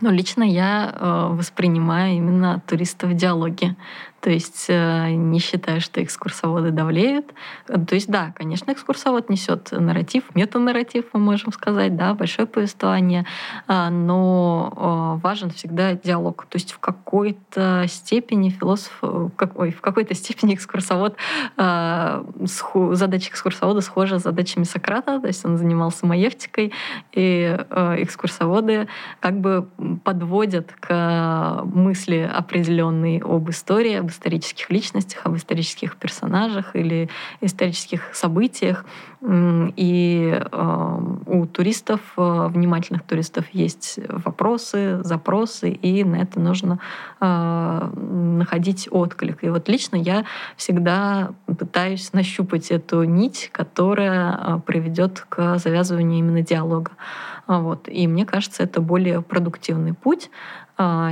Ну, 0.00 0.10
лично 0.10 0.44
я 0.44 0.94
э, 0.94 1.26
воспринимаю 1.34 2.14
именно 2.14 2.60
туристов 2.66 3.10
в 3.10 3.14
диалоге. 3.14 3.76
То 4.20 4.30
есть 4.30 4.66
э, 4.68 5.10
не 5.12 5.38
считаю, 5.38 5.80
что 5.80 6.02
экскурсоводы 6.02 6.70
давлеют. 6.70 7.32
То 7.66 7.94
есть 7.94 8.08
да, 8.08 8.32
конечно, 8.36 8.70
экскурсовод 8.70 9.30
несет 9.30 9.68
нарратив, 9.72 10.24
метанарратив, 10.34 11.06
мы 11.14 11.20
можем 11.20 11.52
сказать, 11.52 11.96
да, 11.96 12.14
большое 12.14 12.46
повествование, 12.46 13.24
а, 13.66 13.88
но 13.90 15.16
э, 15.16 15.22
важен 15.22 15.50
всегда 15.50 15.94
диалог. 15.94 16.46
То 16.50 16.56
есть 16.56 16.72
в 16.72 16.78
какой-то 16.78 17.86
степени 17.88 18.50
философ, 18.50 19.02
ой, 19.02 19.70
в 19.70 19.80
какой-то 19.80 20.14
степени 20.14 20.54
экскурсовод, 20.54 21.16
задачи 21.56 23.30
экскурсовода 23.30 23.80
схожи 23.80 24.18
с 24.18 24.22
задачами 24.22 24.64
Сократа, 24.64 25.20
то 25.20 25.26
есть 25.26 25.44
он 25.44 25.56
занимался 25.56 26.06
маевтикой, 26.06 26.72
и 27.12 27.56
экскурсоводы 27.70 28.88
как 29.20 29.40
бы 29.40 29.68
подводят 30.04 30.72
к 30.78 31.62
мысли 31.64 32.30
определенной 32.32 33.18
об 33.18 33.50
истории, 33.50 34.09
исторических 34.10 34.70
личностях, 34.70 35.24
об 35.24 35.36
исторических 35.36 35.96
персонажах 35.96 36.76
или 36.76 37.08
исторических 37.40 38.14
событиях. 38.14 38.84
И 39.22 40.40
э, 40.40 40.98
у 41.26 41.46
туристов, 41.46 42.00
э, 42.16 42.48
внимательных 42.48 43.02
туристов, 43.02 43.44
есть 43.52 44.00
вопросы, 44.08 45.02
запросы, 45.02 45.70
и 45.70 46.04
на 46.04 46.16
это 46.16 46.40
нужно 46.40 46.78
э, 47.20 47.90
находить 47.96 48.88
отклик. 48.90 49.44
И 49.44 49.50
вот 49.50 49.68
лично 49.68 49.96
я 49.96 50.24
всегда 50.56 51.32
пытаюсь 51.46 52.12
нащупать 52.14 52.70
эту 52.70 53.04
нить, 53.04 53.50
которая 53.52 54.62
приведет 54.66 55.26
к 55.28 55.58
завязыванию 55.58 56.20
именно 56.20 56.40
диалога. 56.40 56.92
Вот. 57.46 57.88
И 57.88 58.06
мне 58.06 58.24
кажется, 58.24 58.62
это 58.62 58.80
более 58.80 59.22
продуктивный 59.22 59.92
путь, 59.92 60.30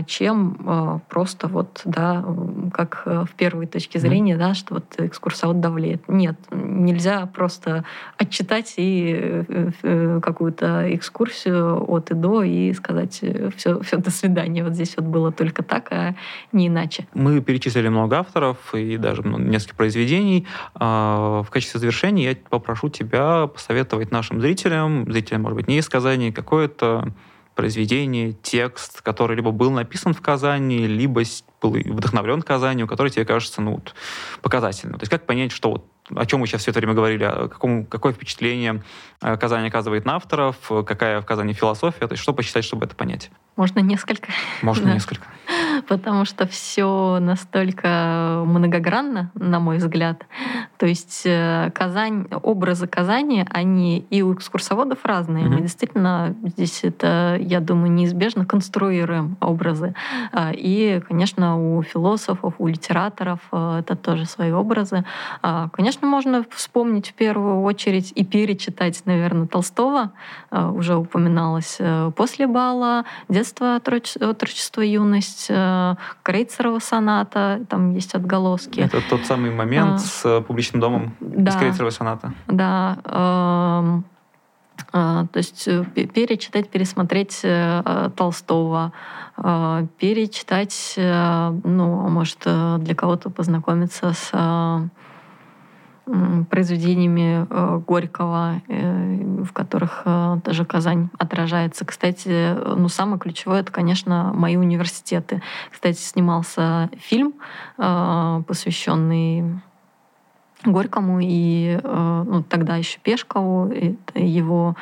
чем 0.07 0.57
а, 0.66 1.01
просто 1.09 1.47
вот, 1.47 1.83
да, 1.85 2.25
как 2.73 3.03
э, 3.05 3.25
в 3.31 3.35
первой 3.35 3.66
точке 3.66 3.99
зрения, 3.99 4.35
mm-hmm. 4.35 4.39
да, 4.39 4.55
что 4.55 4.75
вот 4.75 4.85
экскурсовод 4.97 5.61
давлеет. 5.61 6.09
Нет, 6.09 6.37
нельзя 6.51 7.27
просто 7.27 7.85
отчитать 8.16 8.75
и 8.79 9.14
э, 9.21 9.71
э, 9.83 10.21
какую-то 10.23 10.95
экскурсию 10.95 11.85
от 11.91 12.11
и 12.11 12.14
до 12.14 12.43
и 12.43 12.73
сказать 12.73 13.23
все, 13.57 13.81
все 13.81 13.97
до 13.99 14.11
свидания. 14.11 14.64
Вот 14.64 14.73
здесь 14.73 14.97
вот 14.97 15.05
было 15.05 15.33
только 15.33 15.62
так, 15.62 15.93
а 15.93 16.14
не 16.53 16.69
иначе. 16.69 17.07
Мы 17.12 17.41
перечислили 17.43 17.89
много 17.89 18.21
авторов 18.21 18.75
и 18.75 18.97
даже 18.97 19.23
несколько 19.23 19.77
произведений. 19.77 20.47
А, 20.75 21.43
в 21.43 21.51
качестве 21.51 21.79
завершения 21.81 22.31
я 22.31 22.37
попрошу 22.49 22.89
тебя 22.89 23.47
посоветовать 23.49 24.11
нашим 24.12 24.41
зрителям, 24.41 25.11
зрителям, 25.12 25.43
может 25.43 25.57
быть, 25.57 25.69
не 25.69 25.79
из 25.79 25.89
Казани, 25.89 26.33
какое-то 26.33 27.12
произведение, 27.59 28.35
текст, 28.35 29.03
который 29.03 29.35
либо 29.35 29.51
был 29.51 29.73
написан 29.73 30.15
в 30.15 30.23
Казани, 30.23 30.87
либо 30.87 31.23
был 31.61 31.73
вдохновлен 31.73 32.41
Казанью, 32.41 32.87
который 32.87 33.11
тебе 33.11 33.25
кажется 33.25 33.61
ну, 33.61 33.73
вот, 33.73 33.97
показательным. 34.43 34.97
То 34.97 35.03
есть 35.03 35.11
как 35.11 35.27
понять, 35.27 35.51
что 35.51 35.73
вот, 35.73 35.85
о 36.15 36.25
чем 36.25 36.39
мы 36.39 36.47
сейчас 36.47 36.63
все 36.63 36.71
это 36.71 36.79
время 36.79 36.95
говорили, 36.95 37.25
о 37.25 37.49
каком, 37.49 37.85
какое 37.85 38.13
впечатление 38.13 38.85
э, 39.21 39.37
Казань 39.37 39.67
оказывает 39.67 40.05
на 40.05 40.15
авторов, 40.15 40.55
какая 40.87 41.21
в 41.21 41.27
Казани 41.27 41.53
философия, 41.53 42.07
то 42.07 42.13
есть 42.13 42.23
что 42.23 42.33
посчитать, 42.33 42.63
чтобы 42.63 42.87
это 42.87 42.95
понять? 42.95 43.29
Можно 43.59 43.81
несколько. 43.81 44.29
Можно 44.63 44.87
да. 44.87 44.95
несколько 44.95 45.27
потому 45.87 46.25
что 46.25 46.47
все 46.47 47.19
настолько 47.21 48.43
многогранно, 48.47 49.31
на 49.35 49.59
мой 49.61 49.79
взгляд. 49.79 50.27
То 50.77 50.87
есть 50.87 51.23
э, 51.25 51.71
Казань, 51.75 52.27
образы 52.43 52.87
Казани, 52.87 53.47
они 53.51 53.99
и 54.11 54.23
у 54.23 54.35
экскурсоводов 54.35 54.99
разные. 55.05 55.45
Mm-hmm. 55.45 55.49
Мы 55.49 55.61
действительно 55.63 56.37
здесь 56.45 56.85
это, 56.85 57.37
я 57.41 57.61
думаю, 57.61 57.91
неизбежно 57.91 58.45
конструируем 58.45 59.37
образы. 59.41 59.95
А, 60.33 60.53
и, 60.53 61.01
конечно, 61.01 61.77
у 61.77 61.83
философов, 61.83 62.55
у 62.59 62.67
литераторов 62.67 63.41
э, 63.53 63.81
это 63.81 63.97
тоже 63.97 64.27
свои 64.27 64.53
образы. 64.53 65.05
А, 65.43 65.69
конечно, 65.71 66.07
можно 66.07 66.45
вспомнить 66.51 67.11
в 67.11 67.15
первую 67.15 67.63
очередь 67.63 68.13
и 68.15 68.25
перечитать, 68.25 69.03
наверное, 69.07 69.47
Толстого, 69.47 70.13
э, 70.51 70.69
уже 70.69 70.97
упоминалось 70.97 71.79
после 72.17 72.47
бала, 72.47 73.05
детство, 73.29 73.48
отрочество, 73.61 74.81
юность, 74.83 75.51
Крейцерова 76.23 76.79
соната, 76.79 77.61
там 77.69 77.95
есть 77.95 78.15
отголоски. 78.15 78.81
Это 78.81 79.01
тот 79.09 79.25
самый 79.27 79.51
момент 79.51 79.95
а, 79.95 79.99
с 79.99 80.25
э, 80.25 80.41
публичным 80.41 80.81
домом 80.81 81.17
да, 81.21 81.51
из 81.51 81.57
Крейцерова 81.57 81.91
соната. 81.91 82.33
Да. 82.47 82.99
Э, 83.05 84.01
э, 84.93 85.27
то 85.33 85.37
есть 85.37 85.69
э, 85.69 85.85
перечитать, 85.85 86.69
пересмотреть 86.69 87.41
э, 87.43 88.11
Толстого, 88.17 88.93
э, 89.37 89.87
перечитать, 89.99 90.95
э, 90.97 91.51
ну, 91.65 92.09
может, 92.09 92.39
э, 92.45 92.77
для 92.81 92.95
кого-то 92.95 93.31
познакомиться 93.31 94.13
с 94.13 94.31
э, 94.33 94.89
произведениями 96.51 97.47
э, 97.49 97.81
Горького, 97.87 98.61
э, 98.69 99.43
в 99.45 99.53
которых 99.53 100.03
э, 100.05 100.39
даже 100.45 100.65
Казань 100.65 101.11
отражается. 101.19 101.85
Кстати, 101.85 102.57
ну, 102.77 102.89
самое 102.89 103.19
ключевое— 103.19 103.61
это, 103.63 103.73
конечно, 103.73 104.33
мои 104.35 104.57
университеты. 104.57 105.43
Кстати, 105.71 105.99
снимался 105.99 106.91
фильм, 106.99 107.35
посвященный 107.77 109.61
Горькому 110.65 111.21
и 111.23 111.79
ну, 111.85 112.43
тогда 112.43 112.77
еще 112.77 112.99
Пешкову, 112.99 113.73
его 114.15 114.75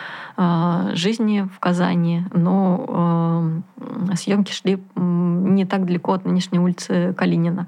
жизни 0.94 1.46
в 1.54 1.58
Казани, 1.60 2.24
но 2.32 3.62
съемки 4.14 4.52
шли 4.52 4.82
не 4.96 5.66
так 5.66 5.84
далеко 5.84 6.14
от 6.14 6.24
нынешней 6.24 6.58
улицы 6.58 7.12
Калинина. 7.16 7.66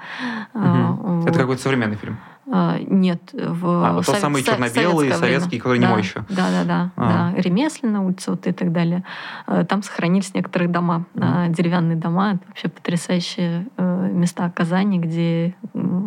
Угу. 0.55 1.29
Это 1.29 1.39
какой-то 1.39 1.63
современный 1.63 1.97
фильм? 1.97 2.17
А, 2.51 2.79
нет, 2.81 3.21
в 3.33 3.87
а, 3.87 3.93
вот 3.93 4.07
совет, 4.07 4.21
самый 4.21 4.43
черно-белый, 4.43 5.13
советский, 5.13 5.59
который 5.59 5.81
да, 5.81 5.87
не 5.87 5.93
мой 5.93 6.03
еще. 6.03 6.25
Да, 6.31 6.51
да, 6.51 6.65
да, 6.65 6.91
а. 6.97 7.33
да. 7.35 7.41
Ремесленная 7.41 8.01
улица 8.01 8.31
вот 8.31 8.47
и 8.47 8.53
так 8.53 8.73
далее. 8.73 9.05
А, 9.47 9.65
там 9.65 9.83
сохранились 9.83 10.33
некоторые 10.35 10.69
дома, 10.69 11.05
mm. 11.15 11.51
деревянные 11.55 11.97
дома. 11.97 12.33
Это 12.35 12.41
вообще 12.49 12.69
потрясающие 12.69 13.67
э, 13.77 14.11
места 14.13 14.51
Казани, 14.51 14.99
где 14.99 15.55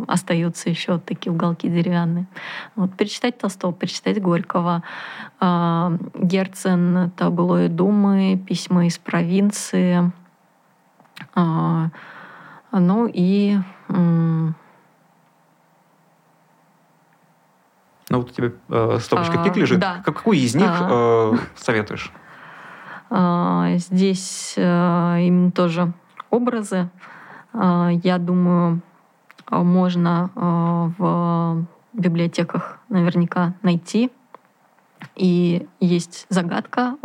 остаются 0.08 0.70
еще 0.70 0.98
такие 1.00 1.32
уголки 1.32 1.70
деревянные. 1.70 2.26
Вот, 2.76 2.96
перечитать 2.96 3.38
Толстого, 3.38 3.74
перечитать 3.74 4.22
Горького, 4.22 4.84
Герцен, 5.40 7.12
Таблои 7.16 7.68
Думы, 7.68 8.42
Письма 8.48 8.88
из 8.88 8.98
провинции, 8.98 10.12
ну 12.72 13.10
и 13.12 13.60
э, 13.90 14.48
Ну 18.12 18.18
вот 18.18 18.32
у 18.32 18.34
тебя 18.34 18.52
э, 18.68 18.98
стопочка 19.00 19.38
книг 19.38 19.56
лежит. 19.56 19.80
Да. 19.80 20.02
Какую 20.04 20.38
из 20.38 20.54
них 20.54 20.70
э, 20.70 21.34
советуешь? 21.56 22.12
А, 23.10 23.70
здесь 23.78 24.54
э, 24.58 25.18
именно 25.22 25.52
тоже 25.52 25.94
образы. 26.30 26.90
А, 27.54 27.90
я 28.04 28.18
думаю, 28.18 28.82
можно 29.50 30.30
э, 30.36 30.92
в 30.98 31.66
библиотеках 31.94 32.80
наверняка 32.90 33.54
найти. 33.62 34.12
И 35.16 35.66
есть 35.80 36.26
загадка, 36.28 36.98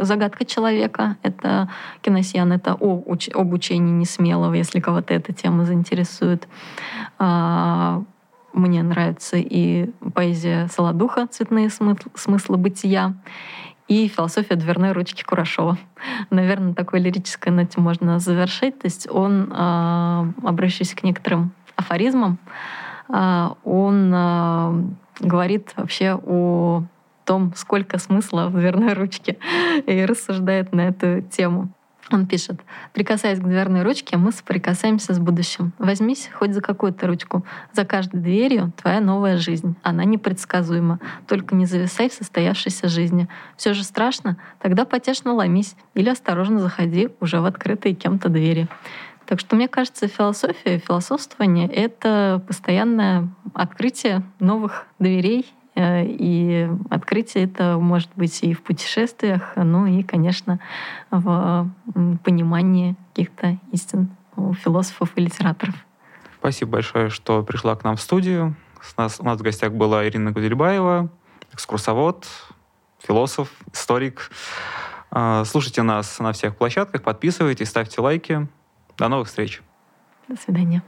загадка 0.00 0.46
человека. 0.46 1.16
Это 1.22 1.68
киносьян, 2.00 2.52
это 2.52 2.74
о, 2.74 3.04
об 3.34 3.52
учении 3.52 3.92
несмелого, 3.92 4.54
если 4.54 4.80
кого-то 4.80 5.12
эта 5.12 5.34
тема 5.34 5.66
заинтересует. 5.66 6.48
А, 7.18 8.02
мне 8.54 8.82
нравится 8.82 9.36
и 9.36 9.90
поэзия 10.14 10.68
Солодуха 10.68 11.26
«Цветные 11.26 11.68
смыслы 11.70 12.56
бытия», 12.56 13.14
и 13.86 14.08
философия 14.08 14.54
дверной 14.56 14.92
ручки 14.92 15.22
Курашова. 15.22 15.76
Наверное, 16.30 16.72
такой 16.72 17.00
лирической 17.00 17.52
ноте 17.52 17.80
можно 17.80 18.18
завершить. 18.18 18.78
То 18.78 18.86
есть 18.86 19.06
он, 19.10 19.52
а, 19.52 20.26
обращаясь 20.42 20.94
к 20.94 21.02
некоторым 21.02 21.52
афоризмам, 21.76 22.38
а, 23.08 23.56
он 23.62 24.10
а, 24.14 24.74
говорит 25.20 25.72
вообще 25.76 26.18
о 26.22 26.84
том, 27.24 27.52
сколько 27.56 27.98
смысла 27.98 28.48
в 28.48 28.58
дверной 28.58 28.94
ручке, 28.94 29.38
и 29.86 30.04
рассуждает 30.04 30.72
на 30.72 30.88
эту 30.88 31.20
тему. 31.22 31.68
Он 32.10 32.26
пишет, 32.26 32.60
прикасаясь 32.92 33.38
к 33.38 33.44
дверной 33.44 33.82
ручке, 33.82 34.18
мы 34.18 34.30
соприкасаемся 34.30 35.14
с 35.14 35.18
будущим. 35.18 35.72
Возьмись 35.78 36.28
хоть 36.34 36.52
за 36.52 36.60
какую-то 36.60 37.06
ручку. 37.06 37.46
За 37.72 37.86
каждой 37.86 38.20
дверью 38.20 38.72
твоя 38.80 39.00
новая 39.00 39.38
жизнь. 39.38 39.74
Она 39.82 40.04
непредсказуема. 40.04 41.00
Только 41.26 41.54
не 41.54 41.64
зависай 41.64 42.10
в 42.10 42.12
состоявшейся 42.12 42.88
жизни. 42.88 43.28
Все 43.56 43.72
же 43.72 43.84
страшно? 43.84 44.36
Тогда 44.60 44.84
потешно 44.84 45.32
ломись 45.32 45.76
или 45.94 46.10
осторожно 46.10 46.60
заходи 46.60 47.08
уже 47.20 47.40
в 47.40 47.46
открытые 47.46 47.94
кем-то 47.94 48.28
двери. 48.28 48.68
Так 49.24 49.40
что 49.40 49.56
мне 49.56 49.68
кажется, 49.68 50.06
философия, 50.06 50.78
философствование— 50.78 51.66
это 51.72 52.42
постоянное 52.46 53.28
открытие 53.54 54.22
новых 54.38 54.86
дверей 54.98 55.50
и 55.76 56.68
открытие 56.90 57.44
это 57.44 57.78
может 57.78 58.10
быть 58.16 58.42
и 58.42 58.54
в 58.54 58.62
путешествиях, 58.62 59.52
ну 59.56 59.86
и, 59.86 60.02
конечно, 60.02 60.60
в 61.10 61.68
понимании 62.22 62.96
каких-то 63.12 63.58
истин 63.72 64.10
у 64.36 64.54
философов 64.54 65.10
и 65.16 65.20
литераторов. 65.20 65.74
Спасибо 66.38 66.72
большое, 66.72 67.10
что 67.10 67.42
пришла 67.42 67.74
к 67.74 67.84
нам 67.84 67.96
в 67.96 68.00
студию. 68.00 68.54
У 68.96 69.00
нас, 69.00 69.18
у 69.18 69.24
нас 69.24 69.38
в 69.38 69.42
гостях 69.42 69.72
была 69.72 70.06
Ирина 70.06 70.30
Гудельбаева, 70.30 71.08
экскурсовод, 71.52 72.26
философ, 72.98 73.50
историк. 73.72 74.30
А, 75.10 75.44
слушайте 75.44 75.82
нас 75.82 76.18
на 76.18 76.32
всех 76.32 76.56
площадках, 76.56 77.02
подписывайтесь, 77.02 77.68
ставьте 77.68 78.00
лайки. 78.00 78.46
До 78.96 79.08
новых 79.08 79.28
встреч. 79.28 79.62
До 80.28 80.36
свидания. 80.36 80.82